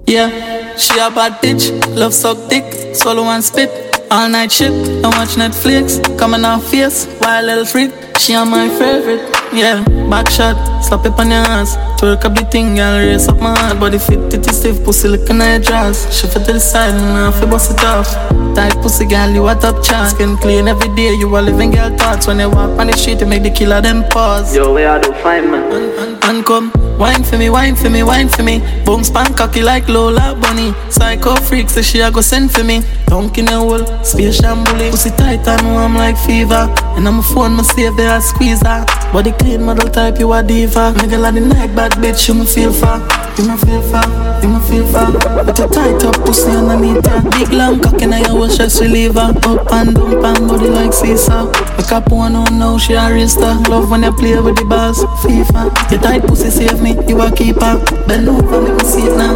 Yeah, 0.08 0.78
she 0.78 0.98
a 0.98 1.10
bad 1.12 1.42
bitch, 1.42 1.74
love 1.94 2.14
suck 2.14 2.50
dick, 2.50 2.96
swallow 2.96 3.26
and 3.26 3.44
spit. 3.44 3.70
All 4.10 4.30
night 4.30 4.54
shit, 4.54 4.72
I 5.04 5.10
watch 5.10 5.36
Netflix, 5.36 6.00
coming 6.18 6.46
off 6.46 6.72
face, 6.72 7.06
wild 7.20 7.48
little 7.48 7.66
freak. 7.66 7.92
She 8.18 8.32
a 8.32 8.46
my 8.46 8.70
favorite, 8.70 9.30
yeah. 9.52 9.95
Back 10.10 10.30
shot, 10.30 10.56
slap 10.84 11.06
it 11.06 11.20
on 11.20 11.32
your 11.32 11.40
ass. 11.40 11.76
Twerk 12.00 12.26
up 12.26 12.36
the 12.36 12.46
thing, 12.46 12.76
girl, 12.76 13.00
raise 13.00 13.28
up 13.28 13.40
my 13.40 13.58
heart. 13.58 13.80
Body 13.80 13.98
fit, 13.98 14.30
titty 14.30 14.52
stiff, 14.54 14.84
pussy 14.84 15.08
looking 15.08 15.42
at 15.42 15.56
your 15.56 15.62
jaws. 15.62 16.06
Shift 16.16 16.36
it 16.36 16.46
to 16.46 16.54
the 16.54 16.60
side, 16.60 16.94
and 16.94 17.18
I 17.18 17.32
feel 17.38 17.50
bust 17.50 17.72
it 17.72 17.84
off. 17.84 18.14
Tight 18.56 18.76
pussy, 18.82 19.06
girl, 19.06 19.30
you 19.32 19.48
a 19.48 19.56
top 19.56 19.84
chance. 19.84 20.12
Skin 20.12 20.38
clean 20.38 20.68
every 20.68 20.94
day, 20.96 21.14
you 21.16 21.28
a 21.36 21.40
living 21.42 21.72
girl 21.72 21.90
thoughts. 21.98 22.28
When 22.28 22.40
you 22.40 22.50
walk 22.50 22.80
on 22.80 22.88
the 22.88 22.94
street, 22.94 23.20
you 23.20 23.26
make 23.26 23.44
the 23.44 23.50
killer 23.50 23.82
them 23.82 24.04
pause. 24.10 24.56
Yo, 24.56 24.74
where 24.74 24.92
I 24.92 25.00
do 25.02 25.12
find 25.16 25.50
man? 25.50 26.20
And 26.24 26.46
come, 26.46 26.72
wine 26.98 27.24
for 27.24 27.38
me, 27.38 27.50
wine 27.50 27.76
for 27.76 27.90
me, 27.90 28.04
wine 28.04 28.30
for 28.30 28.44
me. 28.44 28.60
Boom 28.86 29.04
span 29.04 29.34
cocky 29.34 29.62
like 29.62 29.88
Lola 29.88 30.36
Bunny. 30.42 30.74
Psycho 30.90 31.36
freak, 31.36 31.70
say 31.70 31.82
she 31.82 32.00
a 32.00 32.12
go 32.12 32.22
send 32.22 32.52
for 32.52 32.64
me. 32.64 32.82
Dunk 33.08 33.38
in 33.38 33.48
a 33.48 33.60
hole, 33.60 33.86
space 34.04 34.42
shambuli. 34.42 34.92
Pussy 34.92 35.12
tight 35.12 35.48
and 35.48 35.72
warm 35.72 35.96
like 35.96 36.18
fever. 36.18 36.74
And 36.96 37.08
I'm 37.08 37.20
a 37.20 37.24
phone, 37.24 37.54
my 37.54 37.64
save 37.64 37.96
there, 37.98 38.12
I 38.12 38.20
squeeze 38.20 38.62
her. 38.62 38.86
Body 39.14 39.32
clean, 39.34 39.64
model 39.64 39.90
type, 39.90 40.20
you 40.20 40.32
a 40.34 40.44
diva. 40.44 40.94
Nigga 40.98 41.20
like 41.20 41.36
the 41.36 41.42
night, 41.42 41.76
bad 41.76 41.94
bitch, 41.94 42.28
you 42.28 42.34
me 42.36 42.46
feel 42.46 42.74
for. 42.74 43.15
You 43.38 43.50
me 43.50 43.58
feel 43.58 43.82
for, 43.82 44.00
you 44.42 44.48
me 44.48 44.60
feel 44.64 44.88
for. 44.88 45.12
With 45.46 45.60
your 45.60 45.68
tight 45.68 46.02
up 46.06 46.16
pussy 46.24 46.52
underneath 46.52 47.06
her. 47.06 47.22
Big 47.32 47.52
long 47.52 47.82
cock 47.82 48.02
and 48.02 48.16
I 48.16 48.32
will 48.32 48.48
stress 48.48 48.80
reliever. 48.80 49.20
Up 49.20 49.72
and 49.74 49.94
down, 49.94 50.24
and 50.26 50.48
body 50.48 50.70
like 50.70 50.94
seesaw. 50.94 51.46
Make 51.78 51.92
up 51.92 52.10
one 52.12 52.36
on 52.36 52.58
now, 52.58 52.78
she 52.78 52.94
a 52.94 53.12
race 53.12 53.34
star. 53.34 53.62
Love 53.64 53.92
when 53.92 54.04
you 54.04 54.14
play 54.14 54.40
with 54.40 54.56
the 54.56 54.64
bars, 54.64 55.00
FIFA. 55.20 55.92
Your 55.92 56.00
tight 56.02 56.24
pussy 56.24 56.50
save 56.50 56.82
me, 56.82 56.96
you 57.10 57.22
a 57.22 57.30
keeper. 57.30 57.84
Bend 58.08 58.30
over, 58.30 58.58
let 58.58 58.82
me 58.82 58.84
see 58.86 59.02
it 59.04 59.18
now. 59.18 59.36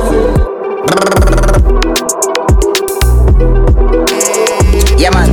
Yeah, 4.98 5.12
man. 5.12 5.30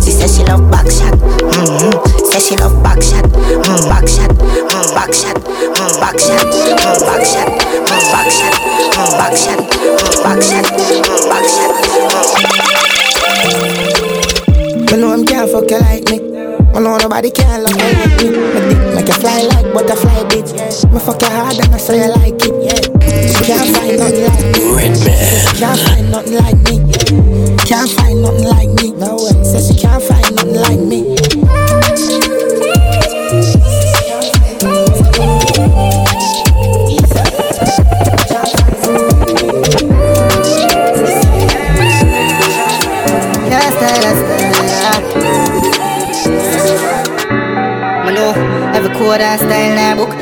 She 0.00 0.12
says 0.12 0.36
she 0.36 0.44
love 0.44 0.70
back 0.70 0.86
shot. 0.86 1.18
Mm-hmm. 1.18 2.30
Says 2.30 2.46
she 2.46 2.56
love 2.56 2.80
back 2.84 3.02
shot. 3.02 3.24
Mm, 3.24 3.88
back 3.88 4.06
shot. 4.06 4.69
Mm, 5.10 5.18
back 5.18 5.18
shot. 5.18 5.34
Mm, 5.42 5.98
back 5.98 6.18
shot. 6.20 6.46
Mm, 6.46 7.02
back 7.02 7.26
shot. 7.26 7.48
Mm, 7.90 8.06
back 8.14 8.30
shot. 8.30 8.54
Mm, 8.94 9.10
back 9.18 9.34
shot. 9.34 9.58
Mm, 9.58 10.22
back 10.22 10.38
shot. 10.38 10.70
Mm, 10.70 11.26
back 11.26 11.46
shot. 11.50 11.74
Me 14.92 14.96
know 15.00 15.10
I'm 15.12 15.26
can't 15.26 15.50
fuck 15.50 15.68
you 15.68 15.80
like 15.80 16.08
me. 16.10 16.18
Me 16.20 16.78
know 16.78 16.96
nobody 16.98 17.30
can 17.32 17.64
love 17.64 17.74
you 17.74 17.90
like 17.90 18.22
me. 18.22 18.30
My 18.38 18.60
dick 18.70 18.78
make 18.94 19.08
you 19.08 19.14
fly 19.14 19.42
like 19.42 19.74
butterfly, 19.74 20.22
bitch. 20.30 20.54
Me 20.92 21.00
fuck 21.00 21.20
you 21.22 21.28
hard 21.28 21.58
and 21.58 21.74
I 21.74 21.78
say 21.78 21.98
you 21.98 22.10
like 22.14 22.38
it. 22.46 22.54
Yeah. 22.62 22.78
She 23.26 23.44
can't 23.50 23.66
find 23.74 23.98
nothing 23.98 24.30
like 24.30 24.46
me. 24.54 24.62
Red 24.78 24.94
man. 25.02 25.18
Can't 25.58 25.80
find 25.90 26.06
nothing 26.12 26.38
like 26.38 26.60
me. 26.70 26.76
Can't 27.66 27.90
find 27.90 28.22
nothing 28.22 28.46
like 28.46 28.70
me. 28.78 28.92
No 28.94 29.16
way. 29.18 29.34
Says 29.42 29.66
she 29.66 29.74
can't 29.74 30.02
find 30.02 30.36
nothing 30.36 30.54
like 30.54 30.78
me. 30.78 30.99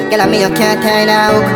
Girl, 0.09 0.24
I 0.24 0.26
me 0.26 0.40
you 0.40 0.48
can't 0.56 0.80
in 0.80 1.12
a 1.12 1.28
hook. 1.28 1.48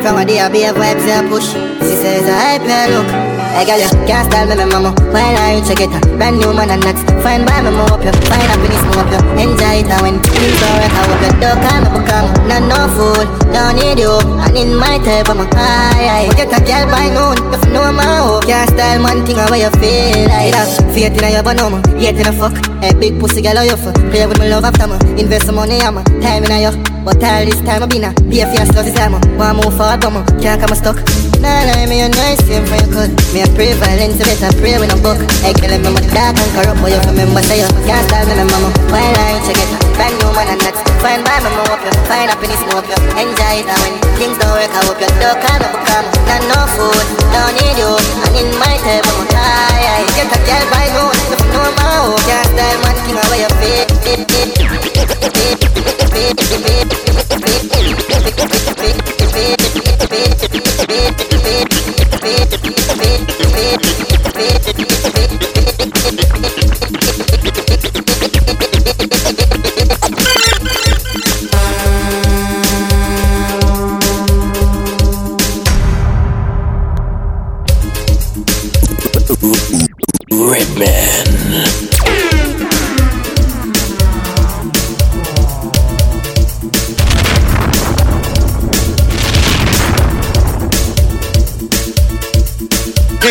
From 0.00 0.16
a 0.16 0.24
day 0.24 0.40
I 0.40 0.48
be 0.48 0.64
a 0.64 0.72
vibes 0.72 1.04
and 1.04 1.28
push. 1.28 1.52
She 1.84 1.92
says 1.92 2.24
I 2.24 2.56
hype 2.56 2.64
me 2.64 2.72
look. 2.88 3.04
Hey 3.52 3.68
girl, 3.68 3.76
you 3.76 3.88
can't 4.08 4.24
style 4.32 4.48
me, 4.48 4.56
me 4.56 4.64
mama. 4.64 4.96
Why 5.12 5.36
not 5.36 5.52
you 5.52 5.60
check 5.60 5.84
it 5.84 5.92
out? 5.92 6.08
Brand 6.16 6.40
new 6.40 6.56
man 6.56 6.72
and 6.72 6.80
nuts. 6.80 7.04
Fine 7.20 7.44
by 7.44 7.60
me, 7.60 7.68
move 7.68 7.92
up 7.92 8.00
you. 8.00 8.16
Find 8.32 8.48
happiness, 8.48 8.80
move 8.88 8.96
up 8.96 9.12
you. 9.12 9.20
Enjoy 9.44 9.76
it 9.76 9.92
and 9.92 10.00
when 10.00 10.16
things 10.24 10.56
are 10.56 10.72
right, 10.80 10.88
I 10.88 11.00
hope 11.04 11.20
you 11.20 11.32
don't 11.36 11.60
call 11.60 11.80
me 11.84 11.88
become. 12.00 12.28
Not 12.48 12.64
no 12.64 12.80
fool, 12.96 13.28
don't 13.52 13.76
need 13.76 14.00
you. 14.00 14.16
And 14.40 14.56
in 14.56 14.72
my 14.80 14.96
type, 15.04 15.28
I'm 15.28 15.44
a 15.44 15.46
high. 15.52 16.32
Get 16.40 16.48
a 16.48 16.64
girl 16.64 16.88
by 16.88 17.12
noon, 17.12 17.36
if 17.52 17.60
you 17.60 17.76
know 17.76 17.92
my 17.92 18.08
hope. 18.24 18.48
Can't 18.48 18.72
style 18.72 19.04
man 19.04 19.20
thing 19.28 19.36
how 19.36 19.52
you 19.52 19.68
feel 19.76 20.32
like 20.32 20.56
that. 20.56 20.80
Faith 20.96 21.12
in 21.12 21.28
your 21.28 21.44
banana, 21.44 21.84
yet 22.00 22.16
in 22.16 22.24
a 22.24 22.32
fuck. 22.32 22.56
Hey 22.80 22.96
big 22.96 23.20
pussy 23.20 23.44
girl, 23.44 23.60
how 23.60 23.68
you 23.68 23.76
for? 23.76 23.92
Play 24.08 24.24
with 24.24 24.40
my 24.40 24.48
love 24.48 24.64
after 24.64 24.88
me. 24.88 24.96
Invest 25.20 25.44
some 25.44 25.60
money, 25.60 25.76
I'm 25.84 26.00
a 26.00 26.04
time 26.24 26.48
in 26.48 26.50
a 26.50 26.72
you. 26.72 26.93
But 27.04 27.20
all 27.20 27.44
this 27.44 27.60
time 27.60 27.84
I 27.84 27.86
been 27.86 28.08
a 28.08 28.16
your 28.32 28.48
stuff, 28.48 28.88
this 28.88 28.96
time. 28.96 29.12
One 29.36 29.60
move 29.60 29.76
forward, 29.76 30.00
but 30.00 30.08
me 30.08 30.24
can't 30.40 30.56
come 30.56 30.72
stuck. 30.72 30.96
Nah, 31.36 31.68
nah, 31.68 31.84
me 31.84 32.00
a 32.00 32.08
nice 32.08 32.40
same 32.48 32.64
for 32.64 32.80
your 32.80 32.88
cut. 32.88 33.12
Me 33.36 33.44
a 33.44 33.46
pray 33.52 33.76
violence, 33.76 34.16
you 34.16 34.24
better 34.24 34.48
pray 34.56 34.80
with 34.80 34.88
a 34.88 34.96
book. 35.04 35.20
I 35.44 35.52
kill 35.52 35.68
him, 35.68 35.84
I'm 35.84 36.00
a 36.00 36.02
dark 36.16 36.32
and 36.32 36.50
corrupt, 36.56 36.80
but 36.80 36.88
you 36.88 37.00
remember 37.04 37.44
say 37.44 37.60
you 37.60 37.68
can't 37.84 38.08
style 38.08 38.24
me, 38.24 38.40
mama. 38.40 38.72
Why 38.88 39.04
lie, 39.04 39.36
check 39.44 39.60
it. 39.60 39.68
Brand 40.00 40.16
new 40.16 40.32
man 40.32 40.56
and 40.56 40.60
nuts. 40.64 40.80
Fine 41.04 41.20
by 41.28 41.44
move 41.44 41.68
up 41.68 41.84
you. 41.84 41.92
Find 42.08 42.32
happiness, 42.32 42.64
move 42.72 42.80
up 42.80 42.88
you. 42.88 42.96
Enjoy 43.20 43.52
it, 43.60 43.68
and 43.68 43.78
when 43.84 43.94
things 44.16 44.40
don't 44.40 44.56
work, 44.56 44.72
I 44.72 44.80
hope 44.88 44.96
you 44.96 45.12
don't 45.20 45.36
call 45.44 45.60
me, 45.60 45.68
become. 45.76 46.06
Not 46.24 46.42
no 46.48 46.60
fool, 46.72 47.00
don't 47.36 47.52
need 47.52 47.76
you. 47.76 47.92
And 48.00 48.32
in 48.32 48.48
my 48.56 48.80
time, 48.80 49.33
ay, 49.44 50.04
get 50.16 50.32
a 50.32 50.38
girl 50.48 50.64
by 50.72 50.86
no, 50.96 51.04
no 51.30 51.36
no 51.54 51.62
more. 51.78 52.18
Can't 52.28 52.50
man, 52.56 52.96
king 53.06 53.18
away 53.22 53.40
your 53.40 53.54
feet. 53.60 53.94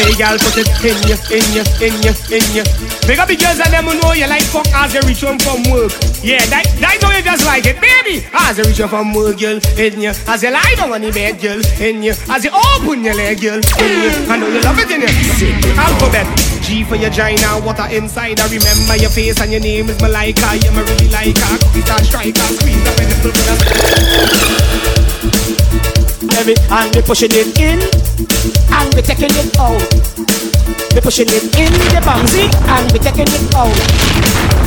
Hey, 0.03 0.19
girl, 0.19 0.35
put 0.35 0.59
it 0.59 0.67
in 0.83 0.99
you, 1.07 1.15
in 1.31 1.47
you, 1.55 1.63
in 1.79 1.95
you, 2.03 2.11
in 2.27 2.43
you. 2.51 2.63
Big 3.07 3.19
up 3.23 3.31
the 3.31 3.39
girls 3.39 3.55
and 3.63 3.71
them 3.71 3.87
who 3.87 3.95
know 4.03 4.11
you 4.11 4.27
like 4.27 4.43
fuck 4.43 4.67
as 4.75 4.91
they 4.91 4.99
reach 5.07 5.23
home 5.23 5.39
from 5.39 5.63
work. 5.71 5.95
Yeah, 6.19 6.43
that, 6.51 6.67
that 6.83 6.99
know 6.99 7.07
you 7.15 7.23
just 7.23 7.47
like 7.47 7.63
it, 7.63 7.79
baby. 7.79 8.27
As 8.35 8.59
they 8.59 8.67
reach 8.67 8.83
home 8.83 8.91
from 8.91 9.13
work, 9.15 9.39
girl, 9.39 9.63
in 9.79 10.03
you. 10.03 10.11
As 10.27 10.43
you 10.43 10.51
lie 10.51 10.75
down 10.75 10.91
on 10.91 10.99
the 10.99 11.11
bed, 11.11 11.39
girl, 11.39 11.63
in 11.79 12.03
you. 12.03 12.11
As 12.27 12.43
you 12.43 12.51
open 12.51 12.99
your 12.99 13.15
leg, 13.15 13.39
girl, 13.39 13.63
in 13.79 13.91
you. 14.03 14.11
I 14.27 14.35
know 14.35 14.51
you 14.51 14.59
love 14.59 14.75
it 14.75 14.91
in 14.91 15.07
you. 15.07 15.07
Alphabet. 15.79 16.27
G 16.63 16.83
for 16.83 16.95
your 16.95 17.09
gina, 17.09 17.63
water 17.63 17.87
inside. 17.87 18.39
I 18.39 18.47
remember 18.51 18.95
your 18.99 19.09
face 19.09 19.39
and 19.39 19.51
your 19.51 19.61
name 19.61 19.87
is 19.87 19.99
Malika. 20.03 20.55
You're 20.59 20.75
my 20.75 20.83
really 20.83 21.07
like 21.15 21.35
a 21.39 21.59
cookie 21.63 21.79
star 21.79 22.03
striker. 22.03 22.43
Squeeze 22.59 22.87
up 22.87 22.99
in 22.99 23.07
the 23.07 23.15
full 23.23 23.31
Baby, 26.27 26.55
and 26.71 26.95
we 26.95 27.01
pushing 27.01 27.31
it 27.31 27.51
in, 27.59 27.79
and 28.83 28.93
we 28.95 29.01
taking 29.01 29.31
it 29.31 29.55
out. 29.57 29.79
We 30.93 30.99
pushing 31.01 31.31
it 31.31 31.47
in 31.55 31.71
the 31.95 32.01
bouncy, 32.03 32.51
and 32.67 32.85
we 32.91 32.99
taking 32.99 33.31
it 33.31 33.55
out. 33.55 33.71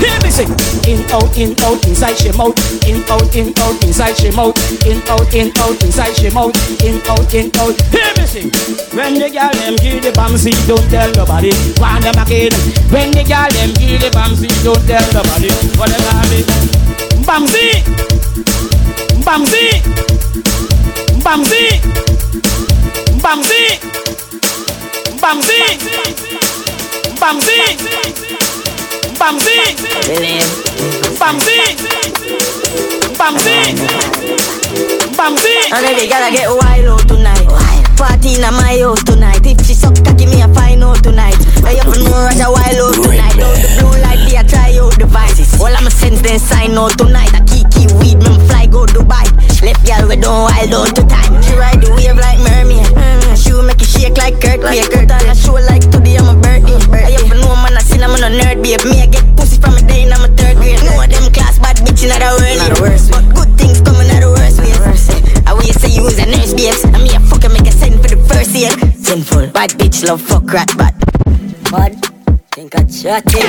Hear 0.01 0.17
me 0.25 0.31
sing. 0.33 0.51
In 0.89 1.05
out, 1.13 1.37
in 1.37 1.53
out, 1.63 1.81
inside 1.87 2.17
she 2.17 2.33
mouth. 2.33 2.57
In 2.89 3.05
out, 3.09 3.35
in 3.37 3.53
out, 3.61 3.77
inside 3.85 4.17
she 4.17 4.31
mouth. 4.33 4.57
In 4.87 5.01
out, 5.09 5.33
in 5.35 5.53
out, 5.61 5.77
inside 5.85 6.17
she 6.17 6.31
mouth. 6.31 6.57
In 6.83 7.01
out, 7.09 7.33
in 7.33 7.53
out. 7.61 7.77
Hear 7.93 8.11
me 8.17 8.25
sing. 8.27 8.49
When 8.97 9.15
the 9.21 9.29
girl 9.29 9.53
them 9.53 9.77
give 9.77 10.03
the 10.03 10.13
bouncy, 10.17 10.53
don't 10.67 10.83
tell 10.91 11.13
nobody. 11.13 11.53
Want 11.81 12.03
them 12.03 12.17
again. 12.17 12.53
When 12.89 13.13
the 13.13 13.25
girl 13.25 13.49
them 13.53 13.71
give 13.77 14.01
the 14.01 14.11
bouncy, 14.17 14.49
don't 14.65 14.81
tell 14.89 15.05
nobody. 15.13 15.53
What 15.77 15.93
them 15.93 16.05
have 16.09 16.33
it? 16.33 16.47
Bouncy, 17.27 17.83
bouncy, 19.27 19.83
bouncy, 21.25 22.16
bouncy, 23.27 23.81
bouncy, 25.21 25.59
bouncy. 27.19 28.07
Bamsi, 29.17 29.57
Bamsi, 31.19 31.57
Bamsi, 33.17 33.57
Bamsi. 35.17 35.55
And 35.73 35.87
every 35.87 36.07
girl 36.07 36.23
I 36.23 36.31
get 36.31 36.49
wild 36.53 37.01
out 37.01 37.09
tonight. 37.09 37.49
Party 37.97 38.35
in 38.35 38.43
my 38.43 38.79
house 38.79 39.03
tonight. 39.03 39.41
If 39.43 39.67
she 39.67 39.73
suck, 39.73 39.95
give 40.19 40.29
me 40.29 40.43
a 40.43 40.49
fine 40.53 40.83
out 40.83 41.03
tonight. 41.03 41.35
I 41.65 41.81
have 41.81 41.89
no 41.89 42.13
rush 42.13 42.39
a 42.39 42.53
wild 42.53 42.77
out 42.77 42.95
tonight. 43.03 43.41
Out 43.41 43.57
the 43.57 43.69
blue 43.81 43.97
light, 44.05 44.21
they 44.29 44.37
a 44.37 44.45
try 44.45 44.77
out 44.79 44.99
devices. 44.99 45.59
All 45.59 45.75
I'm 45.75 45.89
sense 45.89 46.21
then 46.21 46.39
sign 46.39 46.77
out 46.77 46.99
tonight. 46.99 47.33
A 47.33 47.43
kiki 47.49 47.89
weed, 47.97 48.19
me 48.19 48.39
fly 48.47 48.67
go 48.67 48.85
Dubai. 48.85 49.25
Left 49.65 49.81
girl 49.87 50.09
we 50.09 50.17
don't 50.17 50.45
wild 50.45 50.75
out 50.75 50.95
to 50.95 51.03
time. 51.09 51.43
She 51.43 51.55
ride 51.57 51.81
the 51.81 51.91
wave 51.97 52.15
like 52.15 52.39
mermaid. 52.39 53.06
She 53.57 53.63
make 53.63 53.81
you 53.81 53.87
shake 53.89 54.19
like 54.19 54.37
Kirk. 54.37 54.61
Like 54.61 54.85
Kirk. 54.93 55.09
On 55.09 55.33
a 55.33 55.35
show 55.35 55.57
like 55.57 55.81
today 55.89 56.21
I'm 56.21 56.29
a 56.29 56.37
birthday. 56.37 56.77
I 56.93 57.17
have 57.25 57.41
no 57.41 57.57
man 57.57 57.73
I 57.73 57.81
seen 57.81 58.03
I'm 58.05 58.13
a 58.13 58.29
nerd 58.29 58.61
babe. 58.61 58.85
Me 58.85 59.01
I 59.01 59.07
get 59.07 59.25
pussy 59.33 59.57
from 59.57 59.81
a 59.81 59.81
day 59.81 60.05
in 60.05 60.13
I'm 60.13 60.21
a 60.21 60.29
third 60.37 60.61
grade. 60.61 60.85
No 60.85 61.01
of 61.01 61.09
them 61.09 61.33
class 61.33 61.57
bad 61.59 61.81
bitch 61.81 62.05
in 62.05 62.13
the 62.13 62.21
world. 62.21 62.59
Not 62.61 62.77
the 62.77 62.83
worst. 62.85 63.11
But 63.11 63.25
good 63.33 63.57
things 63.57 63.81
coming 63.81 64.13
out 64.13 64.21
of 64.21 64.37
the 64.37 64.45
worst 64.45 64.61
ways. 64.61 64.77
I 65.49 65.57
you 65.57 65.73
say 65.73 65.89
you 65.89 66.05
was 66.05 66.19
a 66.19 66.27
nurse 66.29 66.53
babes. 66.53 66.85
And 66.85 67.01
me 67.01 67.17
a 67.17 67.21
fucker 67.25 67.49
make 67.49 67.65
a 67.65 67.73
send 67.73 67.97
for 67.97 68.13
the 68.13 68.21
first 68.29 68.53
aid. 68.53 68.77
Sinful. 69.01 69.49
Bad 69.57 69.71
bitch 69.81 70.05
love 70.05 70.21
fuck 70.21 70.45
rat 70.53 70.69
bad. 70.77 70.93
Bad. 71.73 71.97
Think 72.53 72.77
I 72.77 72.85
chatting. 72.85 73.41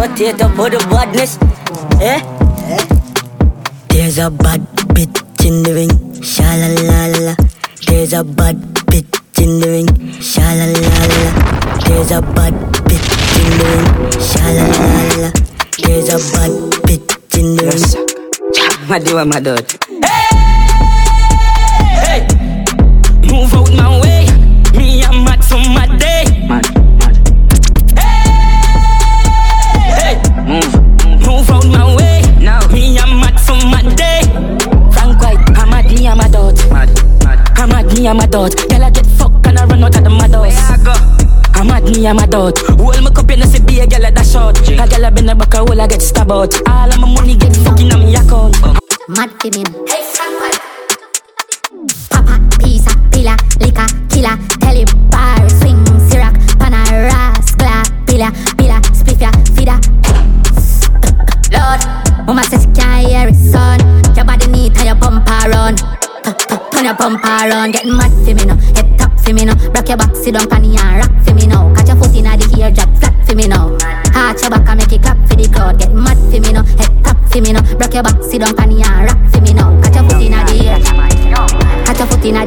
What 0.00 0.16
it 0.18 0.40
up 0.40 0.56
for 0.56 0.70
the 0.72 0.80
badness? 0.88 1.36
Eh? 2.00 2.24
There's 3.92 4.16
a 4.16 4.30
bad 4.30 4.64
bitch 4.96 5.20
in 5.44 5.62
the 5.62 5.74
ring. 5.76 5.92
Sha 6.22 6.48
la 6.56 6.68
la 6.88 7.06
la. 7.11 7.11
There's 8.12 8.28
a 8.28 8.34
bad 8.34 8.56
bitch 8.92 9.42
in 9.42 9.58
the 9.58 9.68
ring. 9.68 9.88
Sha 10.20 10.42
la 10.42 10.66
la 10.66 10.92
la. 11.12 11.30
There's 11.86 12.10
a 12.10 12.20
bad 12.20 12.52
bitch 12.84 13.08
in 13.40 13.48
the 13.56 13.64
ring. 13.72 13.88
Sha 14.20 14.44
la 14.52 14.66
la 14.68 14.92
la. 15.22 15.30
There's 15.80 16.08
a 16.12 16.18
bad 16.36 16.52
bitch 16.84 17.08
in 17.38 17.56
the 17.56 17.64
ring. 17.72 17.88
I 18.90 19.24
my 19.24 19.40
dog? 19.40 19.64
Hey, 22.04 22.20
move 23.32 23.54
out 23.54 23.72
my 23.72 24.00
way. 24.02 24.11
Me 38.02 38.08
I'm 38.08 38.18
a 38.18 38.26
dot. 38.26 38.56
Girl 38.68 38.82
I 38.82 38.90
get 38.90 39.06
fucked 39.06 39.46
and 39.46 39.58
I 39.58 39.64
run 39.64 39.84
out 39.84 39.96
of 39.96 40.02
the 40.02 40.10
mad 40.10 40.34
house. 40.34 40.42
Where 40.42 40.74
I 40.74 40.82
go? 40.82 40.92
I'm 41.54 41.66
mad, 41.68 41.84
me 41.84 42.06
I'm 42.06 42.18
a 42.18 42.26
dot. 42.26 42.58
Hold 42.58 43.02
my 43.02 43.10
cup, 43.10 43.30
you 43.30 43.36
know, 43.36 43.46
see 43.46 43.62
be 43.62 43.78
a 43.80 43.86
girl 43.86 44.06
at 44.06 44.14
that 44.16 44.26
shot. 44.26 44.58
A 44.58 44.88
girl 44.88 45.06
I 45.06 45.10
been 45.10 45.28
a 45.28 45.34
back, 45.34 45.54
a 45.54 45.58
hole 45.58 45.80
I 45.80 45.86
get 45.86 46.02
stabbed 46.02 46.32
out. 46.32 46.54
All 46.68 46.90
of 46.90 46.98
my 46.98 47.14
money 47.14 47.36
get 47.36 47.54
fucking 47.56 47.92
on 47.92 48.00
me 48.00 48.16
account. 48.16 48.58
Mad 49.08 49.30
femin. 49.38 49.70
Hey, 49.88 50.02
your 66.92 66.98
bumper 66.98 67.48
run, 67.48 67.70
getting 67.70 67.96
mad 67.96 68.10
for 68.10 68.34
me 68.34 68.44
now. 68.44 68.56
Head 68.56 68.98
top 68.98 69.18
for 69.20 69.32
me 69.32 69.44
now. 69.44 69.54
Rock 69.72 69.88
your 69.88 69.96
back, 69.96 70.14
sit 70.14 70.34
down, 70.34 70.48
panny 70.48 70.76
and 70.76 71.00
rock 71.00 71.24
for 71.24 71.34
me 71.34 71.46
now. 71.46 71.74
Catch 71.74 71.88
your 71.88 71.96
foot 71.96 72.14
in 72.14 72.24
the 72.24 72.60
air, 72.60 72.70
drop 72.70 72.90
flat 72.98 73.14
for 73.26 73.34
me 73.34 73.48
now. 73.48 73.72
Arch 74.14 74.42
your 74.42 74.50
back 74.50 74.68
and 74.68 74.78
make 74.78 74.92
it 74.92 75.02
clap 75.02 75.16
for 75.28 75.36
the 75.36 75.48
crowd. 75.48 75.78
Get 75.78 75.92
mad 75.94 76.18
for 76.28 76.40
me 76.40 76.52
now. 76.52 76.64
Head 76.76 76.92
top 77.04 77.16
for 77.30 77.40
me 77.40 77.52
now. 77.52 77.62
Rock 77.80 77.94
your 77.94 78.02
back, 78.02 78.22
sit 78.22 78.40
down, 78.40 78.54
panny 78.56 78.82
and 78.82 79.08
rock 79.08 79.20
for 79.32 79.40
me 79.40 79.52
now. 79.54 79.72
Catch 79.80 79.96
your 79.96 80.04
foot 80.04 80.20
in 80.20 80.32
the 80.32 80.54
air. 80.68 80.80
Catch 81.86 81.98
your 81.98 82.08
foot 82.08 82.24
in 82.24 82.34
the 82.34 82.44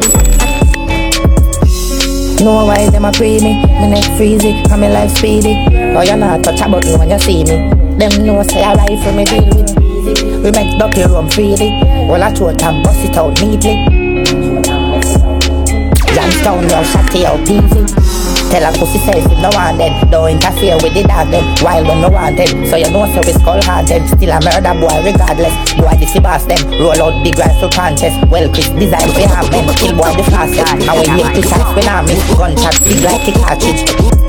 Know 2.43 2.65
why 2.65 2.89
them 2.91 3.05
a 3.05 3.11
pre 3.11 3.39
me, 3.41 3.65
me 3.65 3.89
neck 3.89 4.05
freezy, 4.19 4.61
and 4.69 4.81
me 4.81 4.89
life 4.89 5.17
speedy. 5.17 5.55
Oh, 5.97 6.03
you 6.03 6.17
not 6.17 6.43
touch 6.43 6.61
a 6.61 6.69
button 6.69 6.99
when 6.99 7.09
you 7.09 7.19
see 7.19 7.43
me. 7.43 7.71
Them 7.97 8.25
know 8.25 8.43
say 8.43 8.61
I 8.61 8.75
ride 8.75 8.99
for 9.01 9.13
me 9.15 9.23
deal 9.25 9.47
with. 9.49 9.73
We 10.43 10.51
make 10.51 10.77
ducky 10.77 11.01
run 11.01 11.29
freely. 11.31 11.71
Well, 12.05 12.21
I 12.21 12.31
throw 12.35 12.49
it 12.49 12.61
and 12.61 12.83
bust 12.83 12.99
it 12.99 13.17
out 13.17 13.41
neatly. 13.41 14.04
Youngstown, 16.25 16.63
yo, 16.63 16.81
shotty 16.81 17.21
out 17.21 17.45
easy. 17.45 17.85
Tell 18.49 18.65
a 18.65 18.73
pussy 18.73 18.97
self 18.97 19.29
if 19.29 19.37
no 19.37 19.49
want 19.53 19.77
them. 19.77 19.93
Don't 20.09 20.31
interfere 20.31 20.73
with 20.81 20.95
the 20.97 21.03
dog 21.03 21.29
them. 21.29 21.45
Wild 21.61 21.85
when 21.85 22.01
no 22.01 22.09
want 22.09 22.35
them. 22.35 22.65
So 22.65 22.77
you 22.77 22.89
know 22.89 23.05
so 23.13 23.21
we 23.21 23.33
skull 23.33 23.61
haunted. 23.61 24.07
Still 24.09 24.33
a 24.33 24.41
murder 24.41 24.73
boy 24.73 25.05
regardless. 25.05 25.53
Boy 25.77 25.93
this 26.01 26.13
the 26.13 26.21
boss 26.21 26.45
them. 26.45 26.57
Roll 26.81 26.97
out 26.97 27.23
big 27.23 27.37
rifle 27.37 27.69
punches. 27.69 28.17
Well 28.25 28.49
Chris 28.49 28.69
design 28.69 29.05
for 29.13 29.27
harm 29.29 29.51
them. 29.53 29.69
Kill 29.77 29.93
boy 29.93 30.17
the 30.17 30.25
fastest. 30.25 30.65
And 30.65 30.97
when 30.97 31.13
you 31.13 31.25
pick 31.29 31.45
shots 31.45 31.69
when 31.77 31.85
I 31.85 32.01
miss 32.01 32.25
gunshot 32.33 32.73
big 32.81 33.05
like 33.05 33.27
a 33.29 33.31
cartridge. 33.37 34.24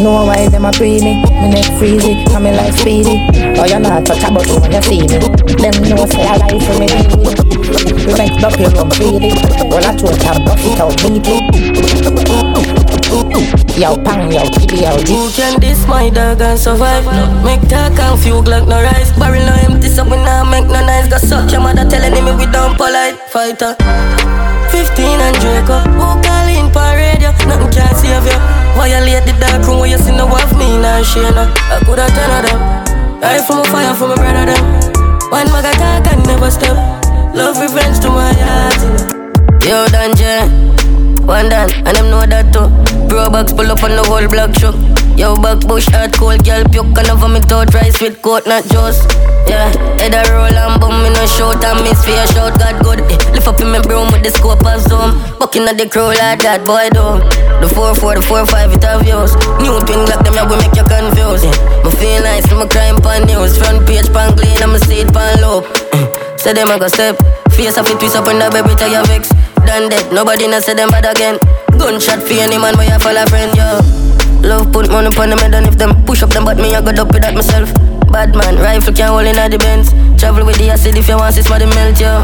Know 0.00 0.26
why 0.26 0.46
them 0.48 0.66
a 0.66 0.70
pre 0.72 1.00
me, 1.00 1.22
me 1.24 1.48
neck 1.48 1.64
freezy, 1.80 2.28
and 2.28 2.44
me 2.44 2.52
life 2.52 2.76
speedy. 2.76 3.16
Oh, 3.58 3.64
you 3.64 3.78
not 3.80 3.96
a 3.96 4.14
button 4.14 4.34
when 4.34 4.72
you 4.72 4.82
see 4.82 5.00
me. 5.00 5.18
Them 5.56 5.72
know 5.88 6.04
say 6.04 6.20
I 6.20 6.36
lie 6.36 6.60
for 6.60 6.76
me 6.76 6.86
We 8.04 8.12
make 8.12 8.36
up 8.44 8.58
your 8.60 8.70
freely. 8.92 9.32
Well, 9.72 9.80
I 9.80 9.96
told 9.96 10.20
them 10.20 10.44
bust 10.44 10.64
it 10.68 10.80
out 10.80 11.00
neatly. 11.02 11.40
Yo, 13.80 13.96
pang, 14.04 14.30
yo, 14.30 14.42
kitty, 14.50 14.84
yo, 14.84 14.96
Who 15.04 15.30
can 15.32 15.60
this 15.60 15.86
my 15.86 16.10
dog 16.10 16.40
and 16.40 16.58
survive? 16.58 17.04
Make 17.44 17.66
talk 17.68 17.98
and 17.98 18.20
few 18.20 18.42
Glock 18.42 18.66
no 18.68 18.82
rise 18.82 19.12
Barrel 19.18 19.44
no 19.44 19.52
empty 19.52 19.88
so 19.88 20.04
we 20.04 20.16
nah 20.16 20.44
make 20.44 20.64
no 20.64 20.80
nice 20.84 21.08
Got 21.08 21.20
suck 21.20 21.52
your 21.52 21.60
mother 21.60 21.88
telling 21.88 22.24
me 22.24 22.32
we 22.32 22.50
don't 22.50 22.74
polite 22.76 23.18
Fighter 23.28 23.76
15 24.76 25.08
and 25.08 25.36
Draco. 25.40 25.80
Who 25.96 26.06
call 26.20 26.48
in 26.52 26.68
for 26.68 26.84
radio? 26.92 27.32
Nothing 27.48 27.72
can 27.72 27.94
save 27.96 28.28
you 28.28 28.38
Violate 28.76 29.24
the 29.24 29.32
dark 29.40 29.64
room 29.64 29.80
where 29.80 29.88
you 29.88 29.96
see 29.96 30.12
no 30.12 30.28
of 30.28 30.52
me 30.58 30.76
Nah 30.76 31.00
share 31.00 31.32
no. 31.32 31.48
I 31.72 31.80
coulda 31.86 32.04
ten 32.12 32.28
of 32.36 32.42
them 32.44 32.60
Ride 33.24 33.40
from 33.46 33.60
a 33.60 33.64
fire 33.72 33.94
from 33.96 34.12
a 34.12 34.16
brother 34.16 34.52
them 34.52 34.64
One 35.32 35.48
mag 35.48 35.64
attack 35.64 36.12
and 36.12 36.20
never 36.26 36.50
stop. 36.50 36.76
Love 37.34 37.56
revenge 37.56 38.00
to 38.04 38.10
my 38.10 38.32
heart 38.36 38.80
Yo, 39.64 39.86
Danje 39.88 40.66
one 41.26 41.48
done, 41.48 41.68
and 41.82 41.96
them 41.96 42.08
know 42.08 42.24
that 42.24 42.54
too. 42.54 42.70
Bro 43.08 43.30
box 43.30 43.52
pull 43.52 43.66
up 43.66 43.82
on 43.82 43.98
the 43.98 44.04
whole 44.06 44.28
block 44.30 44.54
shook. 44.54 44.78
Yo, 45.18 45.34
back 45.34 45.58
bush 45.66 45.88
hard 45.90 46.14
cold 46.14 46.44
girl 46.46 46.62
puke. 46.70 46.96
And 47.02 47.10
over 47.10 47.26
me 47.26 47.40
toe 47.40 47.64
dry 47.64 47.90
sweet 47.90 48.22
coat 48.22 48.46
not 48.46 48.62
juice. 48.70 49.02
Yeah, 49.46 49.70
head 50.02 50.14
a 50.14 50.22
roll 50.34 50.50
and 50.50 50.80
boom 50.80 51.02
me 51.02 51.10
no 51.14 51.24
shout 51.26 51.62
and 51.62 51.82
miss 51.86 52.02
for 52.04 52.14
a 52.14 52.26
shout 52.26 52.58
God 52.58 52.82
good. 52.82 53.00
Eh, 53.06 53.18
lift 53.30 53.46
up 53.46 53.60
in 53.60 53.70
my 53.70 53.80
broom 53.80 54.10
with 54.10 54.22
the 54.26 54.30
scope 54.30 54.64
and 54.66 54.82
zoom. 54.82 55.14
Bucking 55.38 55.66
at 55.70 55.78
the 55.78 55.88
crow 55.88 56.10
like 56.10 56.42
that 56.42 56.66
boy 56.66 56.90
do. 56.90 57.22
The 57.62 57.68
4-4, 57.70 58.18
the 58.18 58.22
4-5 58.26 58.74
it 58.74 58.84
have 58.84 59.02
views. 59.06 59.32
New 59.62 59.78
twin 59.86 60.02
glock 60.04 60.26
them 60.26 60.34
yeah 60.34 60.46
we 60.46 60.58
make 60.58 60.74
you 60.74 60.86
confused. 60.86 61.46
Yeah. 61.46 61.54
Me 61.86 61.90
feel 61.94 62.20
nice, 62.26 62.46
a 62.50 62.66
crime 62.66 62.98
pan 62.98 63.26
news. 63.30 63.54
Front 63.56 63.86
page 63.86 64.10
pan 64.10 64.34
clean, 64.34 64.58
I'm 64.58 64.74
a 64.74 64.78
seat 64.82 65.08
pan 65.14 65.38
low. 65.40 65.62
Say 66.36 66.52
them 66.52 66.68
I 66.68 66.78
go 66.78 66.88
step. 66.90 67.16
Face 67.54 67.78
off 67.78 67.88
it 67.88 67.98
twist 68.02 68.18
up 68.18 68.26
when 68.26 68.42
the 68.42 68.50
baby 68.50 68.74
tell 68.74 68.90
you 68.90 69.02
vex. 69.06 69.30
Done 69.62 69.88
dead, 69.88 70.12
nobody 70.12 70.46
no 70.46 70.58
say 70.60 70.74
them 70.74 70.90
bad 70.90 71.06
again. 71.06 71.38
Gunshot 71.78 72.22
for 72.22 72.34
any 72.34 72.58
man 72.58 72.76
where 72.76 72.90
you 72.90 72.98
fall 72.98 73.16
a 73.16 73.24
friend, 73.30 73.54
yo. 73.54 73.80
Love 74.42 74.70
put 74.72 74.90
money 74.90 75.08
upon 75.08 75.30
the 75.30 75.38
and 75.38 75.66
if 75.66 75.78
them 75.78 76.04
push 76.04 76.22
up 76.22 76.30
them, 76.30 76.44
but 76.44 76.56
me 76.58 76.74
I 76.74 76.82
got 76.82 76.98
up 76.98 77.08
with 77.08 77.22
that 77.22 77.34
myself. 77.34 77.95
Bad 78.10 78.34
man, 78.34 78.56
rifle 78.56 78.92
can't 78.94 79.10
hold 79.10 79.26
in 79.26 79.36
the 79.50 79.58
Benz. 79.58 79.92
Travel 80.18 80.46
with 80.46 80.56
the 80.58 80.70
acid 80.70 80.96
if 80.96 81.08
you 81.08 81.16
want, 81.16 81.36
it's 81.36 81.48
for 81.48 81.58
the 81.58 81.66
melt, 81.66 82.00
yo. 82.00 82.22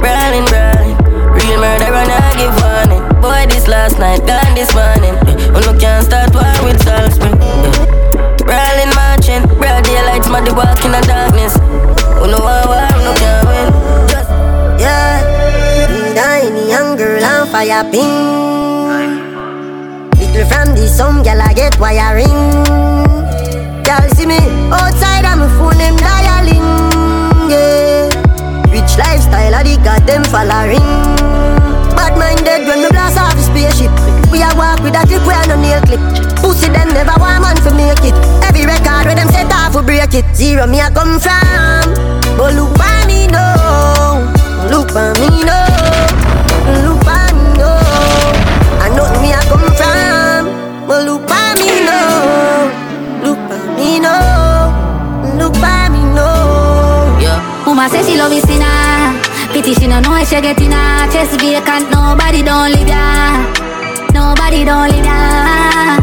Brawling, 0.00 0.46
brawling. 0.48 0.96
Real 1.36 1.60
murder 1.60 1.92
and 1.92 2.10
I 2.10 2.32
give 2.38 2.54
warning. 2.64 3.04
Boy, 3.20 3.44
this 3.52 3.68
last 3.68 3.98
night, 3.98 4.24
gone 4.24 4.54
this 4.54 4.72
morning. 4.72 5.14
Oh, 5.52 5.60
no 5.60 5.76
can't 5.78 6.06
start 6.06 6.32
war 6.32 6.48
with 6.64 6.80
Salisbury. 6.80 7.36
Eh, 7.36 8.40
brawling, 8.40 8.92
marching. 8.96 9.44
Broad 9.60 9.84
daylight, 9.84 10.24
muddy 10.30 10.52
walk 10.52 10.80
in 10.84 10.92
the 10.92 11.02
darkness. 11.04 11.54
Oh, 12.16 12.24
no 12.24 12.40
war, 12.40 12.64
no 13.04 13.12
can't 13.20 13.44
win. 13.46 13.68
Just, 14.08 14.30
yeah. 14.80 15.20
Dying 16.14 16.56
young 16.68 16.96
girl 16.96 17.22
on 17.22 17.46
fire 17.48 17.84
pin. 17.90 19.20
Little 20.16 20.46
from 20.48 20.74
the 20.74 20.88
some 20.88 21.22
gal 21.22 21.40
I 21.40 21.52
get 21.52 21.78
wiring. 21.78 22.89
Girl 23.84 24.08
see 24.14 24.26
me 24.26 24.38
outside 24.70 25.24
I'm 25.24 25.42
a 25.42 25.48
phone 25.56 25.78
them 25.78 25.96
dialing. 25.96 26.64
Yeah. 27.50 28.08
Rich 28.70 28.98
lifestyle 28.98 29.54
I 29.54 29.62
the 29.62 29.76
them 30.06 30.24
following. 30.24 30.84
Bad 31.96 32.16
minded 32.16 32.66
when 32.68 32.82
we 32.82 32.88
blast 32.90 33.18
off 33.18 33.34
the 33.34 33.42
spaceship. 33.42 33.90
We 34.30 34.42
a 34.42 34.50
walk 34.54 34.80
with 34.80 34.94
a 34.94 35.02
clip 35.06 35.26
we 35.26 35.34
a 35.34 35.42
no 35.48 35.56
nail 35.58 35.80
clip. 35.82 36.00
Pussy 36.38 36.68
them 36.70 36.88
never 36.94 37.18
want 37.18 37.42
man 37.42 37.56
to 37.66 37.74
make 37.74 38.04
it. 38.04 38.14
Every 38.46 38.64
record 38.64 39.06
where 39.06 39.18
them 39.18 39.28
set 39.28 39.50
off 39.52 39.74
we 39.74 39.82
break 39.82 40.14
it. 40.14 40.24
Zero 40.34 40.66
me 40.66 40.80
a 40.80 40.90
come 40.90 41.18
from, 41.18 41.92
but 42.38 42.54
look 42.54 42.72
by 42.78 43.04
me 43.06 43.26
no, 43.26 44.22
look 44.70 44.94
by 44.94 45.12
me 45.18 45.42
no, 45.42 45.58
Mama 57.80 57.96
say 57.96 58.02
she 58.12 58.18
love 58.18 58.30
me 58.30 58.40
sinner. 58.40 59.22
Pity 59.54 59.72
she 59.72 59.86
no 59.86 60.00
know 60.00 60.14
if 60.14 60.28
she 60.28 60.38
get 60.38 60.60
in 60.60 60.70
her 60.70 61.10
chest 61.10 61.40
vacant. 61.40 61.88
Nobody 61.90 62.42
don't 62.42 62.70
live 62.72 62.86
ya. 62.86 63.40
Nobody 64.12 64.66
don't 64.66 64.90
live 64.92 65.06
ya. 65.06 65.96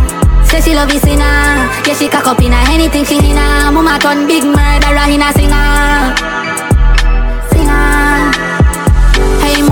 Say 0.50 0.60
she 0.62 0.74
love 0.74 0.90
me 0.90 0.98
sinner. 0.98 1.70
Yeah, 1.86 1.94
she 1.94 2.10
cock 2.10 2.26
up 2.26 2.42
in 2.42 2.52
her 2.52 2.74
anything 2.74 3.06
she 3.06 3.18
in 3.18 3.38
her. 3.38 3.72
Mama 3.72 4.00
turn 4.00 4.26
big 4.26 4.44
murderer 4.44 5.06
in 5.06 5.22
a 5.22 5.32
singer. 5.34 6.18
Singer. 6.18 6.37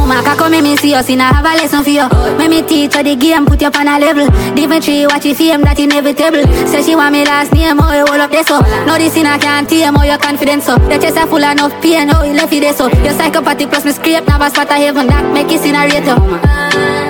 Hey 0.06 0.10
mama, 0.10 0.22
kako 0.22 0.50
me 0.62 0.78
see 0.78 0.94
us 0.94 1.10
in 1.10 1.20
a 1.20 1.24
have 1.24 1.44
a 1.44 1.58
lesson 1.58 1.84
for 1.84 1.90
you. 1.90 2.08
Make 2.38 2.50
me 2.52 2.62
teach 2.62 2.94
her 2.94 3.02
the 3.02 3.16
game, 3.16 3.44
put 3.44 3.60
you 3.60 3.70
on 3.70 3.88
a 3.88 3.98
level. 3.98 4.30
Dimitri, 4.54 5.08
watch 5.08 5.26
your 5.26 5.34
fame, 5.34 5.62
that 5.62 5.80
inevitable. 5.80 6.46
Say 6.68 6.84
she 6.84 6.96
want 6.96 7.12
me 7.12 7.26
last 7.26 7.52
name, 7.52 7.80
oh 7.82 7.92
you 7.92 8.06
hold 8.06 8.22
up 8.22 8.30
this 8.30 8.46
so. 8.46 8.62
No 8.86 9.00
this 9.00 9.18
in 9.18 9.26
a 9.26 9.40
can't 9.40 9.68
tame, 9.68 9.98
oh 9.98 10.04
your 10.04 10.20
confidence 10.20 10.70
oh. 10.70 10.78
so. 10.78 10.90
The 10.90 11.00
chest 11.00 11.18
are 11.18 11.26
full 11.26 11.42
enough 11.42 11.74
pain, 11.82 12.12
oh 12.14 12.22
you 12.22 12.34
left 12.34 12.54
it 12.54 12.60
there 12.62 12.74
so. 12.74 12.86
Oh. 12.86 13.04
You're 13.04 13.18
psychopathic 13.18 13.70
plus 13.70 13.84
me 13.84 13.94
scrape, 13.94 14.28
now 14.28 14.46
a 14.46 14.48
spot 14.52 14.70
of 14.70 14.78
heaven, 14.78 15.08
that 15.08 15.26
make 15.34 15.50
it 15.50 15.60
incinerate 15.60 16.06
you. 16.06 17.05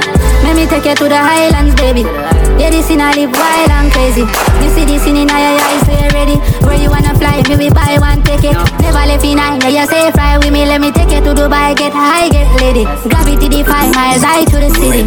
Let 0.56 0.64
me 0.64 0.72
take 0.72 0.88
you 0.88 0.95
to 0.95 1.10
the 1.12 1.20
highlands, 1.20 1.76
baby. 1.76 2.08
Yeah, 2.56 2.72
this 2.72 2.88
in 2.88 3.03
a 3.03 3.12
live 3.12 3.28
wild 3.28 3.72
and 3.76 3.91
crazy. 3.91 4.24
You 4.24 4.70
see 4.72 4.88
this 4.88 5.03
in 5.03 5.20
your 5.20 5.28
eyes, 5.28 5.84
so 5.84 5.91
you 5.91 6.08
ready. 6.16 6.39
Where 6.64 6.80
you 6.80 6.88
wanna 6.88 7.12
fly, 7.20 7.43
me 7.51 7.60
we 7.60 7.70
buy 7.76 7.99
one 7.99 8.24
ticket. 8.24 8.56
Never 8.80 9.03
left 9.03 9.26
in 9.28 9.36
nine, 9.36 9.60
yeah, 9.60 9.84
you 9.84 9.86
say 9.86 10.10
fly 10.16 10.38
with 10.39 10.53
me. 10.56 10.64
Let 10.64 10.80
me 10.80 10.95
take 10.95 11.12
you 11.12 11.20
to 11.28 11.36
Dubai, 11.36 11.76
get 11.76 11.91
high, 11.91 12.30
get 12.30 12.47
lady. 12.56 12.88
Gravity 13.03 13.49
defy 13.51 13.91
miles 13.91 14.24
high 14.24 14.45
to 14.47 14.56
the 14.64 14.72
city. 14.80 15.03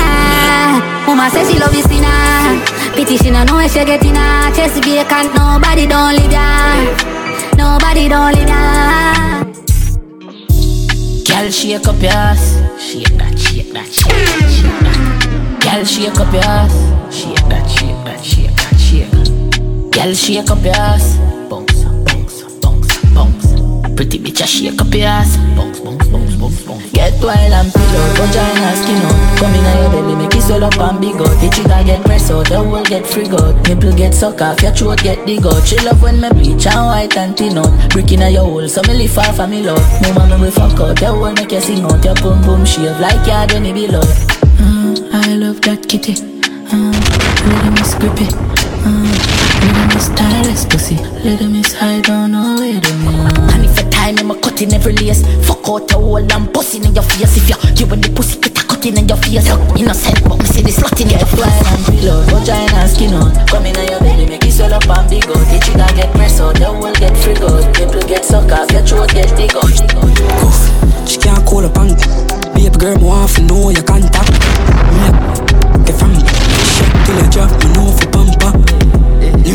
Ah, 0.00 0.80
mama 1.06 1.28
says 1.28 1.44
she 1.52 1.60
love 1.60 1.76
this 1.76 1.84
sinner. 1.84 2.56
Pity 2.96 3.18
she 3.18 3.30
no 3.30 3.44
know 3.44 3.60
if 3.60 3.76
she 3.76 3.84
get 3.84 4.02
in 4.02 4.16
her 4.16 4.48
chest 4.56 4.80
vacant. 4.80 5.28
Nobody 5.36 5.86
don't 5.86 6.16
live 6.16 6.32
ya. 6.32 6.72
Nobody 7.52 8.08
don't 8.08 8.32
live 8.32 8.48
ya. 8.48 9.44
Girl, 11.28 11.50
shake 11.52 11.86
up 11.86 12.00
your 12.00 12.16
ass. 12.16 12.56
Shake 12.80 13.12
that, 13.20 13.38
shake 13.38 13.65
that, 13.76 13.88
that. 14.80 15.60
Girl, 15.62 15.84
shake 15.84 16.18
up 16.18 16.32
your 16.32 16.42
ass. 16.44 16.72
Shake 17.14 17.36
that, 17.48 17.68
shake 17.68 18.04
that, 18.04 18.24
shake 18.24 18.56
that, 18.56 18.76
shake. 18.78 19.92
Girl, 19.92 20.14
shake 20.14 20.50
up 20.50 20.64
your 20.64 20.74
ass. 20.74 21.18
Bounce, 21.50 21.84
bounce, 21.84 22.42
bounce, 22.60 22.96
bounce. 23.14 23.94
Pretty 23.94 24.18
bitch, 24.18 24.40
I 24.42 24.46
shake 24.46 24.80
up 24.80 24.94
your 24.94 25.06
ass. 25.06 25.36
Bounce, 25.56 25.80
bounce, 25.80 26.08
bounce. 26.08 26.25
Get 26.92 27.14
wild 27.22 27.52
and 27.52 27.72
pillow, 27.72 28.06
vagina 28.14 28.70
skin 28.78 29.02
out. 29.02 29.38
Come 29.38 29.54
in 29.54 29.66
your 29.66 29.90
belly, 29.90 30.14
make 30.14 30.34
it 30.34 30.42
swell 30.42 30.64
up 30.64 30.78
and 30.78 31.00
big 31.00 31.16
out. 31.16 31.34
The 31.40 31.48
trigger 31.50 31.82
get 31.84 32.04
pressed 32.04 32.30
out, 32.30 32.48
the 32.48 32.58
whole 32.58 32.84
get 32.84 33.06
free 33.06 33.28
out. 33.28 33.54
Nipple 33.66 33.92
get 33.92 34.14
suck 34.14 34.40
off, 34.40 34.62
your 34.62 34.72
throat 34.72 35.02
get 35.02 35.26
dig 35.26 35.44
out. 35.46 35.66
She 35.66 35.78
love 35.84 36.02
when 36.02 36.20
me 36.20 36.30
bleach 36.30 36.66
and 36.66 36.86
white 36.86 37.16
and 37.16 37.36
thin 37.36 37.58
out. 37.58 37.90
Brick 37.90 38.12
in 38.12 38.20
your 38.20 38.44
hole, 38.44 38.68
so 38.68 38.82
me 38.82 38.94
lift 38.94 39.18
off 39.18 39.38
and 39.38 39.50
me 39.50 39.62
love. 39.62 39.82
No 40.02 40.14
man 40.14 40.40
me 40.40 40.50
fuck 40.50 40.78
out, 40.80 40.98
the 40.98 41.06
whole 41.06 41.32
make 41.32 41.52
you 41.52 41.60
sing 41.60 41.84
out. 41.84 42.04
Your 42.04 42.14
boom 42.16 42.40
boom 42.42 42.64
shave 42.64 42.98
like 43.00 43.26
when 43.52 43.66
it 43.66 43.74
be 43.74 43.88
love. 43.88 44.04
Mm, 44.62 45.12
I 45.12 45.34
love 45.34 45.60
that 45.62 45.88
kitty. 45.88 46.14
Mm, 46.14 46.94
little 47.46 47.70
miss 47.72 47.94
grippy. 47.94 48.26
Mm, 48.86 49.35
little 49.66 49.86
miss 49.90 50.06
stylish 50.06 50.64
pussy. 50.70 50.96
Little 51.24 51.50
miss 51.50 51.72
high 51.74 52.00
down 52.00 52.34
all 52.34 52.58
way 52.60 52.78
down. 52.78 53.50
And 53.50 53.64
if 53.64 53.78
a 53.78 53.90
time 53.90 54.18
I'm 54.18 54.30
a 54.30 54.40
cut 54.40 54.62
in 54.62 54.72
every 54.72 54.92
lace. 54.94 55.22
Fuck 55.46 55.68
out 55.68 55.90
your 55.90 56.00
hole 56.00 56.32
and 56.32 56.52
busting 56.52 56.84
in 56.84 56.94
your 56.94 57.02
face. 57.02 57.36
If 57.36 57.48
you 57.50 57.56
you 57.74 57.86
when 57.90 58.00
the 58.00 58.10
pussy 58.14 58.38
get 58.40 58.58
a 58.58 58.62
cut 58.66 58.86
in 58.86 59.08
your 59.08 59.18
face. 59.18 59.48
Look 59.50 59.78
innocent, 59.78 60.22
but 60.28 60.38
me 60.38 60.46
see 60.46 60.62
the 60.62 60.70
slut 60.70 61.00
in 61.02 61.10
your 61.10 61.26
face. 61.26 61.58
and 61.66 61.82
pillow, 61.90 62.22
vagina 62.30 62.78
and 62.78 62.90
skin 62.90 63.14
out. 63.14 63.34
Come 63.48 63.66
in 63.66 63.76
on 63.76 63.86
your 63.90 64.00
belly, 64.00 64.26
make 64.26 64.44
it 64.44 64.52
swell 64.52 64.74
up 64.74 64.86
and 64.86 65.10
big 65.10 65.26
out. 65.26 65.42
The 65.50 65.58
trigger 65.58 65.90
get 65.98 66.10
press 66.14 66.40
out, 66.40 66.54
the 66.54 66.66
whole 66.66 66.94
get 66.94 67.16
free 67.16 67.36
out. 67.42 67.64
Nipple 67.78 68.06
get 68.06 68.24
suck 68.24 68.50
off, 68.52 68.70
your 68.70 68.82
throat 68.86 69.10
get 69.10 69.30
dig 69.34 69.54
out. 69.56 69.74
Cuff, 70.40 70.58
she 71.08 71.18
can't 71.18 71.42
call 71.46 71.64
a 71.64 71.70
bank. 71.70 71.98
Baby 72.54 72.76
girl, 72.78 72.96
me 72.96 73.04
want 73.04 73.30
to 73.34 73.42
know 73.42 73.70
your 73.70 73.82
contact. 73.82 74.30
Me 74.94 75.06
get 75.84 75.96
from 75.98 76.14
shit 76.14 76.90
till 77.04 77.18
you 77.18 77.28
drop 77.34 77.50
me 77.60 77.68
know 77.74 77.90
for 77.98 78.15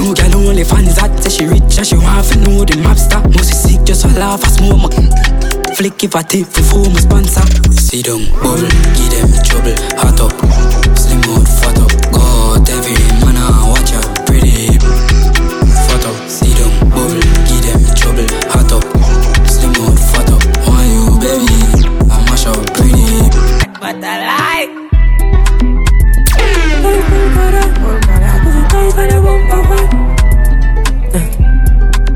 New 0.01 0.15
girl 0.15 0.49
only 0.49 0.63
fans 0.63 0.95
that 0.95 1.13
say 1.21 1.29
she 1.29 1.45
rich 1.45 1.77
and 1.77 1.85
she 1.85 1.95
want 1.95 2.25
to 2.25 2.39
know 2.39 2.65
the 2.65 2.73
stop. 2.97 3.23
Must 3.25 3.51
be 3.51 3.55
sick 3.55 3.85
just 3.85 4.01
for 4.01 4.09
laugh 4.17 4.41
and 4.41 4.51
smoke. 4.51 4.81
my 4.81 5.75
Flick 5.75 6.03
if 6.03 6.15
I 6.15 6.23
tip 6.23 6.47
for 6.47 6.89
my 6.89 6.99
sponsor. 6.99 7.45
See 7.71 8.01
them 8.01 8.25
bull, 8.41 8.57
give 8.97 9.13
them 9.13 9.29
trouble. 9.45 9.77
Hot 10.01 10.19
up, 10.19 10.33
slim 10.97 11.21
out, 11.29 11.47
fat 11.47 11.77
up. 11.77 12.00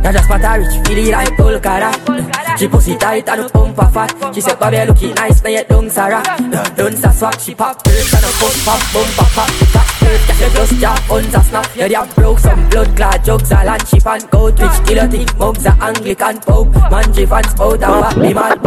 I 0.05 0.11
just 0.11 0.25
spot 0.25 0.45
a 0.45 0.61
rich, 0.61 0.87
feel 0.87 1.01
it 1.01 1.11
like 1.11 1.33
Polkara. 1.33 1.89
She 2.59 2.67
pussy 2.67 2.95
tight 2.95 3.27
and 3.27 3.41
the 3.41 3.49
pump 3.49 3.77
a 3.79 3.89
fat. 3.89 4.35
She 4.35 4.39
said, 4.39 4.59
baby, 4.59 4.85
looking 4.85 5.15
nice, 5.15 5.41
now 5.41 5.49
you 5.49 5.63
don't 5.63 5.89
Sarah. 5.89 6.21
Don't 6.77 6.95
sa 6.95 7.09
swag, 7.09 7.39
she 7.41 7.55
pop. 7.55 7.81
First 7.81 8.13
and 8.13 8.21
a 8.21 8.29
pump 8.37 8.53
pop, 8.61 8.81
bump 8.93 9.17
a 9.17 9.25
pop 9.33 9.49
Catch 9.73 9.97
first, 9.97 10.27
catch 10.27 10.41
a 10.45 10.53
just 10.53 10.73
jab, 10.77 11.09
guns 11.09 11.33
a 11.33 11.41
snap. 11.41 11.75
Yeah, 11.75 11.87
they 11.87 11.95
have 11.95 12.15
broke 12.15 12.37
some 12.37 12.69
blood 12.69 12.95
clot 12.95 13.25
jugs 13.25 13.49
a 13.49 13.65
land. 13.65 13.87
She 13.87 13.99
pan 13.99 14.21
coat, 14.29 14.59
rich 14.61 14.77
guillotine, 14.85 15.27
mugs 15.39 15.65
a 15.65 15.73
Anglican 15.81 16.37
Pope. 16.37 16.69
Man, 16.93 17.11
she 17.11 17.25
fans 17.25 17.49
spout 17.49 17.81
and 17.81 17.97
back 17.97 18.17
me 18.17 18.31
mad. 18.31 18.61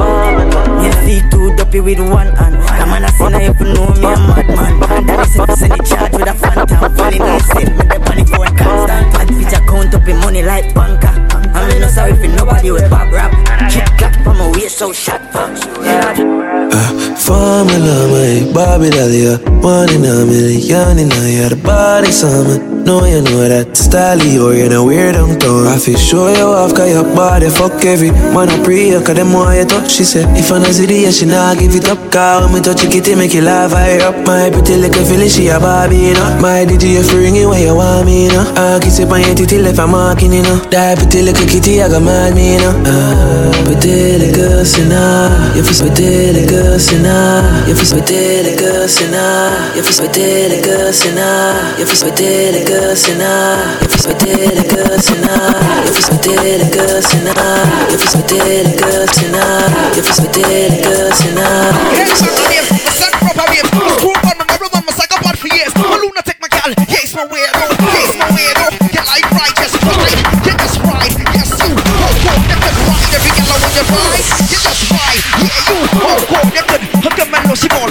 You 0.82 0.93
see 1.07 1.22
two 1.30 1.55
dopey 1.55 1.80
with 1.80 2.01
one 2.01 2.34
hand. 2.34 2.59
The 2.59 2.84
man 2.91 3.07
a 3.07 3.11
sin, 3.14 3.34
I 3.34 3.47
you 3.47 3.55
know 3.78 3.86
me 3.95 4.11
a 4.11 4.18
madman. 4.26 5.07
That 5.07 5.22
is 5.22 5.39
up, 5.39 5.51
send 5.55 5.70
the 5.70 5.86
charge 5.86 6.12
with 6.18 6.26
a 6.26 6.34
phantom. 6.34 6.97
Funny 6.99 7.18
no 7.22 7.39
sin, 7.39 7.78
make 7.78 7.89
the 7.95 7.99
panic 8.03 8.26
phone 8.26 8.53
constant. 8.59 9.07
Bad 9.14 9.28
bitch 9.30 9.55
account 9.55 9.95
up 9.95 10.09
in 10.09 10.16
money 10.18 10.43
like 10.43 10.74
banker 10.74 11.28
I'm 11.71 11.81
no 11.81 11.89
sorry 11.89 12.14
for 12.14 12.29
nobody 12.29 12.71
with 12.71 12.91
bad 12.91 13.12
rap 13.12 13.33
Kick 13.71 13.85
clap 13.99 14.14
from 14.25 14.39
my 14.39 14.51
waist 14.53 14.79
so 14.79 14.93
shot 14.93 15.21
uh, 15.35 15.55
Formula, 17.16 18.09
my 18.09 18.53
Bobby 18.53 18.91
Dahlia 18.91 19.39
One 19.61 19.91
in 19.91 20.05
a 20.05 20.25
million 20.25 20.99
in 20.99 21.12
a 21.12 21.29
year 21.29 21.49
The 21.51 21.57
body 21.62 22.11
summer 22.11 22.78
no, 22.89 23.05
you 23.05 23.20
know 23.20 23.45
that 23.45 23.76
Style 23.76 24.16
you, 24.24 24.49
oh, 24.49 24.57
you 24.57 24.64
know 24.64 24.80
weird 24.80 25.12
and 25.12 25.36
tone 25.36 25.68
I 25.68 25.76
feel 25.76 26.01
sure 26.01 26.32
you 26.32 26.49
off, 26.49 26.72
got 26.72 26.89
your 26.89 27.05
body 27.05 27.53
fuck 27.53 27.84
every 27.84 28.09
Man, 28.32 28.49
I 28.49 28.57
pray 28.64 28.97
cause 29.05 29.12
them 29.12 29.36
want 29.36 29.61
you 29.61 29.68
touch? 29.68 29.93
She 29.93 30.09
said, 30.09 30.24
if 30.32 30.49
I'm 30.49 30.64
not 30.64 30.72
the 30.72 31.12
she 31.12 31.28
nah 31.28 31.53
give 31.53 31.76
it 31.76 31.84
up. 31.84 32.01
Cause 32.09 32.49
when 32.49 32.57
me 32.57 32.61
touch 32.64 32.80
you, 32.80 32.89
kitty 32.89 33.12
make 33.12 33.36
you 33.36 33.45
laugh, 33.45 33.76
I 33.76 34.01
up. 34.09 34.16
My 34.24 34.49
pretty 34.49 34.80
little 34.80 35.05
feeling, 35.05 35.28
she 35.28 35.53
a 35.53 35.61
Barbie, 35.61 36.01
you 36.01 36.16
know 36.16 36.41
My 36.41 36.64
DJ 36.64 37.05
free 37.05 37.28
you 37.28 37.53
where 37.53 37.61
you 37.61 37.76
want 37.76 38.09
me, 38.09 38.24
you 38.24 38.32
know 38.32 38.49
I 38.57 38.80
kiss 38.80 39.05
it 39.05 39.12
on 39.12 39.20
your 39.20 39.36
titty 39.36 39.61
left, 39.61 39.76
I'm 39.76 39.93
marking, 39.93 40.32
you 40.32 40.41
know 40.41 40.57
That 40.72 40.97
pretty 40.97 41.20
little 41.28 41.45
kitty, 41.45 41.84
I 41.84 41.93
got 41.93 42.01
mad 42.01 42.32
me, 42.32 42.57
you 42.57 42.61
know 42.64 42.72
ah, 42.89 43.53
Pretty 43.68 44.16
little 44.16 44.64
sinner 44.64 45.28
You 45.53 45.61
feel 45.61 45.76
pretty 45.76 46.41
little 46.41 46.80
sinner 46.80 47.68
You 47.68 47.76
feel 47.76 48.01
pretty 48.01 48.49
little 48.49 48.89
sinner 48.89 49.76
You 49.76 49.84
feel 49.84 50.09
pretty 50.09 50.57
little 50.57 50.64
girl, 50.64 50.89
You 51.76 51.84
feel 51.84 52.01
pretty 52.01 52.32
little 52.57 52.78
cocina, 52.79 53.79
yo 53.83 53.89
fui 53.89 53.99
soltera 53.99 54.45
en 54.45 54.62
cocina, 54.62 55.35
yo 55.85 55.93
fui 55.93 56.03
soltera 56.03 56.43
en 56.43 56.70
cocina, 56.70 57.35
yo 57.91 57.99
fui 57.99 58.09
soltera 58.09 58.47
en 58.47 58.66
if 58.66 59.97
yo 59.97 60.05
fui 60.05 60.14
soltera 60.14 60.49
en 60.49 60.76
cocina. 60.83 61.47
Yes, 66.89 67.14
my 67.14 67.24
weirdo, 67.24 67.64
yes, 67.95 68.16
my 68.18 68.26
weirdo, 68.37 68.66
your 68.93 69.05
life 69.05 69.31
right, 69.33 69.55
just 69.57 69.76
right, 69.83 70.18
you 70.45 70.53
just 70.53 70.79
right, 70.85 71.12
yes, 71.35 71.51
you, 71.64 71.72
oh, 71.72 72.12
go, 72.22 72.33
you 72.37 72.57
can 72.61 72.74
ride 72.85 73.14
every 73.16 73.33
yellow 73.39 73.57
on 73.57 73.72
your 73.74 73.87
ride, 73.89 74.26
you 74.51 74.59
just 74.61 74.91
right, 74.93 75.22
yeah, 75.41 75.59
you, 75.68 75.79
oh, 76.05 76.18
go, 76.29 76.39
you 76.55 76.62
can 76.62 76.88
Look 77.03 77.18
at 77.18 77.30
my 77.30 77.38
no, 77.46 77.55
she 77.55 77.68
ball. 77.68 77.90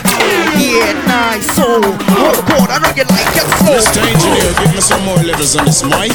Yeah, 0.60 0.92
nice. 1.08 1.48
So, 1.56 1.80
oh 1.80 2.36
God, 2.44 2.68
I 2.68 2.78
know 2.84 2.92
you 2.92 3.08
like 3.08 3.32
it 3.40 3.48
so. 3.64 3.72
Mr. 3.72 4.04
Engineer, 4.04 4.52
give 4.60 4.74
me 4.76 4.82
some 4.82 5.04
more 5.08 5.18
letters 5.24 5.56
on 5.56 5.66
this 5.66 5.84
mic. 5.84 6.12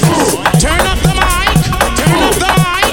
Turn 0.60 0.80
up 0.84 1.00
the 1.00 1.14
mic. 1.16 1.56
Turn 1.96 2.20
up 2.20 2.36
the 2.36 2.50
mic. 2.52 2.92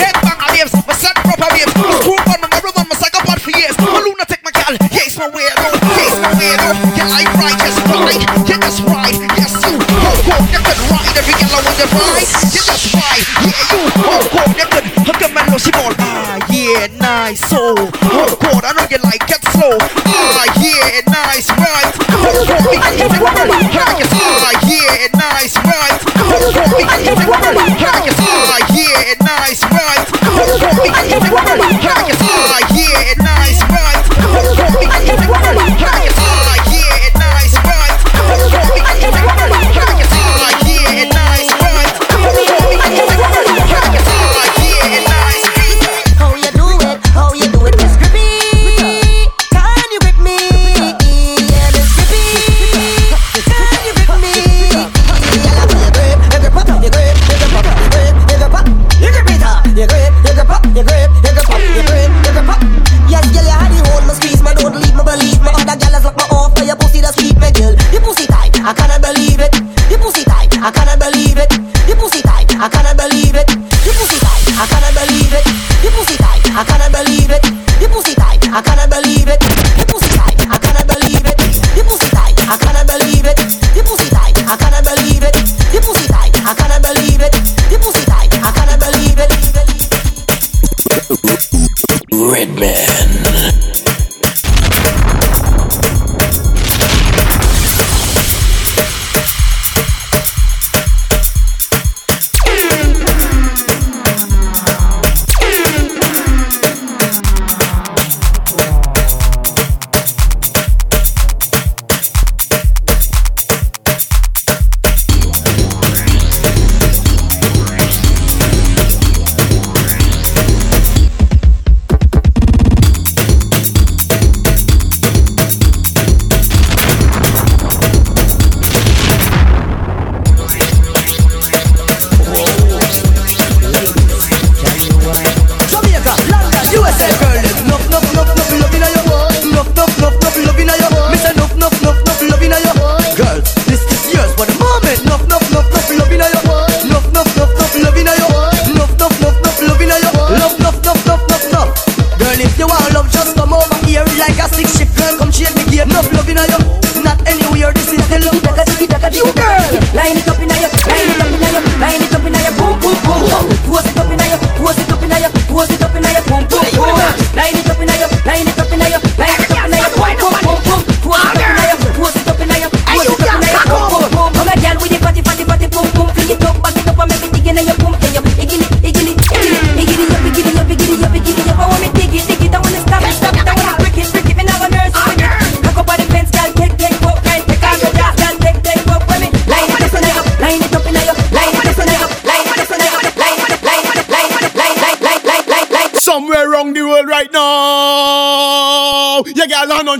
Head 0.00 0.16
back, 0.24 0.38
I 0.40 0.48
live. 0.56 0.72
My 0.88 0.94
set 0.96 1.14
proper 1.20 1.48
waves. 1.52 1.72
My 1.76 1.90
screw 2.00 2.16
on 2.16 2.40
my 2.40 2.60
rhythm, 2.64 2.86
my 2.88 2.96
psychopath 2.96 3.42
for 3.44 3.52
years. 3.52 3.76
My 3.76 4.00
lunatic, 4.00 4.40
my 4.42 4.50
gal. 4.50 4.72
Yeah, 4.72 5.04
it's 5.04 5.18
my 5.20 5.28
weirdo. 5.28 5.68
Yeah, 5.76 6.08
it's 6.08 6.20
my 6.24 6.32
weirdo. 6.40 6.68
You 6.96 7.04
like 7.12 7.28
righteous, 7.36 7.76
right? 7.92 8.20
Yeah, 8.48 8.56
that's 8.56 8.80
right. 8.80 9.16
Yes, 9.36 9.52
you 9.68 9.95
hardcore, 10.16 10.40
you 10.52 10.60
can 10.60 10.78
ride 10.88 11.16
every 11.16 11.34
yellow 11.36 11.60
in 11.60 11.76
your 11.76 11.90
mind. 11.92 12.28
Yeah, 12.52 12.64
that's 12.66 12.86
right. 12.94 13.24
Yeah, 13.44 13.62
you 13.72 13.80
hardcore, 14.00 14.48
you 14.56 14.66
can 14.66 14.84
hook 15.04 15.20
a 15.22 15.28
man, 15.34 15.46
no, 15.50 15.58
she 15.58 15.70
ball. 15.72 15.92
Ah, 15.98 16.38
yeah, 16.48 16.86
nice. 17.00 17.40
So 17.48 17.74
hardcore, 17.74 18.64
I 18.64 18.72
know 18.72 18.86
you 18.88 18.98
like 19.04 19.28
it 19.28 19.42
slow. 19.52 19.76
Ah, 19.80 20.44
yeah, 20.60 21.00
nice, 21.08 21.48
right. 21.52 21.92
Hardcore, 22.08 22.64
me, 22.64 22.76
you 22.76 23.06
never 23.08 23.24
run. 23.24 23.50
Ah, 23.76 24.52
yeah, 24.64 25.08
nice, 25.12 25.56
right. 25.60 26.00
Hardcore, 26.16 26.70
me, 26.72 26.82
you 26.84 27.12
never 27.12 27.26
run. 27.30 27.56
Ah, 27.56 28.60
yeah, 28.72 29.14
nice, 29.20 29.62
right. 29.68 30.06
Hardcore, 30.32 30.76
me, 30.80 30.88
you 30.88 31.20
never 31.20 31.36
run. 31.36 31.60
Ah, 31.60 31.72
yeah, 31.82 32.04
nice, 32.06 32.20
right. 32.50 32.65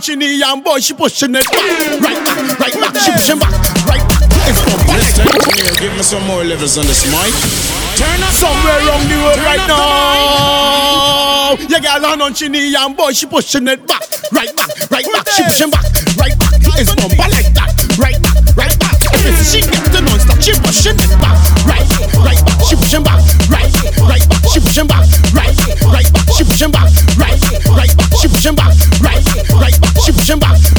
Chini 0.06 0.38
and 0.40 0.62
boy, 0.62 0.78
she 0.78 0.94
pushing 0.94 1.34
it 1.34 1.42
back, 1.50 1.66
right 1.98 2.14
back, 2.22 2.38
right 2.62 2.78
back, 2.78 2.94
she 2.94 3.10
pushing 3.10 3.42
back, 3.42 3.50
right 3.90 4.06
back. 4.06 4.22
It's 4.46 4.62
for 4.62 4.78
back. 4.86 5.02
Here, 5.50 5.74
give 5.82 5.90
me 5.98 6.02
some 6.06 6.22
more 6.30 6.44
levels 6.46 6.78
on 6.78 6.86
this 6.86 7.02
mic. 7.10 7.34
Turn 7.98 8.22
up 8.22 8.30
somewhere 8.30 8.86
on 8.86 9.02
the 9.10 9.18
road 9.18 9.42
right 9.42 9.66
now. 9.66 11.58
your 11.58 11.82
girl 11.82 12.06
on 12.06 12.22
on 12.22 12.34
Chini 12.34 12.70
and 12.78 12.96
boy, 12.96 13.10
she 13.10 13.26
pushing 13.26 13.66
it 13.66 13.82
back, 13.82 14.06
right 14.30 14.54
back, 14.54 14.70
right 14.94 15.10
back, 15.10 15.26
she 15.26 15.42
pushing 15.42 15.74
back, 15.74 15.82
right 16.14 16.38
back. 16.38 16.54
It's 16.78 16.94
bumper 16.94 17.26
like 17.26 17.50
that, 17.58 17.74
right 17.98 18.22
back, 18.22 18.38
right 18.54 18.78
back. 18.78 18.94
She 19.42 19.58
get 19.58 19.90
the 19.90 20.06
non-stop, 20.06 20.38
she 20.38 20.54
pushing 20.62 21.02
it 21.02 21.10
back, 21.18 21.34
right, 21.66 21.82
back, 21.82 22.14
right 22.22 22.42
back, 22.46 22.62
she 22.62 22.78
pushing 22.78 23.02
back, 23.02 23.18
right, 23.50 23.74
right 24.06 24.22
back, 24.22 24.54
she 24.54 24.62
pushing 24.62 24.86
back, 24.86 25.02
right, 25.34 25.50
right 25.82 26.06
back, 26.14 26.30
she 26.38 26.46
pushing 26.46 26.70
back, 26.70 26.94
right, 27.18 27.42
right 27.74 27.90
back, 27.90 28.10
she 28.22 28.28
pushing 28.30 28.54
back, 28.54 28.70
right, 29.02 29.26
right 29.50 29.74
back. 29.82 29.85
embaixo. 30.32 30.75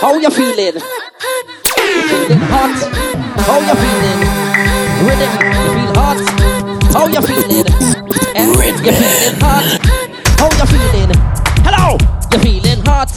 How 0.00 0.14
you 0.18 0.30
feeling? 0.30 0.80
Feeling 1.76 2.40
hot? 2.50 2.74
How 3.46 3.60
you 3.60 3.74
feeling? 3.78 4.20
Rhythm, 5.06 5.32
you 5.44 5.70
feel 5.76 5.94
hot? 5.94 6.18
How 6.92 7.06
you 7.06 7.20
feeling? 7.20 7.66
Eh? 8.34 8.46
You 8.46 8.92
feeling 8.92 9.40
hot? 9.40 9.66
How 10.40 10.48
you 10.58 10.66
feeling? 10.66 11.20
Hello, 11.62 11.98
you 12.32 12.38
feeling 12.40 12.84
hot? 12.86 13.10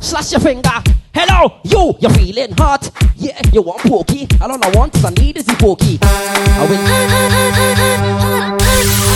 Slash 0.00 0.32
your 0.32 0.40
finger. 0.40 0.97
Hello, 1.20 1.58
you, 1.64 1.96
you're 1.98 2.12
feeling 2.12 2.52
hot? 2.52 2.92
Yeah, 3.16 3.40
you 3.52 3.60
want 3.62 3.80
pokey? 3.80 4.28
I 4.40 4.46
don't 4.46 4.60
know 4.60 4.70
want, 4.78 4.94
I 5.04 5.10
need 5.10 5.36
is 5.36 5.46
the 5.46 5.54
pokey. 5.54 5.98
I 6.00 6.62
will. 6.70 6.78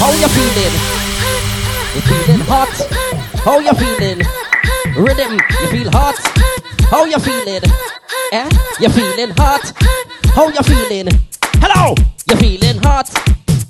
How 0.03 0.11
you 0.11 0.26
feeling? 0.34 0.74
You 1.94 2.03
feeling 2.03 2.40
hot? 2.50 2.74
How 3.44 3.61
you 3.61 3.72
feeling? 3.74 4.18
Rhythm, 4.98 5.38
you 5.61 5.68
feel 5.70 5.90
hot? 5.92 6.18
How 6.90 7.05
you 7.05 7.20
feeling? 7.20 7.62
Eh? 8.32 8.50
You 8.80 8.88
feeling 8.88 9.30
hot? 9.36 9.72
How 10.34 10.48
you 10.48 10.62
feeling? 10.64 11.07
Hello, 11.62 11.94
you 12.28 12.34
feeling 12.34 12.82
hot? 12.82 13.07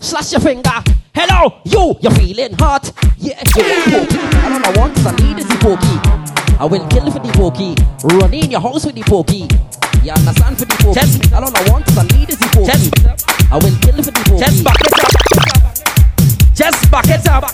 Slash 0.00 0.32
your 0.32 0.40
finger. 0.40 0.82
Hello, 1.14 1.60
you, 1.64 1.96
you're 2.00 2.12
feeling 2.12 2.54
hot? 2.54 2.90
Yeah, 3.18 3.42
you 3.54 3.62
want 3.62 4.08
pokey? 4.08 4.18
I 4.24 4.48
don't 4.48 4.62
know 4.62 4.80
want, 4.80 4.98
I 5.04 5.14
need 5.16 5.38
is 5.38 5.46
the 5.46 5.56
pokey. 5.56 6.21
I 6.62 6.64
will 6.64 6.86
kill 6.90 7.10
for 7.10 7.18
the 7.18 7.32
pokey. 7.32 7.74
Run 8.04 8.32
in 8.32 8.52
your 8.52 8.60
house 8.60 8.86
with 8.86 8.94
the 8.94 9.02
pokey. 9.02 9.48
You 10.04 10.12
understand 10.12 10.56
for 10.56 10.64
the 10.64 10.76
pokey? 10.78 11.00
Chest. 11.00 11.32
I 11.32 11.40
don't 11.40 11.52
know 11.52 11.72
want, 11.72 11.90
I 11.98 12.04
need 12.16 12.30
is 12.30 12.38
the 12.38 12.46
pokey. 12.54 12.70
Chest. 12.70 13.50
I 13.50 13.56
will 13.56 13.76
kill 13.82 14.00
for 14.00 14.12
the 14.12 14.22
pokey. 14.30 14.38
Chest 14.38 14.62
back 14.62 14.80
it 14.80 15.66
up. 15.66 15.71
Just 16.54 16.90
back 16.90 17.08
it 17.08 17.26
up. 17.28 17.44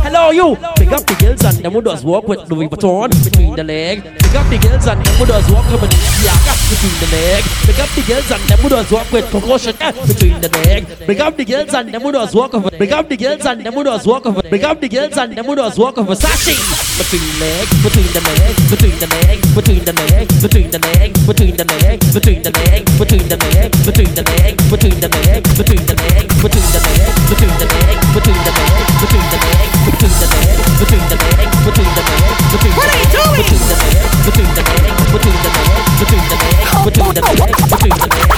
Hello, 0.00 0.30
you. 0.30 0.56
Pick 0.76 0.92
up 0.92 1.04
the 1.04 1.16
girls 1.20 1.44
and 1.44 1.56
them 1.58 1.72
who 1.72 1.82
does 1.82 2.04
walk 2.04 2.26
with 2.28 2.48
Louis 2.48 2.68
Vuitton 2.68 3.10
between 3.24 3.54
the 3.54 3.64
leg. 3.64 4.02
Pick 4.02 4.34
up 4.34 4.48
the 4.48 4.56
girls 4.56 4.86
and 4.86 5.04
them 5.04 5.14
who 5.18 5.26
does 5.26 5.50
walk 5.50 5.66
with 5.68 5.80
Balenciaga 5.82 6.52
between 6.70 6.96
the 7.02 7.08
leg. 7.10 7.42
Pick 7.66 7.78
up 7.82 7.90
the 7.92 8.02
girls 8.06 8.30
and 8.30 8.42
them 8.48 8.58
who 8.60 8.68
does 8.70 8.90
walk 8.90 9.12
with 9.12 9.26
Coco 9.30 9.58
between 10.06 10.40
the 10.40 10.48
leg. 10.62 10.86
Pick 11.06 11.20
up 11.20 11.36
the 11.36 11.44
girls 11.44 11.74
and 11.74 11.92
them 11.92 12.02
who 12.02 12.12
does 12.12 12.34
walk 12.34 12.52
with. 12.52 12.78
Pick 12.78 12.92
up 12.92 13.08
the 13.08 13.16
girls 13.16 13.44
and 13.44 13.66
them 13.66 13.74
who 13.74 13.82
does 13.84 14.06
walk 14.06 14.24
with. 14.24 14.48
Pick 14.48 14.62
up 14.64 14.80
the 14.80 14.88
girls 14.88 15.18
and 15.18 15.36
them 15.36 15.44
who 15.44 15.54
does 15.56 15.78
walk 15.78 15.96
with 15.96 16.06
Versace 16.08 16.80
between 16.96 17.26
the 17.26 17.44
leg, 17.44 17.66
between 17.82 18.10
the 18.14 18.22
leg, 18.24 18.54
between 18.70 18.96
the 19.00 19.08
leg, 19.10 19.38
between 19.54 19.84
the 19.84 19.92
leg, 19.92 20.28
between 20.40 20.70
the 20.70 20.78
leg, 20.78 21.12
between 21.26 21.56
the 21.56 21.66
leg, 21.68 21.98
between 22.14 22.40
the 22.40 22.52
leg, 22.56 22.80
between 22.96 23.28
the 23.28 23.36
leg, 23.36 23.68
between 23.84 24.08
the 24.08 24.22
leg, 24.24 24.56
between 24.70 24.96
the 25.00 25.08
leg, 25.18 25.44
between 25.60 25.84
the 25.84 25.84
leg, 25.84 25.84
between 25.84 25.84
the 25.84 25.96
leg, 26.00 26.24
between 26.40 26.66
the 26.72 26.80
leg, 26.80 27.12
between 27.28 27.54
the 27.60 27.66
leg, 27.68 28.19
What 32.76 32.86
are 32.86 32.98
you 32.98 33.06
doing? 33.10 33.46
the 35.94 36.00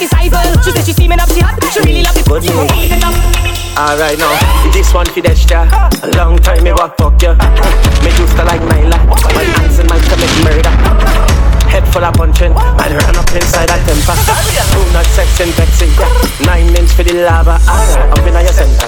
She 0.05 0.71
said 0.71 0.85
she 0.85 0.93
steaming 0.93 1.19
up, 1.19 1.29
she 1.29 1.41
hot, 1.41 1.57
she 1.73 1.79
really 1.81 2.01
love 2.01 2.15
heat 2.15 2.91
it 2.93 3.03
up. 3.03 3.13
Alright 3.77 4.17
now, 4.17 4.33
this 4.71 4.93
one 4.93 5.05
for 5.05 5.21
the 5.21 5.29
extra. 5.29 5.65
A 6.01 6.09
long 6.17 6.37
time 6.37 6.63
me 6.63 6.71
walk 6.73 6.97
fuck 6.97 7.21
you. 7.21 7.33
Me 8.01 8.09
used 8.17 8.37
to 8.37 8.43
like 8.45 8.61
Nyla. 8.61 8.97
My 9.33 9.43
hands 9.57 9.79
and 9.79 9.89
my 9.89 9.99
commit 10.09 10.31
murder. 10.45 10.73
Head 11.69 11.85
full 11.89 12.05
of 12.05 12.13
punching, 12.13 12.53
and 12.53 12.93
run 12.97 13.15
up 13.17 13.29
inside 13.33 13.69
a 13.69 13.77
temper. 13.85 14.15
Do 14.73 14.81
not 14.93 15.05
sex 15.13 15.41
and 15.41 15.53
vexing. 15.53 15.91
Nine 16.45 16.71
minutes 16.71 16.93
for 16.93 17.03
the 17.03 17.25
lava. 17.25 17.59
Alright, 17.67 18.17
up 18.17 18.25
in 18.25 18.33
your 18.33 18.53
center, 18.53 18.87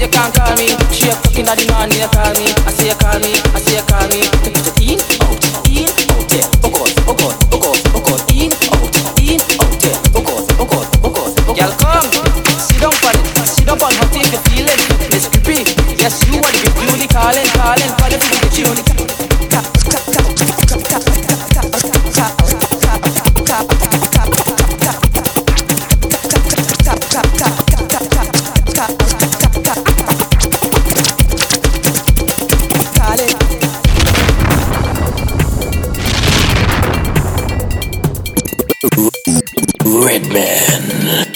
you 0.00 0.08
can't 0.08 0.34
call 0.34 0.56
me. 0.56 0.68
She 0.92 1.08
a 1.08 1.14
fucking 1.14 1.44
the 1.44 1.66
man, 1.68 1.90
you 1.92 2.08
call 2.08 2.32
me. 2.32 2.48
I 2.64 2.72
say 2.72 2.88
you 2.88 2.96
call 2.96 3.20
me, 3.20 3.32
I 3.52 3.60
say 3.60 3.76
you 3.76 3.84
call 3.84 4.08
me. 4.08 4.39
Redman. 40.00 41.29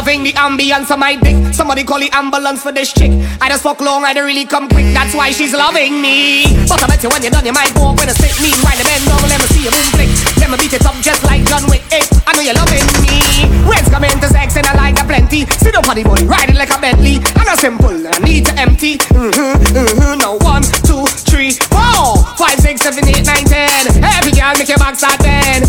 Loving 0.00 0.24
the 0.24 0.32
ambience 0.32 0.90
of 0.90 0.98
my 0.98 1.14
dick. 1.14 1.36
Somebody 1.52 1.84
call 1.84 2.00
the 2.00 2.08
ambulance 2.16 2.62
for 2.62 2.72
this 2.72 2.90
chick. 2.90 3.12
I 3.36 3.52
just 3.52 3.62
fuck 3.62 3.84
long, 3.84 4.02
I 4.02 4.14
don't 4.14 4.24
really 4.24 4.46
come 4.46 4.64
quick. 4.66 4.96
That's 4.96 5.12
why 5.12 5.28
she's 5.30 5.52
loving 5.52 6.00
me. 6.00 6.48
But 6.64 6.80
I 6.80 6.86
bet 6.88 7.04
you 7.04 7.10
when 7.12 7.20
you're 7.20 7.28
done, 7.30 7.44
you 7.44 7.52
might 7.52 7.68
walk 7.76 8.00
with 8.00 8.08
a 8.08 8.16
stick. 8.16 8.32
Me 8.40 8.48
right 8.64 8.80
the 8.80 8.84
bend 8.88 9.04
down, 9.04 9.20
let 9.28 9.36
me 9.36 9.46
see 9.52 9.68
you 9.68 9.68
boom 9.68 9.88
flick. 9.92 10.08
Let 10.40 10.48
me 10.48 10.56
beat 10.56 10.72
it 10.72 10.88
up 10.88 10.96
just 11.04 11.20
like 11.28 11.44
John 11.52 11.68
Wick. 11.68 11.84
Hey, 11.92 12.00
I 12.24 12.32
know 12.32 12.40
you're 12.40 12.56
loving 12.56 12.80
me. 13.04 13.20
When's 13.68 13.92
coming 13.92 14.16
to 14.24 14.28
sex 14.32 14.56
and 14.56 14.64
I 14.64 14.72
like 14.72 14.96
a 14.96 15.04
plenty. 15.04 15.44
Sit 15.60 15.76
up 15.76 15.84
on 15.84 16.00
the 16.00 16.08
it 16.08 16.56
like 16.56 16.72
a 16.72 16.80
Bentley. 16.80 17.20
I'm 17.36 17.44
not 17.44 17.60
simple, 17.60 17.92
I 17.92 18.16
need 18.24 18.48
to 18.48 18.56
empty. 18.56 18.96
Mm-hmm, 19.12 19.84
mm-hmm. 19.84 20.16
Now 20.16 20.40
one, 20.40 20.64
two, 20.88 21.04
three, 21.28 21.52
four, 21.68 22.24
five, 22.40 22.56
six, 22.56 22.80
seven, 22.80 23.04
eight, 23.04 23.28
nine, 23.28 23.44
ten. 23.44 23.84
Every 24.00 24.32
girl 24.32 24.56
make 24.56 24.72
your 24.72 24.80
back 24.80 24.96
start 24.96 25.20
ten. 25.20 25.59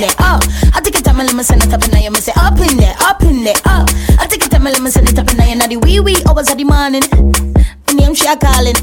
There, 0.00 0.14
up. 0.18 0.42
I 0.74 0.80
take 0.82 0.96
it 0.98 1.04
time, 1.04 1.20
and 1.20 1.28
let 1.28 1.36
me 1.36 1.42
send 1.42 1.62
it 1.62 1.72
up 1.72 1.82
in 1.84 1.90
there. 1.90 2.10
Me 2.10 2.20
say 2.20 2.32
up 2.36 2.58
in 2.60 2.76
there, 2.76 2.94
up 3.00 3.22
in 3.22 3.44
there, 3.44 3.54
up. 3.64 3.88
I 4.18 4.26
take 4.28 4.44
it 4.44 4.50
time, 4.50 4.66
and 4.66 4.74
let 4.74 4.82
me 4.82 4.90
send 4.90 5.08
it 5.08 5.18
up 5.18 5.26
there. 5.26 5.54
Now 5.56 5.66
the 5.66 5.76
wee 5.76 6.00
wee 6.00 6.22
hours 6.28 6.50
of 6.50 6.58
the 6.58 6.64
morning. 6.64 7.02
The 7.86 7.94
name 7.94 8.14
she 8.14 8.26
a 8.26 8.36
calling. 8.36 8.76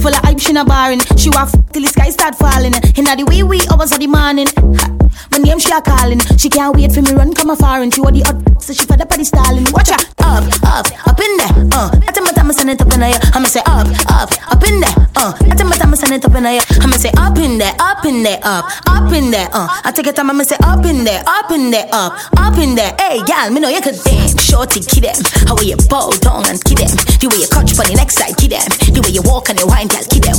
Full 0.00 0.14
of 0.14 0.22
hype, 0.24 0.38
she 0.40 0.52
not 0.52 0.66
barring. 0.68 1.00
She 1.16 1.30
f- 1.34 1.52
till 1.72 1.82
the 1.82 1.88
sky 1.88 2.10
start 2.10 2.34
falling. 2.36 2.74
In 2.96 3.04
the 3.04 3.24
wee 3.28 3.42
wee 3.42 3.62
hours 3.72 3.92
of 3.92 3.98
the 3.98 4.06
morning. 4.06 4.48
Ha. 4.56 5.01
My 5.30 5.38
name 5.38 5.58
she 5.58 5.70
a 5.72 5.80
calling. 5.80 6.20
She 6.38 6.48
can't 6.48 6.74
wait 6.74 6.92
for 6.92 7.02
me 7.02 7.12
run 7.12 7.32
come 7.34 7.50
a 7.50 7.56
foreign. 7.56 7.90
She 7.90 8.00
want 8.00 8.16
the 8.16 8.22
hot, 8.22 8.62
so 8.62 8.72
she 8.72 8.86
for 8.86 8.96
the 8.96 9.06
party 9.06 9.24
stalling. 9.24 9.64
Watch 9.72 9.90
her 9.90 10.00
up, 10.20 10.44
up, 10.64 10.86
up 11.06 11.20
in 11.20 11.32
there. 11.36 11.54
Uh, 11.72 11.90
I 11.92 12.12
tell 12.12 12.24
my 12.24 12.32
time, 12.32 12.52
send 12.52 12.70
it 12.70 12.80
up 12.80 12.92
in 12.92 13.00
there. 13.00 13.18
I'ma 13.34 13.46
say 13.46 13.60
up, 13.66 13.88
up, 14.08 14.30
up 14.50 14.62
in 14.64 14.80
there. 14.80 14.94
Uh, 15.16 15.32
I 15.50 15.54
tell 15.54 15.68
my 15.68 15.76
time, 15.76 15.94
send 15.96 16.12
it 16.12 16.24
up 16.24 16.34
in 16.34 16.42
there. 16.42 16.60
I'ma 16.80 16.96
say 16.96 17.10
up 17.16 17.38
in 17.38 17.58
there, 17.58 17.74
up 17.78 18.04
in 18.04 18.22
there, 18.22 18.40
up, 18.42 18.64
up 18.86 19.12
in 19.12 19.30
there. 19.30 19.48
Uh, 19.52 19.68
I 19.84 19.92
take 19.92 20.06
it 20.06 20.16
time, 20.16 20.30
I'ma 20.30 20.44
say 20.44 20.56
up 20.64 20.84
in 20.84 21.04
there, 21.04 21.22
up 21.26 21.50
in 21.50 21.70
there, 21.70 21.88
up, 21.92 22.18
up 22.36 22.58
in 22.58 22.74
there. 22.74 22.94
Hey, 22.98 23.22
gal, 23.24 23.50
me 23.50 23.60
know 23.60 23.68
you 23.68 23.80
could 23.80 23.98
dance. 24.04 24.40
Shorty, 24.42 24.80
kid 24.80 25.04
them. 25.04 25.16
How 25.46 25.58
you 25.60 25.76
bow 25.88 26.10
down 26.20 26.46
and 26.48 26.62
kid 26.64 26.78
them. 26.78 26.92
The 27.20 27.28
way 27.30 27.40
you 27.40 27.48
catch 27.48 27.78
on 27.78 27.86
the 27.88 27.94
next 27.96 28.16
side, 28.16 28.36
kid 28.36 28.52
them. 28.52 28.68
The 28.92 29.00
way 29.04 29.12
you 29.12 29.22
walk 29.22 29.48
and 29.48 29.58
you 29.58 29.66
wine, 29.66 29.88
gal, 29.88 30.04
kid 30.04 30.24
them. 30.24 30.36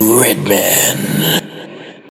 Redman. 0.00 1.73